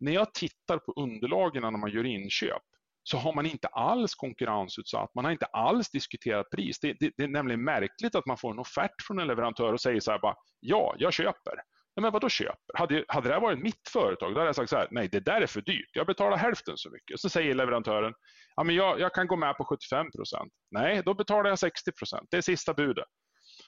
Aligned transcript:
när 0.00 0.12
jag 0.12 0.34
tittar 0.34 0.78
på 0.78 0.92
underlagen 0.96 1.62
när 1.62 1.70
man 1.70 1.90
gör 1.90 2.06
inköp 2.06 2.62
så 3.02 3.16
har 3.16 3.32
man 3.32 3.46
inte 3.46 3.68
alls 3.68 4.14
konkurrensutsatt, 4.14 5.14
man 5.14 5.24
har 5.24 5.32
inte 5.32 5.46
alls 5.46 5.90
diskuterat 5.90 6.50
pris. 6.50 6.80
Det, 6.80 6.96
det, 7.00 7.12
det, 7.16 7.22
är 7.22 7.28
nämligen 7.28 7.64
märkligt 7.64 8.14
att 8.14 8.26
man 8.26 8.36
får 8.36 8.52
en 8.52 8.58
offert 8.58 9.02
från 9.06 9.18
en 9.18 9.26
leverantör 9.26 9.72
och 9.72 9.80
säger 9.80 10.00
så 10.00 10.10
här 10.10 10.18
bara, 10.18 10.34
ja, 10.60 10.94
jag 10.98 11.12
köper. 11.12 11.54
Ja, 11.94 12.02
men 12.02 12.12
vadå 12.12 12.28
köper? 12.28 12.78
Hade, 12.78 13.04
hade 13.08 13.28
det 13.28 13.34
här 13.34 13.40
varit 13.40 13.58
mitt 13.58 13.88
företag, 13.92 14.34
då 14.34 14.38
hade 14.40 14.48
jag 14.48 14.56
sagt 14.56 14.70
så 14.70 14.76
här, 14.76 14.88
nej 14.90 15.08
det 15.12 15.20
där 15.20 15.40
är 15.40 15.46
för 15.46 15.60
dyrt, 15.60 15.90
jag 15.92 16.06
betalar 16.06 16.36
hälften 16.36 16.76
så 16.76 16.90
mycket. 16.90 17.20
Så 17.20 17.28
säger 17.28 17.54
leverantören, 17.54 18.14
ja, 18.56 18.64
men 18.64 18.74
jag, 18.74 19.00
jag 19.00 19.14
kan 19.14 19.26
gå 19.26 19.36
med 19.36 19.56
på 19.56 19.64
75 19.64 20.06
procent. 20.10 20.52
Nej, 20.70 21.02
då 21.04 21.14
betalar 21.14 21.50
jag 21.50 21.58
60 21.58 21.92
procent, 21.92 22.28
det 22.30 22.36
är 22.36 22.40
sista 22.40 22.74
budet. 22.74 23.04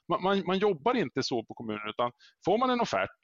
Man, 0.09 0.23
man, 0.23 0.47
man, 0.47 0.59
jobbar 0.59 0.95
inte 0.95 1.23
så 1.23 1.45
på 1.45 1.55
kommunen, 1.55 1.89
utan 1.89 2.12
får 2.45 2.59
man 2.59 2.71
en 2.71 2.81
offert 2.81 3.21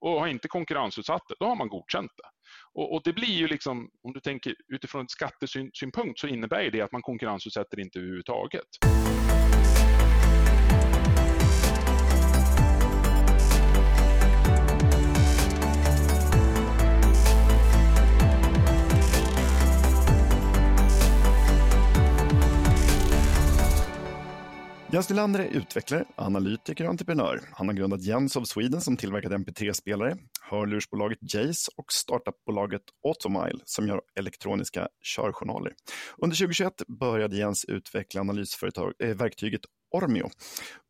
och 0.00 0.20
har 0.20 0.26
inte 0.26 0.48
konkurrensutsatt 0.48 1.22
det, 1.28 1.34
då 1.40 1.46
har 1.46 1.56
man 1.56 1.68
godkänt 1.68 2.10
det. 2.16 2.28
Och, 2.74 2.94
och, 2.94 3.00
det 3.04 3.12
blir 3.12 3.34
ju 3.34 3.48
liksom, 3.48 3.90
om 4.02 4.12
du 4.12 4.20
tänker 4.20 4.54
utifrån 4.68 5.04
ett 5.04 5.10
skattesynpunkt 5.10 6.20
så 6.20 6.26
innebär 6.26 6.70
det 6.70 6.80
att 6.80 6.92
man 6.92 7.02
konkurrensutsätter 7.02 7.80
inte 7.80 7.98
överhuvudtaget. 7.98 8.66
Jens 24.92 25.10
Nylander 25.10 25.40
är 25.40 25.48
utvecklare, 25.48 26.04
analytiker 26.16 26.84
och 26.84 26.90
entreprenör. 26.90 27.40
Han 27.52 27.68
har 27.68 27.74
grundat 27.74 28.02
Jens 28.02 28.36
of 28.36 28.46
Sweden 28.46 28.80
som 28.80 28.96
tillverkat 28.96 29.32
MP3-spelare, 29.32 30.16
hörlursbolaget 30.40 31.18
Jace 31.34 31.70
och 31.76 31.92
startupbolaget 31.92 32.82
Automile 33.04 33.58
som 33.64 33.88
gör 33.88 34.00
elektroniska 34.18 34.88
körjournaler. 35.16 35.72
Under 36.18 36.36
2021 36.36 36.72
började 37.00 37.36
Jens 37.36 37.64
utveckla 37.64 38.20
analysverktyget 38.20 39.60
eh, 39.64 39.98
äh, 39.98 40.02
Ormeo. 40.02 40.30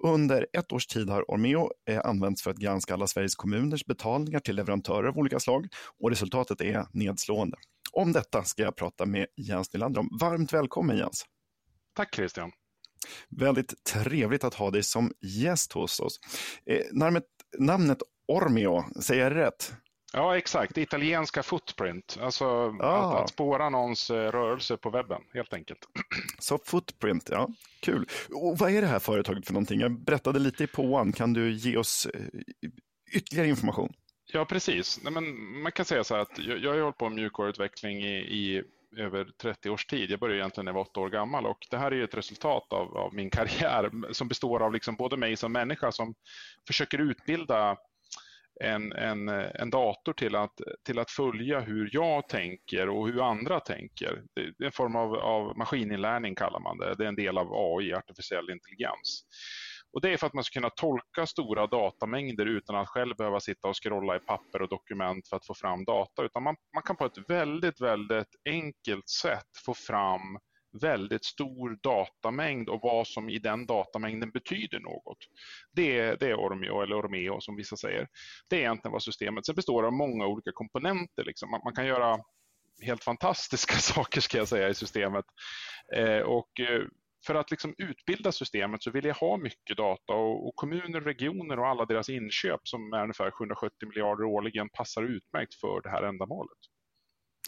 Under 0.02 0.46
ett 0.52 0.72
års 0.72 0.86
tid 0.86 1.10
har 1.10 1.30
Ormeo 1.30 1.70
eh, 1.90 2.00
använts 2.04 2.42
för 2.42 2.50
att 2.50 2.56
granska 2.56 2.94
alla 2.94 3.06
Sveriges 3.06 3.34
kommuners 3.34 3.84
betalningar 3.84 4.40
till 4.40 4.56
leverantörer 4.56 5.08
av 5.08 5.18
olika 5.18 5.40
slag 5.40 5.66
och 6.02 6.10
resultatet 6.10 6.60
är 6.60 6.86
nedslående. 6.92 7.56
Om 7.92 8.12
detta 8.12 8.44
ska 8.44 8.62
jag 8.62 8.76
prata 8.76 9.06
med 9.06 9.26
Jens 9.36 9.72
Nylander 9.72 10.00
om. 10.00 10.08
Varmt 10.20 10.52
välkommen 10.52 10.96
Jens! 10.96 11.24
Tack 11.94 12.14
Christian! 12.14 12.52
Väldigt 13.28 13.84
trevligt 13.84 14.44
att 14.44 14.54
ha 14.54 14.70
dig 14.70 14.82
som 14.82 15.12
gäst 15.20 15.72
hos 15.72 16.00
oss. 16.00 16.20
Eh, 16.66 16.80
namnet, 16.92 17.24
namnet 17.58 17.98
Ormeo, 18.28 18.84
säger 19.02 19.22
jag 19.22 19.34
rätt? 19.34 19.72
Ja, 20.12 20.36
exakt. 20.36 20.78
Italienska 20.78 21.42
footprint, 21.42 22.18
alltså 22.20 22.44
ah. 22.80 23.14
att, 23.14 23.22
att 23.22 23.30
spåra 23.30 23.70
någons 23.70 24.10
eh, 24.10 24.30
rörelse 24.30 24.76
på 24.76 24.90
webben, 24.90 25.22
helt 25.34 25.52
enkelt. 25.52 25.78
Så 26.38 26.58
footprint, 26.64 27.28
ja, 27.32 27.48
kul. 27.80 28.08
Och 28.30 28.58
vad 28.58 28.70
är 28.70 28.80
det 28.80 28.86
här 28.86 28.98
företaget 28.98 29.46
för 29.46 29.52
någonting? 29.52 29.80
Jag 29.80 30.00
berättade 30.04 30.38
lite 30.38 30.64
i 30.64 30.66
påan, 30.66 31.12
kan 31.12 31.32
du 31.32 31.52
ge 31.52 31.76
oss 31.76 32.06
eh, 32.14 32.20
ytterligare 33.12 33.48
information? 33.48 33.92
Ja, 34.32 34.44
precis. 34.44 35.00
Nej, 35.02 35.12
men 35.12 35.62
man 35.62 35.72
kan 35.72 35.84
säga 35.84 36.04
så 36.04 36.14
här 36.14 36.22
att 36.22 36.38
jag, 36.38 36.58
jag 36.58 36.72
har 36.74 36.80
hållit 36.80 36.98
på 36.98 37.08
med 37.08 37.16
mjukvaruutveckling 37.16 38.02
i, 38.02 38.16
i 38.16 38.62
över 38.96 39.24
30 39.42 39.70
års 39.70 39.86
tid. 39.86 40.10
Jag 40.10 40.20
började 40.20 40.40
egentligen 40.40 40.64
när 40.64 40.72
jag 40.72 40.74
var 40.74 40.82
åtta 40.82 41.00
år 41.00 41.10
gammal 41.10 41.46
och 41.46 41.66
det 41.70 41.78
här 41.78 41.92
är 41.92 42.04
ett 42.04 42.14
resultat 42.14 42.72
av, 42.72 42.96
av 42.96 43.14
min 43.14 43.30
karriär 43.36 44.12
som 44.12 44.28
består 44.28 44.62
av 44.62 44.72
liksom 44.72 44.96
både 44.96 45.16
mig 45.16 45.36
som 45.36 45.52
människa 45.52 45.92
som 45.92 46.14
försöker 46.66 46.98
utbilda 46.98 47.76
en, 48.60 48.92
en, 48.92 49.28
en 49.28 49.70
dator 49.70 50.12
till 50.12 50.36
att, 50.36 50.60
till 50.84 50.98
att 50.98 51.10
följa 51.10 51.60
hur 51.60 51.90
jag 51.92 52.28
tänker 52.28 52.88
och 52.88 53.08
hur 53.08 53.28
andra 53.28 53.60
tänker. 53.60 54.22
Det 54.34 54.40
är 54.40 54.66
en 54.66 54.72
form 54.72 54.96
av, 54.96 55.14
av 55.14 55.56
maskininlärning 55.58 56.34
kallar 56.34 56.60
man 56.60 56.78
det. 56.78 56.94
Det 56.94 57.04
är 57.04 57.08
en 57.08 57.16
del 57.16 57.38
av 57.38 57.48
AI, 57.52 57.94
artificiell 57.94 58.50
intelligens. 58.50 59.24
Och 59.92 60.00
det 60.00 60.12
är 60.12 60.16
för 60.16 60.26
att 60.26 60.34
man 60.34 60.44
ska 60.44 60.60
kunna 60.60 60.70
tolka 60.70 61.26
stora 61.26 61.66
datamängder 61.66 62.46
utan 62.46 62.76
att 62.76 62.88
själv 62.88 63.16
behöva 63.16 63.40
sitta 63.40 63.68
och 63.68 63.84
scrolla 63.84 64.16
i 64.16 64.20
papper 64.20 64.62
och 64.62 64.68
dokument 64.68 65.28
för 65.28 65.36
att 65.36 65.46
få 65.46 65.54
fram 65.54 65.84
data. 65.84 66.24
Utan 66.24 66.42
man, 66.42 66.56
man 66.74 66.82
kan 66.82 66.96
på 66.96 67.04
ett 67.06 67.30
väldigt, 67.30 67.80
väldigt 67.80 68.36
enkelt 68.44 69.08
sätt 69.08 69.48
få 69.64 69.74
fram 69.74 70.38
väldigt 70.80 71.24
stor 71.24 71.78
datamängd 71.82 72.68
och 72.68 72.80
vad 72.82 73.06
som 73.06 73.28
i 73.28 73.38
den 73.38 73.66
datamängden 73.66 74.30
betyder 74.30 74.80
något. 74.80 75.18
Det 75.72 75.98
är, 75.98 76.16
det 76.16 76.30
är 76.30 76.34
Ormeo, 76.34 76.82
eller 76.82 77.00
Ormeo 77.00 77.40
som 77.40 77.56
vissa 77.56 77.76
säger. 77.76 78.08
Det 78.48 78.56
är 78.56 78.60
egentligen 78.60 78.92
vad 78.92 79.02
systemet 79.02 79.46
Sen 79.46 79.54
består 79.54 79.82
av 79.86 79.92
många 79.92 80.26
olika 80.26 80.50
komponenter. 80.54 81.24
Liksom. 81.24 81.50
Man, 81.50 81.60
man, 81.64 81.74
kan 81.74 81.86
göra 81.86 82.18
helt 82.82 83.04
fantastiska 83.04 83.74
saker 83.78 84.20
ska 84.20 84.38
jag 84.38 84.48
säga 84.48 84.68
i 84.68 84.74
systemet. 84.74 85.24
Eh, 85.96 86.20
och 86.20 86.60
eh, 86.60 86.82
för 87.26 87.34
att 87.34 87.50
liksom 87.50 87.74
utbilda 87.78 88.32
systemet 88.32 88.82
så 88.82 88.90
vill 88.90 89.04
jag 89.04 89.14
ha 89.14 89.36
mycket 89.36 89.76
data 89.76 90.12
och, 90.12 90.48
och, 90.48 90.56
kommuner, 90.56 91.00
regioner 91.00 91.58
och 91.58 91.66
alla 91.66 91.84
deras 91.84 92.08
inköp 92.08 92.60
som 92.68 92.92
är 92.92 93.02
ungefär 93.02 93.30
770 93.30 93.88
miljarder 93.88 94.24
årligen 94.24 94.68
passar 94.68 95.02
utmärkt 95.02 95.54
för 95.54 95.80
det 95.82 95.90
här 95.90 96.02
ändamålet. 96.02 96.58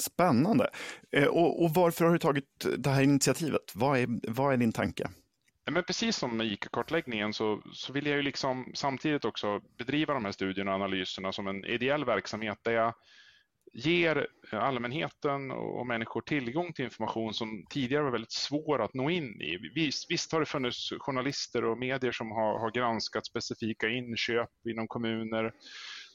Spännande. 0.00 0.70
Eh, 1.16 1.26
och, 1.26 1.64
och 1.64 1.70
varför 1.74 2.04
har 2.04 2.12
du 2.12 2.18
tagit 2.18 2.66
det 2.78 2.90
här 2.90 3.02
initiativet? 3.02 3.72
Vad 3.74 3.98
är, 3.98 4.08
vad 4.30 4.52
är 4.52 4.56
din 4.56 4.72
tanke? 4.72 5.08
Men 5.70 5.84
precis 5.84 6.16
som 6.16 6.36
med 6.36 6.46
ICA-kartläggningen 6.46 7.32
så, 7.32 7.62
så 7.72 7.92
vill 7.92 8.06
jag 8.06 8.16
ju 8.16 8.22
liksom 8.22 8.72
samtidigt 8.74 9.24
också 9.24 9.60
bedriva 9.78 10.14
de 10.14 10.24
här 10.24 10.32
studierna 10.32 10.70
och 10.70 10.74
analyserna 10.74 11.32
som 11.32 11.48
en 11.48 11.64
ideell 11.64 12.04
verksamhet 12.04 12.58
där 12.62 12.72
jag 12.72 12.94
ger 13.72 14.26
eh, 14.52 14.58
allmänheten 14.58 15.50
och 15.50 15.86
människor 15.86 16.20
tillgång 16.20 16.72
till 16.72 16.84
information 16.84 17.34
som 17.34 17.66
tidigare 17.70 18.02
var 18.02 18.10
väldigt 18.10 18.32
svår 18.32 18.82
att 18.82 18.94
nå 18.94 19.10
in 19.10 19.40
i. 19.42 19.58
Visst, 19.74 20.10
visst 20.10 20.32
har 20.32 20.40
det 20.40 20.46
funnits 20.46 20.90
journalister 20.98 21.64
och 21.64 21.78
medier 21.78 22.12
som 22.12 22.30
har, 22.30 22.58
har 22.58 22.70
granskat 22.70 23.26
specifika 23.26 23.88
inköp 23.88 24.50
inom 24.68 24.88
kommuner, 24.88 25.52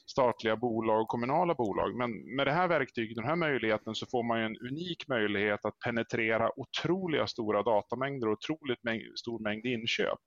statliga 0.06 0.56
bolag 0.56 1.00
och 1.00 1.08
kommunala 1.08 1.54
bolag. 1.54 1.96
Men 1.96 2.36
med 2.36 2.46
det 2.46 2.52
här 2.52 2.68
verktyget, 2.68 3.16
den 3.16 3.24
här 3.24 3.36
möjligheten, 3.36 3.94
så 3.94 4.06
får 4.06 4.22
man 4.22 4.40
en 4.40 4.56
unik 4.56 5.08
möjlighet 5.08 5.64
att 5.64 5.78
penetrera 5.78 6.60
otroliga 6.60 7.26
stora 7.26 7.62
datamängder 7.62 8.26
och 8.26 8.32
otroligt 8.32 8.84
mäng 8.84 9.00
stor 9.16 9.38
mängd 9.38 9.66
inköp. 9.66 10.18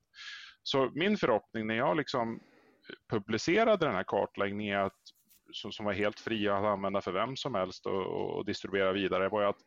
Så 0.62 0.90
min 0.94 1.16
förhoppning 1.16 1.66
när 1.66 1.74
jag 1.74 1.96
liksom 1.96 2.34
eh, 2.34 3.16
publicerade 3.18 3.86
den 3.86 3.94
här 3.94 4.04
kartläggningen 4.06 4.78
är 4.78 4.82
att 4.82 5.17
som, 5.52 5.72
som 5.72 5.86
var 5.86 5.92
helt 5.92 6.20
fria 6.20 6.56
att 6.56 6.64
använda 6.64 7.00
för 7.00 7.12
vem 7.12 7.36
som 7.36 7.54
helst 7.54 7.86
och, 7.86 8.36
och 8.36 8.46
distribuera 8.46 8.92
vidare 8.92 9.28
var 9.28 9.42
ju 9.42 9.48
att 9.48 9.60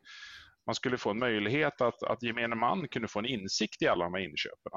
man 0.65 0.75
skulle 0.75 0.97
få 0.97 1.09
en 1.09 1.19
möjlighet 1.19 1.81
att, 1.81 2.03
att 2.03 2.23
gemene 2.23 2.55
man 2.55 2.87
kunde 2.87 3.07
få 3.07 3.19
en 3.19 3.25
insikt 3.25 3.81
i 3.81 3.87
alla 3.87 4.03
de 4.03 4.13
här 4.13 4.21
inköpen. 4.21 4.71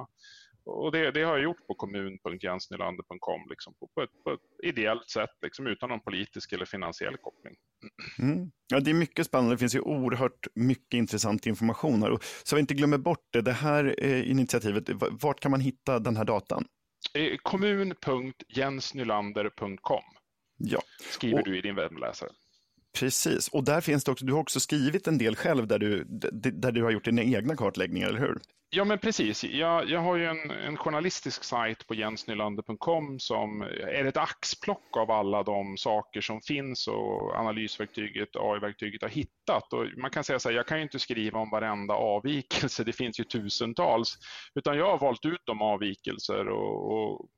Och 0.66 0.92
det, 0.92 1.10
det, 1.10 1.22
har 1.22 1.34
jag 1.34 1.42
gjort 1.42 1.66
på 1.66 1.74
kommun.jensnylander.com 1.74 3.46
liksom, 3.50 3.74
på, 3.94 4.02
ett, 4.02 4.24
på 4.24 4.32
ett 4.32 4.40
ideellt 4.62 5.10
sätt, 5.10 5.30
liksom, 5.42 5.66
utan 5.66 5.88
någon 5.88 6.00
politisk 6.00 6.52
eller 6.52 6.64
finansiell 6.64 7.16
koppling. 7.16 7.54
Mm. 8.18 8.50
Ja, 8.68 8.80
det 8.80 8.90
är 8.90 8.94
mycket 8.94 9.26
spännande. 9.26 9.54
Det 9.54 9.58
finns 9.58 9.74
ju 9.74 9.80
oerhört 9.80 10.46
mycket 10.54 10.94
intressant 10.94 11.46
information 11.46 12.02
här. 12.02 12.10
Och 12.10 12.24
så 12.24 12.56
vi 12.56 12.60
inte 12.60 12.74
glömmer 12.74 12.98
bort 12.98 13.26
det, 13.32 13.42
det 13.42 13.52
här 13.52 13.94
eh, 13.98 14.30
initiativet, 14.30 14.90
vart 15.10 15.40
kan 15.40 15.50
man 15.50 15.60
hitta 15.60 15.98
den 15.98 16.16
här 16.16 16.24
datan? 16.24 16.66
Eh, 17.14 17.36
kommun.jensnylander.com 17.42 20.04
Ja. 20.56 20.82
Skriver 21.10 21.38
och, 21.38 21.44
du 21.44 21.58
i 21.58 21.60
din 21.60 21.74
webbläsare. 21.74 22.30
Precis, 22.98 23.48
och 23.48 23.64
där 23.64 23.80
finns 23.80 24.04
det 24.04 24.12
också, 24.12 24.24
du 24.24 24.32
har 24.32 24.40
också 24.40 24.60
skrivit 24.60 25.06
en 25.06 25.18
del 25.18 25.36
själv 25.36 25.66
där 25.66 25.78
du, 25.78 26.04
där 26.52 26.72
du 26.72 26.82
har 26.82 26.90
gjort 26.90 27.04
dina 27.04 27.22
egna 27.22 27.56
kartläggningar, 27.56 28.08
eller 28.08 28.20
hur? 28.20 28.38
Ja, 28.76 28.84
men 28.84 28.98
precis. 28.98 29.44
Jag, 29.44 29.88
jag 29.90 30.00
har 30.00 30.16
ju 30.16 30.26
en, 30.26 30.50
en 30.50 30.76
journalistisk 30.76 31.44
sajt 31.44 31.86
på 31.86 31.94
jensnylander.com 31.94 33.18
som 33.18 33.62
är 33.62 34.04
ett 34.04 34.16
axplock 34.16 34.96
av 34.96 35.10
alla 35.10 35.42
de 35.42 35.76
saker 35.76 36.20
som 36.20 36.40
finns 36.40 36.88
och 36.88 37.36
analysverktyget, 37.36 38.28
AI-verktyget 38.36 39.02
har 39.02 39.08
hittat. 39.08 39.72
Och 39.72 39.86
man 39.96 40.10
kan 40.10 40.24
säga 40.24 40.38
så 40.38 40.48
här, 40.48 40.56
jag 40.56 40.66
kan 40.66 40.78
ju 40.78 40.82
inte 40.82 40.98
skriva 40.98 41.38
om 41.38 41.50
varenda 41.50 41.94
avvikelse, 41.94 42.84
det 42.84 42.92
finns 42.92 43.20
ju 43.20 43.24
tusentals, 43.24 44.18
utan 44.54 44.76
jag 44.76 44.90
har 44.90 44.98
valt 44.98 45.24
ut 45.24 45.42
de 45.44 45.62
avvikelser 45.62 46.48
och, 46.48 46.92
och 46.92 47.28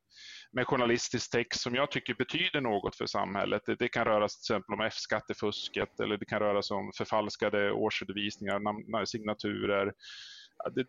med 0.56 0.66
journalistisk 0.66 1.30
text 1.30 1.60
som 1.60 1.74
jag 1.74 1.90
tycker 1.90 2.14
betyder 2.14 2.60
något 2.60 2.96
för 2.96 3.06
samhället. 3.06 3.62
Det, 3.66 3.74
det 3.74 3.88
kan 3.88 4.04
röra 4.04 4.28
sig 4.28 4.36
till 4.36 4.54
exempel 4.54 4.74
om 4.74 4.80
F-skattefusket 4.80 6.00
eller 6.00 6.16
det 6.16 6.24
kan 6.24 6.38
röra 6.38 6.62
sig 6.62 6.76
om 6.76 6.92
förfalskade 6.98 7.72
årsredovisningar, 7.72 9.04
signaturer, 9.04 9.92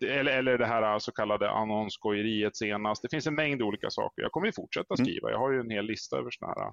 eller, 0.01 0.31
eller 0.31 0.57
det 0.57 0.65
här 0.65 0.99
så 0.99 1.11
kallade 1.11 1.51
annonsskojeriet 1.51 2.57
senast. 2.57 3.01
Det 3.01 3.09
finns 3.09 3.27
en 3.27 3.35
mängd 3.35 3.61
olika 3.61 3.89
saker. 3.89 4.21
Jag 4.21 4.31
kommer 4.31 4.47
ju 4.47 4.53
fortsätta 4.53 4.93
mm. 4.93 5.05
skriva. 5.05 5.31
Jag 5.31 5.39
har 5.39 5.51
ju 5.51 5.59
en 5.59 5.69
hel 5.69 5.85
lista 5.85 6.17
över 6.17 6.31
sådana 6.31 6.61
här 6.61 6.71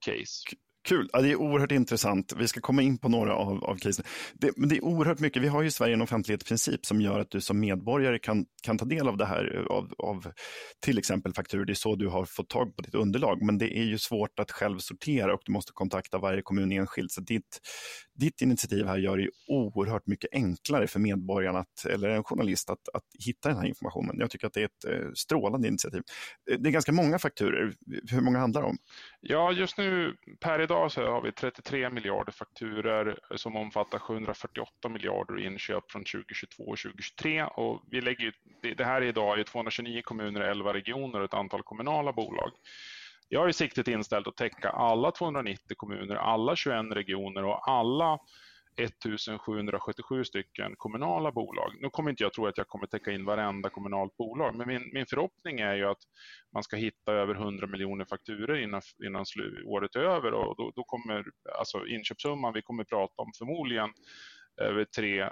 case. 0.00 0.56
Kul, 0.84 1.08
ja, 1.12 1.20
det 1.20 1.30
är 1.30 1.36
oerhört 1.36 1.72
intressant. 1.72 2.32
Vi 2.36 2.48
ska 2.48 2.60
komma 2.60 2.82
in 2.82 2.98
på 2.98 3.08
några 3.08 3.34
av, 3.34 3.64
av 3.64 3.76
casen. 3.76 4.04
Det, 4.34 4.50
men 4.56 4.68
det 4.68 4.76
är 4.76 4.84
oerhört 4.84 5.18
mycket. 5.20 5.42
Vi 5.42 5.48
har 5.48 5.62
ju 5.62 5.68
i 5.68 5.70
Sverige 5.70 5.94
en 5.94 6.02
offentlighetsprincip 6.02 6.86
som 6.86 7.00
gör 7.00 7.20
att 7.20 7.30
du 7.30 7.40
som 7.40 7.60
medborgare 7.60 8.18
kan, 8.18 8.46
kan 8.62 8.78
ta 8.78 8.84
del 8.84 9.08
av 9.08 9.16
det 9.16 9.26
här, 9.26 9.66
av, 9.70 9.92
av 9.98 10.32
till 10.84 10.98
exempel 10.98 11.34
fakturor. 11.34 11.64
Det 11.64 11.72
är 11.72 11.74
så 11.74 11.96
du 11.96 12.08
har 12.08 12.24
fått 12.24 12.48
tag 12.48 12.76
på 12.76 12.82
ditt 12.82 12.94
underlag, 12.94 13.42
men 13.42 13.58
det 13.58 13.78
är 13.78 13.84
ju 13.84 13.98
svårt 13.98 14.38
att 14.38 14.50
själv 14.50 14.78
sortera 14.78 15.34
och 15.34 15.40
du 15.44 15.52
måste 15.52 15.72
kontakta 15.74 16.18
varje 16.18 16.42
kommun 16.42 16.72
enskilt. 16.72 17.12
Så 17.12 17.20
ditt, 17.20 17.60
ditt 18.18 18.40
initiativ 18.42 18.86
här 18.86 18.98
gör 18.98 19.16
det 19.16 19.30
oerhört 19.46 20.06
mycket 20.06 20.30
enklare 20.32 20.86
för 20.86 21.00
medborgarna, 21.00 21.58
att, 21.58 21.84
eller 21.84 22.08
en 22.08 22.24
journalist, 22.24 22.70
att, 22.70 22.88
att 22.94 23.04
hitta 23.26 23.48
den 23.48 23.58
här 23.58 23.66
informationen. 23.66 24.16
Jag 24.18 24.30
tycker 24.30 24.46
att 24.46 24.52
det 24.52 24.60
är 24.60 24.64
ett 24.64 24.84
eh, 24.88 25.12
strålande 25.14 25.68
initiativ. 25.68 26.02
Eh, 26.50 26.58
det 26.58 26.68
är 26.68 26.72
ganska 26.72 26.92
många 26.92 27.18
fakturer. 27.18 27.72
Hur 28.10 28.20
många 28.20 28.38
handlar 28.38 28.62
det 28.62 28.68
om? 28.68 28.78
Ja, 29.20 29.52
just 29.52 29.78
nu 29.78 30.16
per 30.40 30.60
idag 30.60 30.92
så 30.92 31.06
har 31.06 31.22
vi 31.22 31.32
33 31.32 31.90
miljarder 31.90 32.32
fakturer 32.32 33.18
eh, 33.30 33.36
som 33.36 33.56
omfattar 33.56 33.98
748 33.98 34.88
miljarder 34.88 35.40
i 35.40 35.46
inköp 35.46 35.90
från 35.90 36.04
2022 36.04 36.62
och 36.62 36.78
2023. 36.78 37.44
Och 37.44 37.82
vi 37.90 38.00
lägger, 38.00 38.32
det 38.76 38.84
här 38.84 39.02
är 39.02 39.06
idag 39.06 39.40
i 39.40 39.44
229 39.44 40.02
kommuner, 40.04 40.40
11 40.40 40.72
regioner 40.72 41.18
och 41.18 41.24
ett 41.24 41.34
antal 41.34 41.62
kommunala 41.62 42.12
bolag. 42.12 42.50
Jag 43.28 43.40
har 43.40 43.46
ju 43.46 43.52
siktet 43.52 43.88
inställt 43.88 44.26
att 44.26 44.36
täcka 44.36 44.70
alla 44.70 45.10
290 45.10 45.76
kommuner, 45.76 46.16
alla 46.16 46.56
21 46.56 46.76
regioner 46.90 47.44
och 47.44 47.68
alla 47.70 48.18
1777 48.78 50.24
stycken 50.24 50.74
kommunala 50.76 51.32
bolag. 51.32 51.76
Nu 51.80 51.90
kommer 51.90 52.10
inte 52.10 52.22
jag 52.22 52.32
tro 52.32 52.46
att 52.46 52.58
jag 52.58 52.68
kommer 52.68 52.86
täcka 52.86 53.12
in 53.12 53.24
varenda 53.24 53.70
kommunalt 53.70 54.16
bolag, 54.16 54.54
men 54.54 54.68
min, 54.68 54.90
min 54.92 55.06
förhoppning 55.06 55.60
är 55.60 55.74
ju 55.74 55.84
att 55.84 55.98
man 56.54 56.62
ska 56.62 56.76
hitta 56.76 57.12
över 57.12 57.34
100 57.34 57.66
miljoner 57.66 58.04
fakturer 58.04 58.56
innan, 58.62 58.82
innan 59.04 59.24
året 59.66 59.96
är 59.96 60.00
över 60.00 60.32
och 60.34 60.56
då, 60.56 60.72
då 60.76 60.84
kommer 60.84 61.24
alltså 61.58 61.86
inköpssumman 61.86 62.52
vi 62.52 62.62
kommer 62.62 62.84
prata 62.84 63.22
om 63.22 63.32
förmodligen 63.38 63.90
över 64.60 64.84
3 64.84 65.20
eh, 65.20 65.28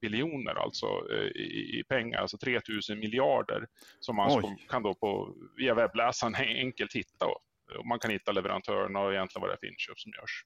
biljoner 0.00 0.54
alltså 0.54 0.86
eh, 0.86 1.42
i, 1.42 1.78
i, 1.78 1.84
pengar, 1.88 2.18
alltså 2.18 2.38
3 2.38 2.60
000 2.88 2.98
miljarder 2.98 3.66
som 4.00 4.16
man 4.16 4.44
Oj. 4.44 4.66
kan 4.68 4.82
då 4.82 4.94
på, 4.94 5.34
via 5.56 5.74
webbläsaren 5.74 6.34
enkelt 6.58 6.92
hitta. 6.92 7.26
Och 7.26 7.86
man 7.86 7.98
kan 7.98 8.10
hitta 8.10 8.32
leverantörerna 8.32 9.00
och 9.00 9.12
egentligen 9.12 9.40
vad 9.40 9.50
det 9.50 9.54
är 9.54 9.58
för 9.58 9.66
inköp 9.66 9.98
som 9.98 10.12
görs. 10.12 10.44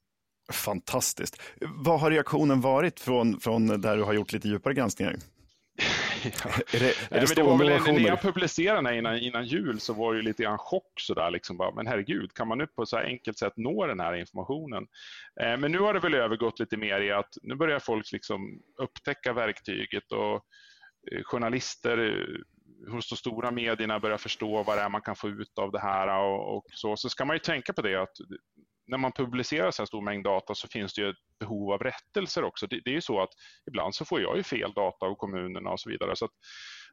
Fantastiskt. 0.52 1.42
Vad 1.60 2.00
har 2.00 2.10
reaktionen 2.10 2.60
varit 2.60 3.00
från, 3.00 3.40
från 3.40 3.80
där 3.80 3.96
du 3.96 4.02
har 4.02 4.12
gjort 4.12 4.32
lite 4.32 4.48
djupare 4.48 4.74
granskningar? 4.74 5.16
Ja. 6.24 6.50
Är 6.72 6.80
det, 6.80 7.16
är 7.16 7.20
det, 7.20 7.34
det 7.34 7.42
var 7.42 7.58
väl, 7.58 7.94
när 7.94 8.08
jag 8.08 8.20
publicerade 8.20 8.78
den 8.78 8.86
här 8.86 8.92
innan, 8.92 9.18
innan 9.18 9.46
jul 9.46 9.80
så 9.80 9.92
var 9.92 10.14
det 10.14 10.22
lite 10.22 10.42
grann 10.42 10.58
chock 10.58 10.92
sådär, 11.00 11.30
liksom 11.30 11.56
bara, 11.56 11.74
men 11.74 11.86
herregud, 11.86 12.34
kan 12.34 12.48
man 12.48 12.58
nu 12.58 12.66
på 12.66 12.86
så 12.86 12.96
här 12.96 13.04
enkelt 13.04 13.38
sätt 13.38 13.52
nå 13.56 13.86
den 13.86 14.00
här 14.00 14.14
informationen? 14.14 14.86
Eh, 15.40 15.56
men 15.56 15.72
nu 15.72 15.78
har 15.78 15.94
det 15.94 16.00
väl 16.00 16.14
övergått 16.14 16.58
lite 16.58 16.76
mer 16.76 17.00
i 17.00 17.12
att 17.12 17.34
nu 17.42 17.54
börjar 17.54 17.78
folk 17.78 18.12
liksom 18.12 18.62
upptäcka 18.82 19.32
verktyget 19.32 20.12
och 20.12 20.34
eh, 21.12 21.22
journalister 21.22 21.98
eh, 21.98 22.92
hos 22.92 23.08
de 23.08 23.16
stora 23.16 23.50
medierna 23.50 24.00
börjar 24.00 24.18
förstå 24.18 24.62
vad 24.62 24.78
det 24.78 24.82
är 24.82 24.88
man 24.88 25.02
kan 25.02 25.16
få 25.16 25.28
ut 25.28 25.58
av 25.58 25.72
det 25.72 25.80
här 25.80 26.18
och, 26.18 26.56
och 26.56 26.64
så. 26.70 26.96
Så 26.96 27.08
ska 27.08 27.24
man 27.24 27.36
ju 27.36 27.40
tänka 27.40 27.72
på 27.72 27.82
det 27.82 28.02
att 28.02 28.16
när 28.88 28.98
man 28.98 29.12
publicerar 29.12 29.70
så 29.70 29.82
här 29.82 29.86
stor 29.86 30.02
mängd 30.02 30.24
data 30.24 30.54
så 30.54 30.68
finns 30.68 30.94
det 30.94 31.02
ju 31.02 31.10
ett 31.10 31.38
behov 31.40 31.72
av 31.72 31.78
rättelser 31.78 32.44
också. 32.44 32.66
Det, 32.66 32.80
det 32.84 32.90
är 32.90 32.94
ju 32.94 33.00
så 33.00 33.20
att 33.22 33.30
ibland 33.66 33.94
så 33.94 34.04
får 34.04 34.20
jag 34.20 34.36
ju 34.36 34.42
fel 34.42 34.72
data 34.72 35.06
av 35.06 35.14
kommunerna 35.14 35.70
och 35.70 35.80
så 35.80 35.90
vidare. 35.90 36.16
Så 36.16 36.28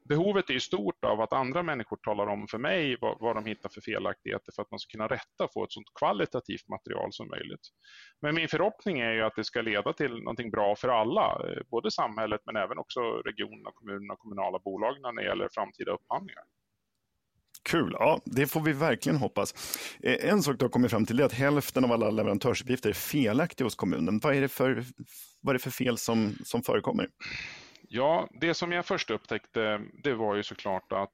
behovet 0.09 0.49
är 0.49 0.53
ju 0.53 0.59
stort 0.59 1.05
av 1.05 1.21
att 1.21 1.33
andra 1.33 1.63
människor 1.63 1.97
talar 1.97 2.27
om 2.27 2.47
för 2.47 2.57
mig 2.57 2.97
vad, 3.01 3.17
vad 3.19 3.35
de 3.35 3.45
hittar 3.45 3.69
för 3.69 3.81
felaktigheter 3.81 4.51
för 4.55 4.61
att 4.61 4.71
man 4.71 4.79
ska 4.79 4.91
kunna 4.91 5.07
rätta 5.07 5.43
och 5.43 5.53
få 5.53 5.63
ett 5.63 5.71
så 5.71 5.83
kvalitativt 5.99 6.67
material 6.67 7.13
som 7.13 7.27
möjligt. 7.27 7.67
Men 8.21 8.35
min 8.35 8.47
förhoppning 8.47 8.99
är 8.99 9.11
ju 9.11 9.21
att 9.21 9.35
det 9.35 9.43
ska 9.43 9.61
leda 9.61 9.93
till 9.93 10.17
någonting 10.17 10.51
bra 10.51 10.75
för 10.75 10.87
alla, 10.89 11.41
eh, 11.47 11.61
både 11.71 11.91
samhället 11.91 12.41
men 12.45 12.55
även 12.55 12.77
också 12.77 13.01
regionerna, 13.01 13.71
kommunerna 13.73 14.13
och 14.13 14.19
kommunala 14.19 14.59
bolag 14.59 15.01
när 15.01 15.13
det 15.13 15.27
gäller 15.27 15.49
framtida 15.51 15.91
upphandlingar. 15.91 16.43
Kul, 17.69 17.95
ja 17.99 18.21
det 18.25 18.47
får 18.47 18.61
vi 18.61 18.73
verkligen 18.73 19.17
hoppas. 19.17 19.53
Eh, 20.03 20.29
en 20.29 20.43
sak 20.43 20.59
du 20.59 20.65
har 20.65 20.69
kommit 20.69 20.91
fram 20.91 21.05
till 21.05 21.19
är 21.19 21.23
att 21.23 21.33
hälften 21.33 21.85
av 21.85 21.91
alla 21.91 22.11
leverantörsuppgifter 22.11 22.89
är 22.89 22.93
felaktiga 22.93 23.65
hos 23.65 23.75
kommunen. 23.75 24.19
Vad 24.19 24.35
är 24.35 24.41
det 24.41 24.47
för, 24.47 24.83
vad 25.41 25.51
är 25.51 25.53
det 25.53 25.63
för 25.63 25.71
fel 25.71 25.97
som, 25.97 26.35
som 26.43 26.63
förekommer? 26.63 27.09
Ja, 27.89 28.29
det 28.41 28.53
som 28.53 28.71
jag 28.71 28.85
först 28.85 29.11
upptäckte 29.11 29.81
det 30.03 30.13
var 30.13 30.35
ju 30.35 30.43
såklart 30.43 30.91
att 30.91 31.11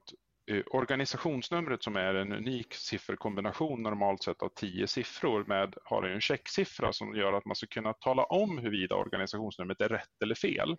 eh, 0.52 0.64
organisationsnumret 0.72 1.84
som 1.84 1.96
är 1.96 2.16
en 2.16 2.34
unik 2.34 2.74
sifferkombination 2.74 3.84
normalt 3.84 4.24
sett 4.24 4.42
av 4.42 4.50
tio 4.56 4.88
siffror 4.88 5.46
med 5.48 5.76
har 5.84 6.04
en 6.04 6.22
checksiffra 6.22 6.94
som 6.94 7.16
gör 7.16 7.34
att 7.34 7.46
man 7.46 7.56
ska 7.56 7.68
kunna 7.68 7.94
tala 7.94 8.24
om 8.24 8.58
huruvida 8.58 8.96
organisationsnumret 8.96 9.82
är 9.82 9.90
rätt 9.90 10.22
eller 10.24 10.36
fel 10.36 10.76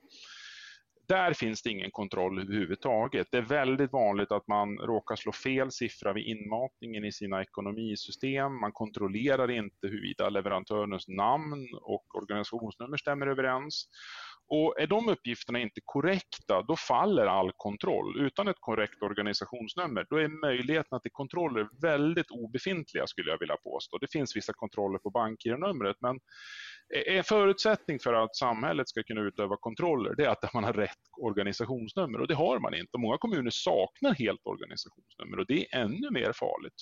där 1.09 1.33
finns 1.33 1.63
det 1.63 1.71
ingen 1.71 1.91
kontroll 1.91 2.41
överhuvudtaget. 2.43 3.27
Det 3.31 3.39
är 3.39 3.43
väldigt 3.43 3.93
vanligt 3.93 4.33
att 4.33 4.49
man 4.49 4.79
råkar 4.79 5.17
slå 5.17 5.33
fel 5.33 5.71
siffra 5.71 6.13
vid 6.13 6.27
inmatningen 6.27 7.05
i 7.05 7.13
sina 7.13 7.43
ekonomisystem. 7.43 8.61
Man 8.61 8.73
kontrollerar 8.73 9.51
inte 9.51 9.87
huruvida 9.87 10.29
leverantörens 10.29 11.09
namn 11.09 11.69
och 11.83 12.15
organisationsnummer 12.15 12.97
stämmer 12.97 13.27
överens. 13.27 13.89
Och 14.49 14.81
är 14.81 14.87
de 14.87 15.09
uppgifterna 15.09 15.59
inte 15.59 15.81
korrekta, 15.85 16.63
då 16.63 16.77
faller 16.77 17.27
all 17.27 17.53
kontroll. 17.57 18.21
Utan 18.21 18.49
ett 18.49 18.61
korrekt 18.61 19.03
organisationsnummer, 19.03 20.07
då 20.11 20.17
är 20.17 20.29
möjligheterna 20.29 21.01
till 21.01 21.11
kontroller 21.13 21.69
väldigt 21.83 22.31
obefintliga 22.31 23.07
skulle 23.07 23.31
jag 23.31 23.39
vilja 23.39 23.57
påstå. 23.57 23.99
Det 23.99 24.13
finns 24.13 24.37
vissa 24.37 24.53
kontroller 24.53 24.99
på 24.99 25.11
bankgironumret, 25.11 25.97
men 26.01 26.21
en 26.93 27.25
förutsättning 27.25 27.99
för 27.99 28.15
att 28.15 28.37
samhället 28.37 28.89
ska 28.89 29.03
kunna 29.03 29.21
utöva 29.21 29.57
kontroller 29.57 30.15
det 30.17 30.25
är 30.25 30.29
att 30.29 30.55
man 30.55 30.65
har 30.65 30.73
rätt 30.73 30.99
organisationsnummer 31.21 32.21
och 32.21 32.29
det 32.29 32.35
har 32.35 32.59
man 32.59 32.75
inte. 32.75 32.99
Många 32.99 33.19
kommuner 33.19 33.51
saknar 33.51 34.15
helt 34.15 34.41
organisationsnummer 34.45 35.39
och 35.39 35.47
det 35.47 35.75
är 35.75 35.81
ännu 35.81 36.11
mer 36.11 36.33
farligt. 36.33 36.75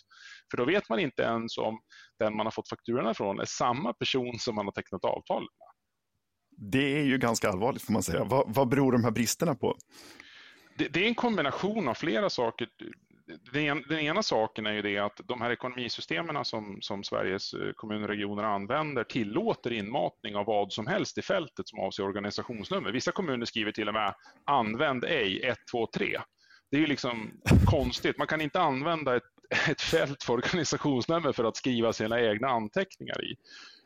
För 0.51 0.57
då 0.57 0.65
vet 0.65 0.89
man 0.89 0.99
inte 0.99 1.23
ens 1.23 1.59
om 1.59 1.81
den 2.19 2.37
man 2.37 2.47
har 2.47 2.51
fått 2.51 2.69
fakturorna 2.69 3.15
från 3.15 3.41
är 3.41 3.45
samma 3.45 3.93
person 3.93 4.39
som 4.39 4.55
man 4.55 4.65
har 4.65 4.73
tecknat 4.73 5.05
avtalet 5.05 5.51
med. 5.59 5.69
Det 6.73 6.99
är 6.99 7.05
ju 7.05 7.19
ganska 7.19 7.49
allvarligt 7.49 7.83
får 7.83 7.93
man 7.93 8.03
säga. 8.03 8.25
Vad, 8.25 8.55
vad 8.55 8.69
beror 8.69 8.93
de 8.93 9.05
här 9.05 9.11
bristerna 9.11 9.55
på? 9.55 9.77
Det, 10.79 10.89
det, 10.89 11.05
är 11.05 11.09
en 11.09 11.15
kombination 11.15 11.89
av 11.89 11.95
flera 11.95 12.31
saker 12.31 12.69
den, 13.53 13.85
den 13.89 13.99
ena 13.99 14.23
saken 14.23 14.67
är 14.67 14.73
ju 14.73 14.83
det 14.83 14.99
att 14.99 15.21
de 15.25 15.41
här 15.41 15.51
ekonomisystemen 15.51 16.45
som, 16.45 16.79
som 16.81 17.05
Sveriges 17.05 17.55
eh, 17.55 17.73
kommuner 17.77 18.03
och 18.03 18.09
regioner 18.09 18.43
använder 18.43 19.05
tillåter 19.05 19.73
inmatning 19.73 20.37
av 20.37 20.47
vad 20.47 20.73
som 20.73 20.87
helst 20.87 21.19
i 21.19 21.23
fältet 21.23 21.69
som 21.69 21.81
avser 21.81 22.03
organisationsnummer. 22.03 22.93
Vissa 22.93 23.13
kommuner 23.13 23.47
skriver 23.47 23.73
till 23.73 23.89
och 23.89 23.95
med 23.95 24.15
använd 24.45 25.05
ej 25.05 25.41
123. 25.45 26.21
Det 26.71 26.77
är 26.77 26.81
ju 26.81 26.87
liksom 26.87 27.31
konstigt. 27.65 28.19
Man 28.19 28.27
kan 28.27 28.41
inte 28.41 28.61
använda 28.61 29.17
ett, 29.17 29.23
ett 29.71 29.81
fält 29.81 30.23
för 30.23 30.33
organisationsnummer 30.33 31.33
för 31.33 31.45
att 31.45 31.57
skriva 31.57 31.93
sina 31.93 32.21
egna 32.21 32.49
anteckningar 32.49 33.25
i. 33.25 33.37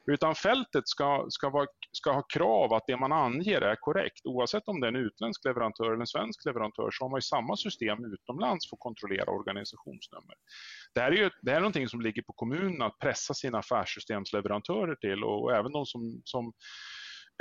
Utan 0.06 0.34
fältet 0.34 0.88
ska, 0.88 1.26
ska, 1.28 1.50
vara, 1.50 1.66
ska 1.92 2.12
ha 2.12 2.22
krav 2.22 2.72
att 2.72 2.84
det 2.86 2.96
man 2.96 3.12
anger 3.12 3.60
är 3.60 3.76
korrekt. 3.76 4.26
Oavsett 4.26 4.68
om 4.68 4.80
det 4.80 4.86
är 4.86 4.92
en 4.92 5.06
utländsk 5.06 5.44
leverantör 5.44 5.84
eller 5.84 6.00
en 6.00 6.06
svensk 6.06 6.44
leverantör 6.44 6.88
så 6.92 7.04
har 7.04 7.10
man 7.10 7.18
ju 7.18 7.22
samma 7.22 7.56
system 7.56 8.04
utomlands 8.04 8.68
för 8.68 8.76
att 8.76 8.80
kontrollera 8.80 9.30
organisationsnummer. 9.30 10.34
Det 10.94 11.00
här 11.00 11.12
är 11.12 11.16
ju 11.16 11.30
det 11.42 11.50
här 11.50 11.56
är 11.56 11.60
någonting 11.60 11.88
som 11.88 12.00
ligger 12.00 12.22
på 12.22 12.32
kommunen 12.32 12.82
att 12.82 12.98
pressa 12.98 13.34
sina 13.34 13.58
affärssystemsleverantörer 13.58 14.94
till 14.94 15.24
och, 15.24 15.42
och 15.42 15.52
även 15.52 15.72
de 15.72 15.86
som, 15.86 16.20
som 16.24 16.52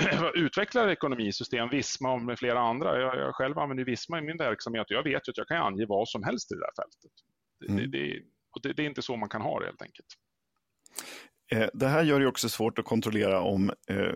utvecklar 0.36 0.88
ekonomisystem, 0.88 1.70
Visma 1.70 2.14
och 2.14 2.22
med 2.22 2.40
flera 2.40 2.60
andra. 2.60 3.00
Jag, 3.00 3.18
jag 3.18 3.36
själv 3.36 3.60
använder 3.60 3.86
Visma 3.86 4.20
i 4.20 4.22
min 4.22 4.38
verksamhet 4.38 4.86
och 4.92 4.98
jag 4.98 5.04
vet 5.04 5.30
att 5.30 5.38
jag 5.38 5.48
kan 5.48 5.58
ange 5.58 5.86
vad 5.86 6.10
som 6.10 6.24
helst 6.24 6.52
i 6.52 6.56
det 6.56 6.62
där 6.62 6.84
fältet. 6.84 7.12
Mm. 7.70 7.92
Det, 7.92 7.98
det, 7.98 8.22
det, 8.64 8.74
det, 8.74 8.84
är 8.84 8.88
inte 8.88 9.02
så 9.02 9.16
man 9.16 9.30
kan 9.30 9.42
ha 9.42 9.60
det 9.60 9.66
helt 9.66 9.82
enkelt. 9.82 10.08
Eh, 11.54 11.68
det 11.74 11.88
här 11.88 12.04
gör 12.04 12.20
det 12.20 12.28
också 12.28 12.50
svårt 12.50 12.80
att 12.80 12.86
kontrollera 12.86 13.42
om 13.42 13.70
eh, 13.90 14.16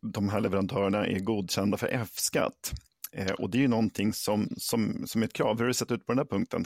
de 0.00 0.28
här 0.28 0.40
leverantörerna 0.40 1.06
är 1.06 1.18
godkända 1.18 1.76
för 1.76 1.86
F-skatt. 1.86 2.72
Eh, 3.12 3.32
och 3.32 3.50
det 3.50 3.58
är 3.58 3.62
ju 3.62 3.68
någonting 3.68 4.12
som, 4.12 4.48
som, 4.56 5.06
som 5.06 5.22
är 5.22 5.26
ett 5.26 5.32
krav. 5.32 5.56
Hur 5.56 5.64
har 5.64 5.68
det 5.68 5.74
sett 5.74 5.92
ut 5.92 6.06
på 6.06 6.12
den 6.12 6.18
här 6.18 6.36
punkten? 6.36 6.64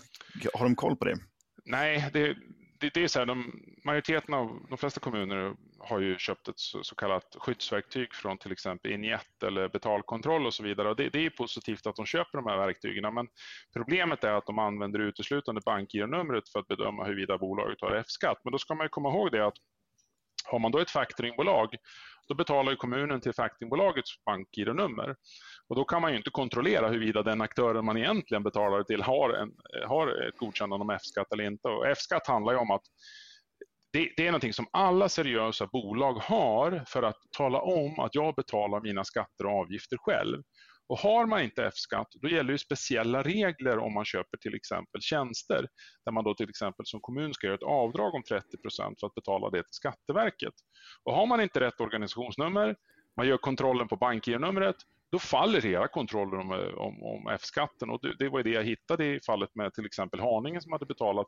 Har 0.54 0.64
de 0.64 0.76
koll 0.76 0.96
på 0.96 1.04
det? 1.04 1.16
Nej, 1.64 2.10
det, 2.12 2.36
det, 2.80 2.94
det 2.94 3.04
är 3.04 3.08
så 3.08 3.18
här, 3.18 3.26
de, 3.26 3.52
majoriteten 3.84 4.34
av 4.34 4.66
de 4.68 4.78
flesta 4.78 5.00
kommuner 5.00 5.54
har 5.84 6.00
ju 6.00 6.18
köpt 6.18 6.48
ett 6.48 6.58
så, 6.58 6.84
så, 6.84 6.94
kallat 6.94 7.36
skyddsverktyg 7.38 8.14
från 8.14 8.38
till 8.38 8.52
exempel 8.52 8.92
Injet 8.92 9.42
eller 9.42 9.68
betalkontroll 9.68 10.46
och 10.46 10.54
så 10.54 10.62
vidare. 10.62 10.88
Och 10.88 10.96
det, 10.96 11.08
det 11.08 11.26
är 11.26 11.30
positivt 11.30 11.86
att 11.86 11.96
de 11.96 12.06
köper 12.06 12.38
de 12.38 12.46
här 12.46 12.56
verktygen, 12.56 13.14
men 13.14 13.28
problemet 13.72 14.24
är 14.24 14.32
att 14.32 14.46
de 14.46 14.58
använder 14.58 14.98
uteslutande 14.98 15.60
bankgironumret 15.64 16.48
för 16.48 16.58
att 16.58 16.68
bedöma 16.68 17.04
huruvida 17.04 17.38
bolaget 17.38 17.80
har 17.80 17.96
F-skatt. 17.96 18.38
Men 18.44 18.52
då 18.52 18.58
ska 18.58 18.74
man 18.74 18.88
komma 18.88 19.08
ihåg 19.08 19.32
det 19.32 19.46
att 19.46 19.54
har 20.44 20.58
man 20.58 20.72
då 20.72 20.78
ett 20.78 20.90
factoringbolag, 20.90 21.76
då 22.28 22.34
betalar 22.34 22.74
kommunen 22.74 23.20
till 23.20 23.32
factoringbolagets 23.32 24.24
bankgironummer. 24.24 25.16
Och 25.68 25.76
då 25.76 25.84
kan 25.84 26.02
man 26.02 26.10
ju 26.10 26.16
inte 26.16 26.30
kontrollera 26.30 26.88
huruvida 26.88 27.22
den 27.22 27.40
aktören 27.40 27.84
man 27.84 27.96
egentligen 27.96 28.42
betalar 28.42 28.82
till 28.82 29.02
har, 29.02 29.30
en, 29.30 29.52
har 29.86 30.28
ett 30.28 30.36
godkännande 30.36 30.82
om 30.82 30.90
F-skatt 30.90 31.32
eller 31.32 31.44
inte. 31.44 31.68
Och 31.68 31.86
F-skatt 31.86 32.26
handlar 32.26 32.52
ju 32.52 32.58
om 32.58 32.70
att 32.70 32.82
det, 33.94 34.10
det, 34.16 34.26
är 34.26 34.30
någonting 34.30 34.52
som 34.52 34.66
alla 34.72 35.08
seriösa 35.08 35.66
bolag 35.66 36.14
har 36.14 36.84
för 36.86 37.02
att 37.02 37.16
tala 37.36 37.60
om 37.60 37.98
att 37.98 38.14
jag 38.14 38.34
betalar 38.34 38.80
mina 38.80 39.04
skatter 39.04 39.46
och 39.46 39.52
avgifter 39.52 39.96
själv. 39.96 40.42
Och 40.86 40.98
har 40.98 41.26
man 41.26 41.42
inte 41.42 41.64
F-skatt, 41.64 42.06
då 42.22 42.28
gäller 42.28 42.52
ju 42.52 42.58
speciella 42.58 43.22
regler 43.22 43.78
om 43.78 43.94
man 43.94 44.04
köper 44.04 44.38
till 44.38 44.54
exempel 44.54 45.00
tjänster, 45.00 45.68
där 46.04 46.12
man 46.12 46.24
då 46.24 46.34
till 46.34 46.48
exempel 46.48 46.86
som 46.86 47.00
kommun 47.00 47.34
ska 47.34 47.46
göra 47.46 47.54
ett 47.54 47.62
avdrag 47.62 48.14
om 48.14 48.22
30% 48.22 48.40
för 49.00 49.06
att 49.06 49.14
betala 49.14 49.50
det 49.50 49.62
till 49.62 49.72
Skatteverket. 49.72 50.54
Och 51.04 51.14
har 51.14 51.26
man 51.26 51.40
inte 51.40 51.60
rätt 51.60 51.80
organisationsnummer, 51.80 52.76
man 53.16 53.28
gör 53.28 53.36
kontrollen 53.36 53.88
på 53.88 53.96
bankgironumret, 53.96 54.76
då 55.12 55.18
faller 55.18 55.60
hela 55.60 55.88
kontrollen 55.88 56.40
om, 56.40 56.50
om, 56.76 57.02
om 57.02 57.28
F-skatten. 57.28 57.90
Och 57.90 57.98
det, 58.02 58.14
det 58.18 58.28
var 58.28 58.42
det 58.42 58.50
jag 58.50 58.64
hittade 58.64 59.04
i 59.06 59.20
fallet 59.26 59.54
med 59.54 59.74
till 59.74 59.86
exempel 59.86 60.20
Haninge 60.20 60.60
som 60.60 60.72
hade 60.72 60.86
betalat 60.86 61.26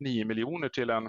9 0.00 0.24
miljoner 0.24 0.68
till, 0.68 0.90
en, 0.90 1.08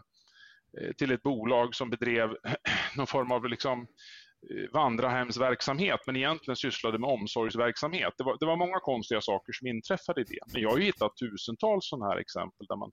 Eh, 0.81 0.91
till 0.97 1.11
ett 1.11 1.23
bolag 1.23 1.75
som 1.75 1.89
bedrev 1.89 2.29
någon 2.97 3.07
form 3.07 3.31
av 3.31 3.45
liksom 3.45 3.81
eh, 3.81 4.71
vandrarhemsverksamhet 4.73 5.99
men 6.05 6.15
egentligen 6.15 6.55
sysslade 6.55 6.99
med 6.99 7.09
omsorgsverksamhet. 7.09 8.13
Det 8.17 8.23
var, 8.23 8.37
det 8.39 8.45
var 8.45 8.55
många 8.55 8.79
konstiga 8.79 9.21
saker 9.21 9.53
som 9.53 9.67
inträffade 9.67 10.21
i 10.21 10.23
det. 10.23 10.39
Men 10.53 10.61
jag 10.61 10.69
har 10.69 10.77
ju 10.77 10.83
hittat 10.83 11.17
tusentals 11.17 11.89
sådana 11.89 12.11
här 12.11 12.17
exempel 12.17 12.67
där 12.67 12.75
man 12.75 12.91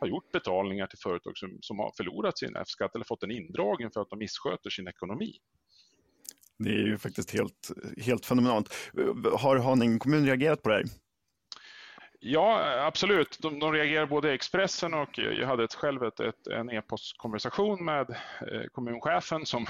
har 0.00 0.06
gjort 0.06 0.32
betalningar 0.32 0.86
till 0.86 0.98
företag 0.98 1.38
som, 1.38 1.58
som 1.60 1.78
har 1.78 1.92
förlorat 1.96 2.38
sin 2.38 2.56
F-skatt 2.56 2.94
eller 2.94 3.04
fått 3.04 3.20
den 3.20 3.30
indragen 3.30 3.90
för 3.90 4.00
att 4.00 4.10
de 4.10 4.18
missköter 4.18 4.70
sin 4.70 4.88
ekonomi. 4.88 5.32
Det 6.58 6.70
är 6.70 6.86
ju 6.86 6.98
faktiskt 6.98 7.30
helt, 7.30 7.70
helt 8.04 8.26
fenomenalt. 8.26 8.74
Har 9.38 9.56
Haninge 9.56 9.98
kommun 9.98 10.26
reagerat 10.26 10.62
på 10.62 10.68
det 10.68 10.74
här? 10.74 10.84
Ja, 12.22 12.84
absolut. 12.86 13.38
De, 13.40 13.58
de 13.58 13.72
reagerar 13.72 14.06
både 14.06 14.32
Expressen 14.32 14.94
och 14.94 15.18
jag 15.18 15.46
hade 15.46 15.64
ett, 15.64 15.74
själv 15.74 16.02
ett, 16.02 16.20
ett, 16.20 16.46
en 16.46 16.70
e-postkonversation 16.70 17.84
med 17.84 18.10
eh, 18.10 18.62
kommunchefen 18.72 19.46
som 19.46 19.66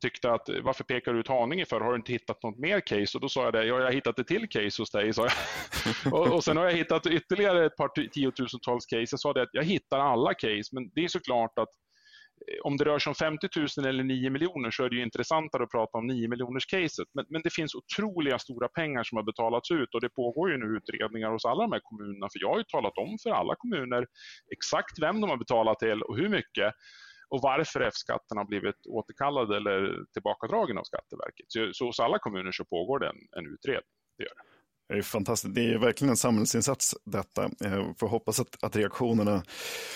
tyckte 0.00 0.32
att 0.32 0.48
varför 0.62 0.84
pekar 0.84 1.12
du 1.12 1.20
ut 1.20 1.28
Haninge 1.28 1.64
för? 1.64 1.80
Har 1.80 1.90
du 1.90 1.96
inte 1.96 2.12
hittat 2.12 2.42
något 2.42 2.58
mer 2.58 2.80
case? 2.80 3.18
Och 3.18 3.20
då 3.20 3.28
sa 3.28 3.44
jag 3.44 3.52
det, 3.52 3.64
ja, 3.64 3.78
jag 3.78 3.84
har 3.84 3.92
hittat 3.92 4.18
ett 4.18 4.26
till 4.26 4.48
case 4.48 4.82
hos 4.82 4.90
dig, 4.90 5.12
sa 5.12 5.26
jag. 5.26 6.14
och, 6.14 6.34
och 6.34 6.44
sen 6.44 6.56
har 6.56 6.64
jag 6.64 6.72
hittat 6.72 7.06
ytterligare 7.06 7.66
ett 7.66 7.76
par 7.76 8.08
tiotusentals 8.08 8.86
case. 8.86 9.06
Jag 9.10 9.20
sa 9.20 9.32
det 9.32 9.42
att 9.42 9.48
jag 9.52 9.64
hittar 9.64 9.98
alla 9.98 10.34
case, 10.34 10.70
men 10.72 10.90
det 10.94 11.04
är 11.04 11.08
såklart 11.08 11.58
att 11.58 11.68
Eh, 12.48 12.60
om 12.62 12.76
det 12.76 12.84
rör 12.84 12.98
sig 12.98 13.10
om 13.10 13.14
50 13.14 13.48
000 13.76 13.86
eller 13.86 14.04
9 14.04 14.30
miljoner 14.30 14.70
så 14.70 14.84
är 14.84 14.90
det 14.90 14.96
ju 14.96 15.02
intressantare 15.02 15.62
att 15.62 15.70
prata 15.70 15.98
om 15.98 16.06
9 16.06 16.28
miljoners 16.28 16.66
caset. 16.66 17.08
Men, 17.14 17.24
men, 17.28 17.42
det 17.42 17.52
finns 17.52 17.74
otroliga 17.74 18.38
stora 18.38 18.68
pengar 18.68 19.02
som 19.04 19.16
har 19.16 19.22
betalats 19.22 19.70
ut 19.70 19.94
och 19.94 20.00
det 20.00 20.08
pågår 20.08 20.50
ju 20.50 20.56
nu 20.58 20.76
utredningar 20.76 21.30
hos 21.30 21.44
alla 21.44 21.62
de 21.62 21.72
här 21.72 21.80
kommunerna. 21.82 22.28
För 22.32 22.40
jag 22.40 22.48
har 22.48 22.58
ju 22.58 22.64
talat 22.64 22.98
om 22.98 23.18
för 23.22 23.30
alla 23.30 23.54
kommuner 23.56 24.06
exakt 24.52 25.02
vem 25.02 25.20
de 25.20 25.30
har 25.30 25.36
betalat 25.36 25.78
till 25.78 26.02
och 26.02 26.16
hur 26.16 26.28
mycket 26.28 26.74
och 27.30 27.40
varför 27.42 27.80
F-skatten 27.80 28.36
har 28.36 28.44
blivit 28.44 28.86
återkallad 28.86 29.52
eller 29.52 30.04
tillbakadragen 30.12 30.78
av 30.78 30.84
Skatteverket. 30.84 31.46
Så, 31.48 31.70
så 31.72 31.86
hos 31.86 32.00
alla 32.00 32.18
kommuner 32.18 32.52
så 32.52 32.64
pågår 32.64 32.98
det 32.98 33.08
en, 33.08 33.20
en 33.38 33.46
utredning. 33.54 33.90
Det 34.18 34.24
gör 34.24 34.34
det. 34.34 34.49
Det 34.90 34.98
är 34.98 35.02
fantastiskt. 35.02 35.54
Det 35.54 35.72
är 35.72 35.78
verkligen 35.78 36.10
en 36.10 36.16
samhällsinsats 36.16 36.94
detta. 37.04 37.44
Eh, 37.44 37.74
Jag 37.74 37.98
får 37.98 38.08
hoppas 38.08 38.40
att, 38.40 38.64
att 38.64 38.76
reaktionerna 38.76 39.42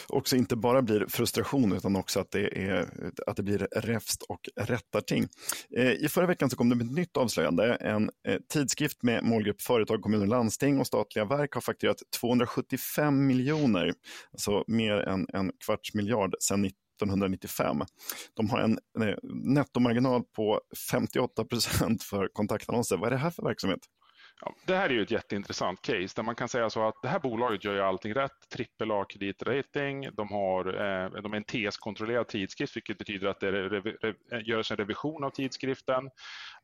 också 0.08 0.36
inte 0.36 0.56
bara 0.56 0.82
blir 0.82 1.06
frustration 1.08 1.72
utan 1.72 1.96
också 1.96 2.20
att 2.20 2.30
det, 2.30 2.62
är, 2.68 2.88
att 3.26 3.36
det 3.36 3.42
blir 3.42 3.58
räfst 3.72 4.22
och 4.22 4.48
rättarting. 4.56 5.28
Eh, 5.76 5.92
I 5.92 6.08
förra 6.08 6.26
veckan 6.26 6.50
så 6.50 6.56
kom 6.56 6.68
det 6.68 6.76
med 6.76 6.86
ett 6.86 6.92
nytt 6.92 7.16
avslöjande. 7.16 7.74
En 7.74 8.10
eh, 8.28 8.38
tidskrift 8.52 9.02
med 9.02 9.24
målgrupp 9.24 9.62
företag, 9.62 10.02
kommuner, 10.02 10.26
landsting 10.26 10.80
och 10.80 10.86
statliga 10.86 11.24
verk 11.24 11.54
har 11.54 11.60
fakturerat 11.60 11.98
275 12.20 13.26
miljoner, 13.26 13.94
alltså 14.32 14.64
mer 14.66 14.92
än 14.92 15.26
en 15.32 15.52
kvarts 15.64 15.94
miljard 15.94 16.34
sedan 16.40 16.64
1995. 16.64 17.76
De 18.34 18.50
har 18.50 18.58
en 18.58 18.78
nettomarginal 19.32 20.22
på 20.36 20.60
58 20.90 21.44
procent 21.44 22.02
för 22.02 22.28
kontaktannonser. 22.28 22.96
Vad 22.96 23.06
är 23.06 23.10
det 23.10 23.16
här 23.16 23.30
för 23.30 23.42
verksamhet? 23.42 23.80
Ja, 24.40 24.54
det 24.66 24.76
här 24.76 24.84
är 24.90 24.94
ju 24.94 25.02
ett 25.02 25.10
jätteintressant 25.10 25.82
case 25.82 26.12
där 26.16 26.22
man 26.22 26.34
kan 26.34 26.48
säga 26.48 26.70
så 26.70 26.88
att 26.88 27.02
det 27.02 27.08
här 27.08 27.18
bolaget 27.18 27.64
gör 27.64 27.74
ju 27.74 27.80
allting 27.80 28.14
rätt. 28.14 28.48
Trippel 28.52 28.90
A-kreditrating, 28.90 30.08
de, 30.12 30.28
har, 30.28 30.66
eh, 30.66 31.22
de 31.22 31.32
är 31.32 31.36
en 31.36 31.44
TS-kontrollerad 31.44 32.28
tidskrift 32.28 32.76
vilket 32.76 32.98
betyder 32.98 33.26
att 33.26 33.40
det 33.40 34.14
görs 34.46 34.70
en 34.70 34.76
revision 34.76 35.24
av 35.24 35.30
tidskriften. 35.30 36.10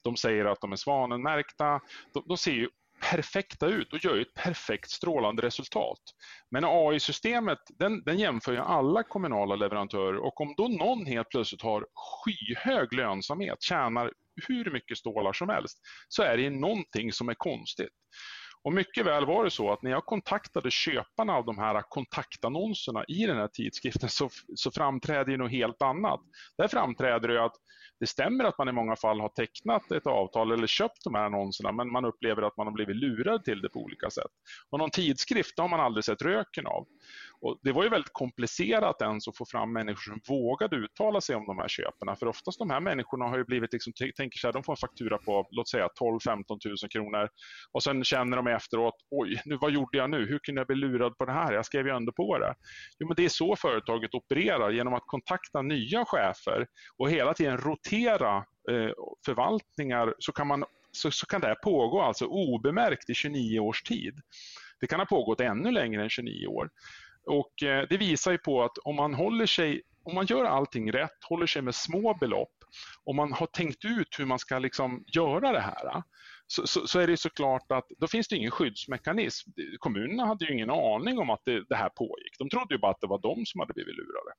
De 0.03 0.17
säger 0.17 0.45
att 0.45 0.61
de 0.61 0.73
är 0.73 0.77
svanenmärkta. 0.77 1.81
De, 2.13 2.25
de 2.27 2.37
ser 2.37 2.53
ju 2.53 2.69
perfekta 3.01 3.67
ut 3.67 3.93
och 3.93 4.05
gör 4.05 4.15
ju 4.15 4.23
ett 4.23 4.35
perfekt 4.35 4.91
strålande 4.91 5.43
resultat. 5.43 6.01
Men 6.51 6.65
AI-systemet 6.65 7.59
den, 7.79 8.03
den 8.05 8.19
jämför 8.19 8.53
ju 8.53 8.59
alla 8.59 9.03
kommunala 9.03 9.57
leverantörer 9.57 10.17
och 10.17 10.41
om 10.41 10.55
då 10.57 10.69
någon 10.69 11.07
helt 11.07 11.29
plötsligt 11.29 11.63
har 11.63 11.87
skyhög 11.95 12.93
lönsamhet, 12.93 13.63
tjänar 13.63 14.13
hur 14.49 14.71
mycket 14.71 14.99
stålar 14.99 15.33
som 15.33 15.49
helst, 15.49 15.79
så 16.09 16.23
är 16.23 16.37
det 16.37 16.51
någonting 16.51 17.13
som 17.13 17.29
är 17.29 17.35
konstigt. 17.35 17.93
Och 18.63 18.73
mycket 18.73 19.07
väl 19.07 19.27
var 19.27 19.45
det 19.45 19.51
så 19.51 19.73
att 19.73 19.83
när 19.83 19.91
jag 19.91 20.07
kontaktade 20.07 20.71
köparna 20.71 21.33
av 21.33 21.45
de 21.45 21.59
här 21.59 21.83
kontaktannonserna 21.89 23.05
i 23.09 23.27
den 23.27 23.37
här 23.37 23.49
tidskriften 23.49 24.09
så, 24.09 24.31
så 24.55 24.71
framträder 24.71 25.33
ju 25.33 25.37
något 25.37 25.51
helt 25.51 25.83
annat. 25.83 26.21
Där 26.59 26.69
framträder 26.69 27.29
det 27.29 27.45
att 27.45 27.57
det 28.01 28.07
stämmer 28.07 28.45
att 28.45 28.59
man 28.59 28.69
i 28.69 28.73
många 28.73 28.97
fall 28.97 29.21
har 29.21 29.29
tecknat 29.29 29.91
ett 29.91 30.07
avtal 30.07 30.53
eller 30.53 30.67
köpt 30.67 31.05
de 31.05 31.15
här 31.15 31.25
annonserna 31.25 31.73
men 31.73 31.93
man 31.93 32.05
upplever 32.05 32.43
att 32.43 32.57
man 32.57 32.67
har 32.67 32.75
blivit 32.75 32.97
lurad 32.97 33.45
till 33.45 33.61
det 33.61 33.69
på 33.69 33.79
olika 33.81 34.11
sätt. 34.11 34.31
Och 34.71 34.79
någon 34.79 34.91
tidskrift 34.91 35.59
har 35.59 35.69
man 35.69 35.81
aldrig 35.81 36.05
sett 36.05 36.23
röken 36.23 36.67
av. 36.67 36.87
Och 37.43 37.59
det 37.63 37.73
var 37.73 37.83
ju 37.83 37.89
väldigt 37.89 38.13
komplicerat 38.13 39.03
ens 39.03 39.29
att 39.29 39.37
få 39.37 39.47
fram 39.47 39.73
människor 39.73 40.13
som 40.13 40.21
vågade 40.29 40.77
uttala 40.77 41.21
sig 41.21 41.37
om 41.37 41.47
de 41.47 41.59
här 41.59 41.69
köpen. 41.69 42.17
För 42.17 42.27
oftast 42.27 42.59
de 42.59 42.71
här 42.71 42.81
människorna 42.81 43.25
har 43.25 43.39
ju 43.39 43.45
blivit, 43.45 43.73
liksom, 43.73 43.93
tänker 44.17 44.39
så 44.39 44.47
här, 44.47 44.53
de 44.53 44.63
får 44.63 44.73
en 44.73 44.77
faktura 44.77 45.19
på 45.19 45.47
låt 45.51 45.69
säga 45.69 45.89
12-15 46.01 46.45
000 46.49 46.77
kronor 46.91 47.29
och 47.73 47.83
sen 47.83 48.05
känner 48.05 48.37
de 48.37 48.47
efteråt, 48.47 48.95
oj, 49.11 49.43
nu, 49.45 49.59
vad 49.61 49.71
gjorde 49.71 49.99
jag 49.99 50.11
nu? 50.11 50.27
Hur 50.27 50.39
kunde 50.39 50.61
jag 50.61 50.67
bli 50.67 50.77
lurad 50.77 51.19
på 51.19 51.25
det 51.25 51.33
här? 51.33 51.53
Jag 51.53 51.67
skrev 51.67 51.87
ju 51.87 51.97
ändå 51.97 52.13
på 52.13 52.39
det. 52.39 52.55
Jo, 52.99 53.09
men 53.09 53.17
det 53.17 53.25
är 53.25 53.29
så 53.29 53.57
företaget 53.57 54.15
opererar, 54.15 54.71
genom 54.71 54.95
att 54.95 55.07
kontakta 55.07 55.63
nya 55.63 56.05
chefer 56.05 56.67
och 56.99 57.11
hela 57.11 57.35
tiden 57.35 57.59
rotera 57.59 58.37
eh, 58.71 58.91
förvaltningar 59.27 60.15
så 60.19 60.33
kan, 60.33 60.47
man, 60.47 60.65
så, 60.93 61.11
så 61.11 61.27
kan 61.27 61.41
det 61.41 61.47
här 61.47 61.55
pågå 61.55 62.03
alltså 62.03 62.27
obemärkt 62.27 63.11
i 63.11 63.15
29 63.15 63.61
års 63.61 63.83
tid. 63.83 64.15
Det 64.81 64.87
kan 64.87 65.01
ha 65.01 65.07
pågått 65.07 65.41
ännu 65.41 65.71
längre 65.71 66.03
än 66.03 66.11
29 66.11 66.47
år. 66.47 66.71
Och 67.31 67.63
eh, 67.63 67.87
det 67.91 67.97
visar 67.97 68.33
ju 68.33 68.39
på 68.39 68.63
att 68.63 68.79
om 68.79 68.97
man 68.97 69.15
håller 69.15 69.47
sig, 69.47 69.83
om 70.05 70.15
man 70.15 70.27
gör 70.27 70.45
allting 70.45 70.93
rätt, 70.93 71.25
håller 71.29 71.47
sig 71.47 71.63
med 71.63 71.75
små 71.75 72.15
belopp, 72.15 72.53
om 73.05 73.17
man 73.17 73.33
har 73.33 73.47
tänkt 73.47 73.85
ut 73.85 74.09
hur 74.19 74.27
man 74.27 74.39
ska 74.39 74.59
liksom 74.59 75.05
göra 75.07 75.53
det 75.53 75.61
här, 75.61 75.87
eh, 75.87 76.03
så, 76.47 76.67
så, 76.67 76.87
så, 76.87 77.01
är 77.01 77.07
det 77.07 77.17
såklart 77.17 77.73
att 77.73 77.87
då 77.99 78.07
finns 78.09 78.29
det 78.29 78.37
ingen 78.37 78.51
skyddsmekanism. 78.51 79.51
Kommunerna 79.79 80.27
hade 80.27 80.45
ju 80.45 80.55
ingen 80.55 80.71
aning 80.71 81.19
om 81.19 81.31
att 81.31 81.41
det, 81.45 81.65
det 81.69 81.77
här 81.77 81.89
pågick. 81.89 82.39
De 82.39 82.49
trodde 82.49 82.75
ju 82.75 82.79
bara 82.79 82.91
att 82.91 83.01
det 83.01 83.07
var 83.07 83.23
de 83.23 83.47
som 83.47 83.61
hade 83.61 83.73
blivit 83.73 83.95
lurade. 83.97 84.33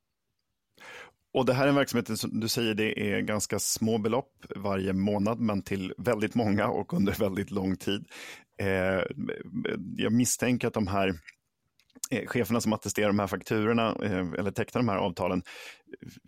Och 1.34 1.46
det 1.46 1.54
här 1.54 1.64
är 1.64 1.70
en 1.70 1.76
verksamhet 1.76 2.20
som 2.20 2.40
du 2.40 2.48
säger 2.48 2.74
det 2.74 3.14
är 3.14 3.22
ganska 3.22 3.60
små 3.60 3.98
belopp 3.98 4.46
varje 4.56 4.94
månad 4.94 5.40
men 5.40 5.62
till 5.62 5.94
väldigt 5.98 6.36
många 6.36 6.68
och 6.68 6.94
under 6.94 7.14
väldigt 7.14 7.52
lång 7.52 7.76
tid. 7.76 8.06
Eh, 8.60 9.04
jag 9.98 10.14
misstänker 10.14 10.68
att 10.68 10.74
de 10.74 10.88
här 10.88 11.14
cheferna 12.28 12.62
som 12.62 12.74
attesterar 12.74 13.08
de 13.08 13.20
här 13.20 13.28
fakturorna 13.28 13.96
eh, 14.04 14.40
eller 14.40 14.52
tecknar 14.52 14.82
de 14.82 14.90
här 14.90 14.98
avtalen 14.98 15.44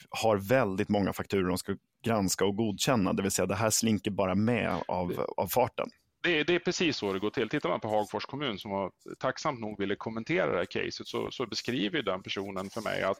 har 0.10 0.38
väldigt 0.38 0.90
många 0.90 1.13
fakturor 1.13 1.48
de 1.48 1.58
ska 1.58 1.75
granska 2.06 2.46
och 2.46 2.56
godkänna. 2.56 3.13
Det 3.13 3.22
vill 3.22 3.32
säga 3.32 3.46
det 3.46 3.56
här 3.56 3.70
slinker 3.70 4.12
bara 4.12 4.36
med 4.36 4.84
av, 4.88 5.25
av 5.38 5.48
farten. 5.48 5.90
Det 6.24 6.40
är, 6.40 6.44
det 6.46 6.56
är, 6.56 6.60
precis 6.60 6.98
så 6.98 7.13
det 7.13 7.20
går 7.20 7.30
till. 7.30 7.50
Tittar 7.50 7.70
man 7.70 7.80
på 7.80 7.88
Hagfors 7.88 8.25
kommun 8.25 8.60
som 8.60 8.72
var 8.72 8.92
tacksamt 9.20 9.60
nog 9.60 9.80
ville 9.80 9.96
kommentera 9.96 10.52
det 10.52 10.58
här 10.58 10.66
caset 10.66 11.08
så, 11.08 11.32
så 11.32 11.46
beskriver 11.46 12.02
den 12.02 12.24
personen 12.24 12.70
för 12.70 12.82
mig 12.82 13.04
att 13.04 13.18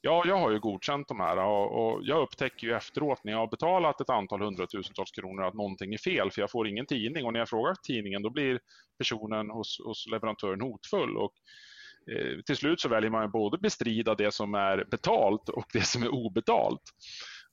ja, 0.00 0.24
jag 0.26 0.38
har 0.38 0.50
ju 0.50 0.60
godkänt 0.60 1.08
de 1.08 1.20
här 1.20 1.36
och, 1.36 1.92
och, 1.92 2.00
jag 2.02 2.22
upptäcker 2.22 2.66
ju 2.66 2.74
efteråt 2.74 3.24
när 3.24 3.32
jag 3.32 3.38
har 3.38 3.46
betalat 3.46 4.00
ett 4.00 4.10
antal 4.10 4.42
hundratusentals 4.42 5.10
kronor 5.10 5.44
att 5.44 5.54
någonting 5.54 5.94
är 5.94 5.98
fel 5.98 6.30
för 6.30 6.40
jag 6.40 6.50
får 6.50 6.68
ingen 6.68 6.86
tidning 6.86 7.24
och 7.24 7.32
när 7.32 7.40
jag 7.40 7.48
frågar 7.48 7.74
tidningen 7.82 8.22
då 8.22 8.30
blir 8.30 8.60
personen 8.98 9.50
hos, 9.50 9.80
hos 9.84 10.06
leverantören 10.06 10.60
hotfull. 10.60 11.16
Och 11.16 11.32
Eh, 11.32 11.69
Eh, 12.06 12.40
till 12.46 12.56
slut 12.56 12.80
så 12.80 12.88
väljer 12.88 13.10
man 13.10 13.30
både 13.30 13.58
bestrida 13.58 14.14
det 14.14 14.34
som 14.34 14.54
är 14.54 14.84
betalt 14.90 15.48
och 15.48 15.66
det 15.72 15.82
som 15.82 16.02
är 16.02 16.08
obetalt. 16.08 16.82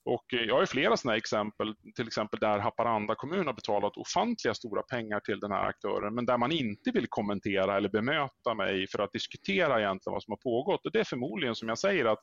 Och 0.04 0.34
eh, 0.34 0.40
jag 0.40 0.54
har 0.54 0.66
flera 0.66 0.96
sådana 0.96 1.16
exempel, 1.16 1.74
till 1.96 2.06
exempel 2.06 2.40
där 2.40 2.58
Haparanda 2.58 3.14
kommun 3.14 3.46
har 3.46 3.54
betalat 3.54 3.96
ofantliga 3.96 4.54
stora 4.54 4.82
pengar 4.82 5.20
till 5.20 5.40
den 5.40 5.52
här 5.52 5.68
aktören, 5.68 6.14
men 6.14 6.26
där 6.26 6.38
man 6.38 6.52
inte 6.52 6.90
vill 6.90 7.06
kommentera 7.08 7.76
eller 7.76 7.88
bemöta 7.88 8.54
mig 8.54 8.86
för 8.88 8.98
att 8.98 9.12
diskutera 9.12 9.80
egentligen 9.80 10.12
vad 10.12 10.22
som 10.22 10.32
har 10.32 10.50
pågått. 10.52 10.86
Och 10.86 10.92
det 10.92 11.00
är 11.00 11.04
förmodligen 11.04 11.54
som 11.54 11.68
jag 11.68 11.78
säger 11.78 12.04
att 12.04 12.18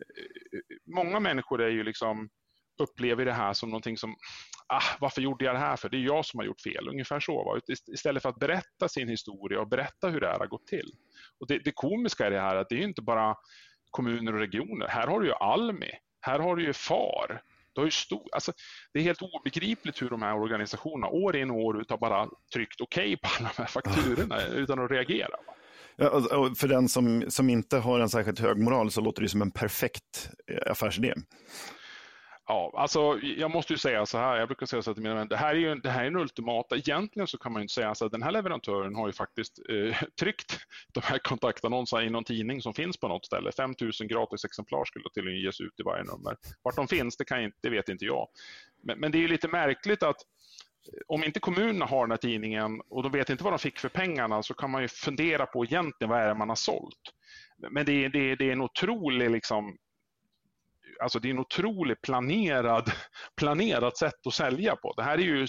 eh, 0.00 0.60
många 0.94 1.20
människor 1.20 1.62
är 1.62 1.70
ju 1.70 1.84
liksom, 1.84 2.28
upplever 2.80 3.24
det 3.24 3.32
här 3.32 3.52
som 3.52 3.70
någonting 3.70 3.96
som 3.96 4.16
ah, 4.68 4.82
varför 5.00 5.22
gjorde 5.22 5.44
jag 5.44 5.54
det 5.54 5.58
här 5.58 5.76
för? 5.76 5.88
Det 5.88 5.96
är 5.96 6.00
jag 6.00 6.24
som 6.24 6.38
har 6.38 6.46
gjort 6.46 6.60
fel. 6.60 6.88
Ungefär 6.88 7.20
så. 7.20 7.44
Va? 7.44 7.74
Istället 7.92 8.22
för 8.22 8.28
att 8.28 8.38
berätta 8.38 8.88
sin 8.88 9.08
historia 9.08 9.60
och 9.60 9.68
berätta 9.68 10.08
hur 10.08 10.20
det 10.20 10.26
här 10.26 10.38
har 10.38 10.46
gått 10.46 10.66
till. 10.66 10.92
Och 11.40 11.46
det, 11.46 11.58
det 11.58 11.72
komiska 11.72 12.26
är 12.26 12.30
det 12.30 12.40
här 12.40 12.56
att 12.56 12.68
det 12.68 12.74
är 12.74 12.82
inte 12.82 13.02
bara 13.02 13.36
kommuner 13.90 14.34
och 14.34 14.40
regioner. 14.40 14.88
Här 14.88 15.06
har 15.06 15.20
du 15.20 15.26
ju 15.26 15.34
Almi, 15.34 15.90
här 16.20 16.38
har 16.38 16.56
du 16.56 16.62
ju 16.62 16.72
FAR. 16.72 17.42
Du 17.72 17.80
har 17.80 17.86
ju 17.86 17.90
stor, 17.90 18.28
alltså, 18.32 18.52
det 18.92 18.98
är 18.98 19.02
helt 19.02 19.22
obegripligt 19.22 20.02
hur 20.02 20.10
de 20.10 20.22
här 20.22 20.34
organisationerna 20.34 21.08
år 21.08 21.36
in 21.36 21.50
och 21.50 21.56
år 21.56 21.80
ut 21.80 21.90
har 21.90 21.98
bara 21.98 22.28
tryckt 22.52 22.80
okej 22.80 23.14
okay 23.14 23.16
på 23.16 23.28
alla 23.38 23.50
de 23.56 23.62
här 23.62 23.68
fakturorna 23.68 24.46
utan 24.54 24.84
att 24.84 24.90
reagera. 24.90 25.36
Ja, 25.96 26.36
och 26.36 26.58
för 26.58 26.68
den 26.68 26.88
som, 26.88 27.24
som 27.28 27.50
inte 27.50 27.78
har 27.78 28.00
en 28.00 28.08
särskilt 28.08 28.38
hög 28.38 28.58
moral 28.58 28.90
så 28.90 29.00
låter 29.00 29.22
det 29.22 29.28
som 29.28 29.42
en 29.42 29.50
perfekt 29.50 30.30
eh, 30.50 30.72
affärsidé. 30.72 31.14
Ja, 32.50 32.72
alltså 32.74 33.18
jag 33.22 33.50
måste 33.50 33.72
ju 33.72 33.78
säga 33.78 34.06
så 34.06 34.18
här, 34.18 34.36
jag 34.36 34.48
brukar 34.48 34.66
säga 34.66 34.82
så 34.82 34.94
till 34.94 35.02
mina 35.02 35.14
vänner, 35.14 35.28
det 35.28 35.36
här 35.36 35.54
är 35.54 35.58
ju 35.58 35.74
det 35.74 35.90
här 35.90 36.02
är 36.02 36.06
en 36.06 36.16
ultimata, 36.16 36.76
egentligen 36.76 37.26
så 37.26 37.38
kan 37.38 37.52
man 37.52 37.60
ju 37.60 37.64
inte 37.64 37.74
säga 37.74 37.94
så 37.94 38.06
att 38.06 38.12
den 38.12 38.22
här 38.22 38.32
leverantören 38.32 38.94
har 38.94 39.06
ju 39.06 39.12
faktiskt 39.12 39.58
eh, 39.68 40.02
tryckt 40.20 40.58
de 40.92 41.00
här 41.04 41.18
kontaktannonserna 41.18 42.04
i 42.04 42.10
någon 42.10 42.24
tidning 42.24 42.62
som 42.62 42.74
finns 42.74 42.96
på 42.96 43.08
något 43.08 43.26
ställe. 43.26 43.52
5000 43.52 44.08
gratis 44.08 44.44
exemplar 44.44 44.84
skulle 44.84 45.04
tydligen 45.14 45.40
ges 45.40 45.60
ut 45.60 45.80
i 45.80 45.82
varje 45.82 46.04
nummer. 46.04 46.36
Vart 46.62 46.76
de 46.76 46.88
finns, 46.88 47.16
det, 47.16 47.24
kan 47.24 47.42
inte, 47.42 47.58
det 47.60 47.70
vet 47.70 47.88
inte 47.88 48.04
jag. 48.04 48.28
Men, 48.82 48.98
men 48.98 49.12
det 49.12 49.18
är 49.18 49.22
ju 49.22 49.28
lite 49.28 49.48
märkligt 49.48 50.02
att 50.02 50.16
eh, 50.92 51.00
om 51.06 51.24
inte 51.24 51.40
kommunerna 51.40 51.86
har 51.86 52.06
den 52.06 52.10
här 52.10 52.18
tidningen 52.18 52.80
och 52.88 53.02
de 53.02 53.12
vet 53.12 53.30
inte 53.30 53.44
vad 53.44 53.52
de 53.52 53.58
fick 53.58 53.78
för 53.78 53.88
pengarna 53.88 54.42
så 54.42 54.54
kan 54.54 54.70
man 54.70 54.82
ju 54.82 54.88
fundera 54.88 55.46
på 55.46 55.64
egentligen 55.64 56.10
vad 56.10 56.20
är 56.20 56.28
det 56.28 56.34
man 56.34 56.48
har 56.48 56.56
sålt. 56.56 57.14
Men 57.70 57.86
det 57.86 58.04
är, 58.04 58.08
det 58.08 58.30
är, 58.30 58.36
det 58.36 58.48
är 58.48 58.52
en 58.52 58.62
otrolig 58.62 59.30
liksom, 59.30 59.76
alltså 61.02 61.18
det 61.18 61.28
är 61.28 61.30
en 61.30 61.38
otroligt 61.38 62.02
planerad, 62.02 62.92
planerat 63.36 63.96
sätt 63.96 64.26
att 64.26 64.34
sälja 64.34 64.76
på. 64.76 64.94
Det 64.96 65.02
här 65.02 65.18
är 65.18 65.22
ju 65.22 65.46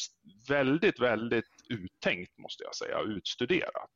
väldigt, 0.49 0.99
väldigt 0.99 1.45
uttänkt 1.69 2.37
måste 2.37 2.63
jag 2.63 2.75
säga, 2.75 2.99
utstuderat. 2.99 3.91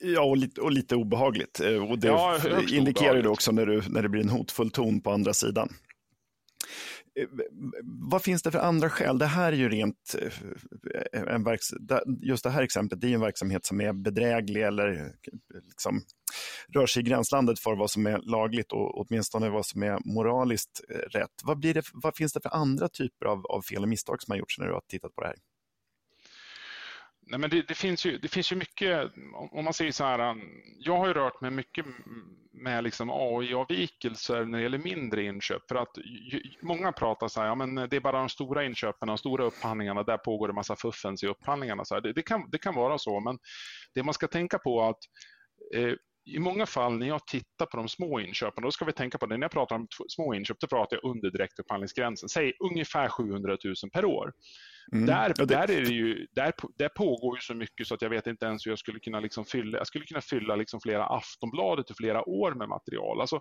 Ja, 0.00 0.22
och 0.22 0.36
lite, 0.36 0.60
och 0.60 0.72
lite 0.72 0.96
obehagligt. 0.96 1.60
Eh, 1.60 1.90
och 1.90 1.98
det 1.98 2.08
ja, 2.08 2.38
indikerar 2.72 3.22
det 3.22 3.28
också 3.28 3.52
när, 3.52 3.66
du, 3.66 3.82
när 3.88 4.02
det 4.02 4.08
blir 4.08 4.22
en 4.22 4.28
hotfull 4.28 4.70
ton 4.70 5.00
på 5.00 5.10
andra 5.10 5.32
sidan. 5.32 5.68
Vad 8.10 8.22
finns 8.22 8.42
det 8.42 8.50
för 8.50 8.58
andra 8.58 8.90
skäl? 8.90 9.18
Det 9.18 9.26
här 9.26 9.52
är 9.52 9.56
ju 9.56 9.68
rent, 9.68 10.16
eh, 11.14 11.34
en 11.34 11.44
verks, 11.44 11.66
just 12.22 12.44
det 12.44 12.50
här 12.50 12.62
exemplet, 12.62 13.00
det 13.00 13.08
är 13.08 13.14
en 13.14 13.20
verksamhet 13.20 13.66
som 13.66 13.80
är 13.80 13.92
bedräglig 13.92 14.62
eller 14.62 15.12
liksom 15.64 16.02
rör 16.74 16.86
sig 16.86 17.02
i 17.02 17.06
gränslandet 17.06 17.58
för 17.58 17.76
vad 17.76 17.90
som 17.90 18.06
är 18.06 18.18
lagligt 18.18 18.72
och 18.72 19.00
åtminstone 19.00 19.48
vad 19.48 19.66
som 19.66 19.82
är 19.82 19.98
moraliskt 20.14 20.80
eh, 20.88 21.18
rätt. 21.18 21.30
Vad, 21.44 21.58
blir 21.58 21.74
det, 21.74 21.82
vad 21.92 22.16
finns 22.16 22.32
det 22.32 22.40
för 22.40 22.54
andra 22.54 22.88
typer 22.88 23.26
av, 23.26 23.46
av 23.46 23.62
fel 23.62 23.82
och 23.82 23.88
misstag 23.88 24.22
som 24.22 24.32
har 24.32 24.38
gjorts 24.38 24.58
när 24.58 24.66
du 24.66 24.72
har 24.72 24.82
tittat 24.88 25.14
på 25.14 25.20
det 25.20 25.26
här? 25.26 25.36
Nej, 27.30 27.40
men 27.40 27.50
det, 27.50 27.68
det, 27.68 27.74
finns 27.74 28.06
ju, 28.06 28.18
det 28.18 28.28
finns 28.28 28.52
ju 28.52 28.56
mycket, 28.56 29.12
om 29.50 29.64
man 29.64 29.74
säger 29.74 29.92
så 29.92 30.04
här, 30.04 30.30
um, 30.30 30.42
jag 30.78 30.96
har 30.96 31.06
ju 31.06 31.12
rört 31.12 31.40
mig 31.40 31.50
mycket 31.50 31.86
med 32.52 32.84
liksom 32.84 33.10
AI-avvikelser 33.10 34.44
när 34.44 34.58
det 34.58 34.62
gäller 34.62 34.78
mindre 34.78 35.22
inköp. 35.22 35.62
För 35.68 35.74
att 35.74 35.98
många 36.62 36.92
pratar 36.92 37.28
så 37.28 37.40
här, 37.40 37.46
ja, 37.46 37.54
men 37.54 37.74
det 37.74 37.96
är 37.96 38.00
bara 38.00 38.18
de 38.18 38.28
stora 38.28 38.64
inköpen, 38.64 39.08
de 39.08 39.18
stora 39.18 39.44
upphandlingarna, 39.44 40.02
där 40.02 40.16
pågår 40.16 40.48
det 40.48 40.54
massa 40.54 40.76
fuffens 40.76 41.22
i 41.22 41.26
upphandlingarna. 41.26 41.84
Så 41.84 42.00
det, 42.00 42.12
det, 42.12 42.22
kan, 42.22 42.50
det 42.50 42.58
kan 42.58 42.74
vara 42.74 42.98
så, 42.98 43.20
men 43.20 43.38
det 43.94 44.02
man 44.02 44.14
ska 44.14 44.28
tänka 44.28 44.58
på 44.58 44.82
är 44.82 44.90
att 44.90 44.98
eh, 45.74 45.94
i 46.24 46.38
många 46.38 46.66
fall 46.66 46.98
när 46.98 47.08
jag 47.08 47.26
tittar 47.26 47.66
på 47.66 47.76
de 47.76 47.88
små 47.88 48.20
inköpen, 48.20 48.64
då 48.64 48.70
ska 48.70 48.84
vi 48.84 48.92
tänka 48.92 49.18
på 49.18 49.26
det, 49.26 49.36
när 49.36 49.44
jag 49.44 49.50
pratar 49.50 49.76
om 49.76 49.86
små 50.08 50.34
inköp, 50.34 50.60
då 50.60 50.66
pratar 50.66 50.98
jag 51.02 51.10
under 51.10 51.30
direktupphandlingsgränsen, 51.30 52.28
säg 52.28 52.52
ungefär 52.60 53.08
700 53.08 53.56
000 53.64 53.74
per 53.92 54.04
år. 54.04 54.32
Mm. 54.92 55.06
Där, 55.06 55.34
ja, 55.36 55.44
det... 55.44 55.54
där, 55.54 55.70
är 55.70 55.80
det 55.80 55.92
ju, 55.92 56.26
där, 56.32 56.52
där 56.78 56.88
pågår 56.88 57.36
ju 57.36 57.40
så 57.40 57.54
mycket 57.54 57.86
så 57.86 57.94
att 57.94 58.02
jag 58.02 58.10
vet 58.10 58.26
inte 58.26 58.46
ens 58.46 58.66
hur 58.66 58.70
jag 58.70 58.78
skulle 58.78 59.00
kunna 59.00 59.20
liksom 59.20 59.44
fylla, 59.44 59.78
jag 59.78 59.86
skulle 59.86 60.04
kunna 60.04 60.20
fylla 60.20 60.56
liksom 60.56 60.80
flera 60.80 61.06
Aftonbladet 61.06 61.90
i 61.90 61.94
flera 61.94 62.28
år 62.28 62.54
med 62.54 62.68
material. 62.68 63.20
Alltså, 63.20 63.40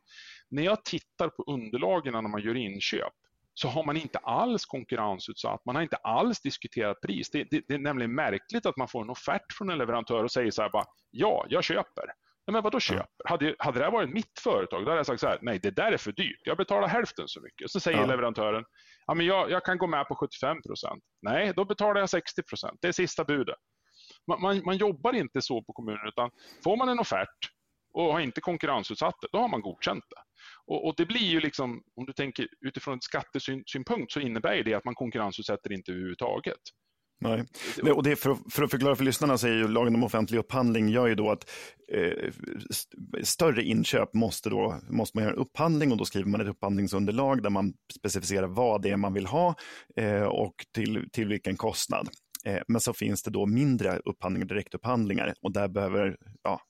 när 0.49 0.63
jag 0.63 0.85
tittar 0.85 1.29
på 1.29 1.43
underlagen 1.43 2.13
när 2.13 2.21
man 2.21 2.41
gör 2.41 2.55
inköp, 2.55 3.13
så 3.53 3.67
har 3.67 3.83
man 3.83 3.97
inte 3.97 4.17
alls 4.17 4.65
konkurrensutsatt, 4.65 5.65
man 5.65 5.75
har 5.75 5.83
inte 5.83 5.95
alls 5.95 6.41
diskuterat 6.41 7.01
pris. 7.01 7.29
Det, 7.29 7.47
det, 7.51 7.61
det, 7.67 7.73
är 7.73 7.79
nämligen 7.79 8.15
märkligt 8.15 8.65
att 8.65 8.77
man 8.77 8.87
får 8.87 9.01
en 9.01 9.09
offert 9.09 9.53
från 9.57 9.69
en 9.69 9.77
leverantör 9.77 10.23
och 10.23 10.31
säger 10.31 10.51
så 10.51 10.61
här 10.61 10.69
bara, 10.69 10.85
ja, 11.11 11.45
jag 11.49 11.63
köper. 11.63 12.05
Nej, 12.47 12.53
men 12.53 12.63
vadå 12.63 12.79
köper? 12.79 13.07
Ja. 13.17 13.29
Hade, 13.29 13.55
hade 13.59 13.79
det 13.79 13.85
här 13.85 13.91
varit 13.91 14.09
mitt 14.09 14.39
företag, 14.43 14.85
då 14.85 14.89
hade 14.89 14.99
jag 14.99 15.05
sagt 15.05 15.19
så 15.19 15.27
här, 15.27 15.39
nej 15.41 15.59
det 15.59 15.71
där 15.71 15.91
är 15.91 15.97
för 15.97 16.11
dyrt, 16.11 16.41
jag 16.43 16.57
betalar 16.57 16.87
hälften 16.87 17.27
så 17.27 17.41
mycket. 17.41 17.71
Så 17.71 17.79
säger 17.79 17.99
ja. 17.99 18.05
leverantören, 18.05 18.63
ja, 19.07 19.13
men 19.13 19.25
jag, 19.25 19.51
jag 19.51 19.65
kan 19.65 19.77
gå 19.77 19.87
med 19.87 20.07
på 20.07 20.15
75 20.15 20.61
procent. 20.61 21.03
Nej, 21.21 21.53
då 21.55 21.65
betalar 21.65 21.99
jag 21.99 22.09
60 22.09 22.43
procent, 22.43 22.77
det 22.81 22.87
är 22.87 22.91
sista 22.91 23.23
budet. 23.23 23.55
Man, 24.27 24.41
man, 24.41 24.61
man, 24.65 24.77
jobbar 24.77 25.13
inte 25.13 25.41
så 25.41 25.63
på 25.63 25.73
kommunen, 25.73 26.07
utan 26.07 26.29
får 26.63 26.77
man 26.77 26.89
en 26.89 26.99
offert 26.99 27.51
och 27.93 28.13
har 28.13 28.19
inte 28.19 28.41
konkurrensutsatt 28.41 29.15
det, 29.21 29.27
då 29.31 29.37
har 29.37 29.47
man 29.47 29.61
godkänt 29.61 30.03
det. 30.09 30.21
Och, 30.65 30.87
och, 30.87 30.93
det 30.97 31.05
blir 31.05 31.27
ju 31.27 31.39
liksom, 31.39 31.83
om 31.95 32.05
du 32.05 32.13
tänker 32.13 32.47
utifrån 32.61 32.97
ett 32.97 33.03
skattesynpunkt 33.03 34.11
så 34.11 34.19
innebär 34.19 34.63
det 34.63 34.73
att 34.73 34.85
man 34.85 34.95
konkurrensutsätter 34.95 35.71
inte 35.71 35.91
överhuvudtaget. 35.91 36.59
Nej. 37.19 37.43
Och 37.91 38.03
det 38.03 38.15
för, 38.15 38.37
för, 38.51 38.63
att 38.63 38.71
förklara 38.71 38.95
för 38.95 39.03
lyssnarna 39.03 39.37
så 39.37 39.47
är 39.47 39.51
ju 39.51 39.67
lagen 39.67 39.95
om 39.95 40.03
offentlig 40.03 40.39
upphandling 40.39 40.89
gör 40.89 41.07
ju 41.07 41.15
då 41.15 41.31
att 41.31 41.49
eh, 41.91 42.31
större 43.23 43.63
inköp 43.63 44.13
måste, 44.13 44.49
då, 44.49 44.79
måste 44.89 45.17
man 45.17 45.23
göra 45.23 45.33
en 45.33 45.39
upphandling 45.39 45.91
och 45.91 45.97
då 45.97 46.05
skriver 46.05 46.29
man 46.29 46.41
ett 46.41 46.47
upphandlingsunderlag 46.47 47.43
där 47.43 47.49
man 47.49 47.73
specificerar 47.99 48.47
vad 48.47 48.81
det 48.81 48.89
är 48.89 48.97
man 48.97 49.13
vill 49.13 49.25
ha 49.25 49.55
eh, 49.95 50.23
och 50.23 50.55
till, 50.73 51.09
till 51.11 51.27
vilken 51.27 51.57
kostnad. 51.57 52.09
Eh, 52.45 52.61
men 52.67 52.81
så 52.81 52.93
finns 52.93 53.23
det 53.23 53.31
då 53.31 53.45
mindre 53.45 53.99
upphandlingar, 54.05 54.47
direktupphandlingar 54.47 55.33
och 55.41 55.53
där 55.53 55.67
behöver 55.67 56.17
ja, 56.43 56.61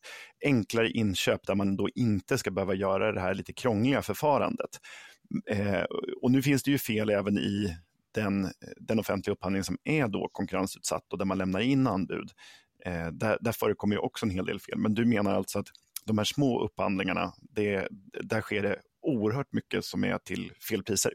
enklare 0.45 0.89
inköp 0.89 1.47
där 1.47 1.55
man 1.55 1.75
då 1.75 1.89
inte 1.95 2.38
ska 2.38 2.51
behöva 2.51 2.73
göra 2.73 3.12
det 3.12 3.21
här 3.21 3.33
lite 3.33 3.53
krångliga 3.53 4.01
förfarandet. 4.01 4.69
Eh, 5.49 5.83
och 6.21 6.31
nu 6.31 6.41
finns 6.41 6.63
det 6.63 6.71
ju 6.71 6.77
fel 6.77 7.10
även 7.10 7.38
i 7.38 7.77
den, 8.21 8.51
den 8.77 8.99
offentliga 8.99 9.34
upphandling 9.34 9.63
som 9.63 9.77
är 9.84 10.08
då 10.08 10.30
konkurrensutsatt 10.32 11.12
och 11.12 11.17
där 11.17 11.25
man 11.25 11.38
lämnar 11.38 11.60
in 11.60 11.88
anbud, 11.88 12.32
eh, 12.86 13.08
där, 13.08 13.38
där 13.41 13.51
förekommer 13.51 13.95
ju 13.95 13.99
också 13.99 14.25
en 14.25 14.30
hel 14.30 14.45
del 14.45 14.60
fel. 14.60 14.77
Men 14.77 14.93
du 14.93 15.06
menar 15.06 15.34
alltså 15.34 15.60
att 15.60 15.67
de 16.06 16.17
här 16.17 16.25
små 16.25 16.63
upphandlingarna, 16.63 17.34
det, 17.38 17.88
där 18.23 18.41
sker 18.41 18.63
det 18.63 18.82
oerhört 19.01 19.53
mycket 19.53 19.86
som 19.86 20.03
är 20.03 20.17
till 20.17 20.51
fel 20.69 20.84
priser? 20.84 21.13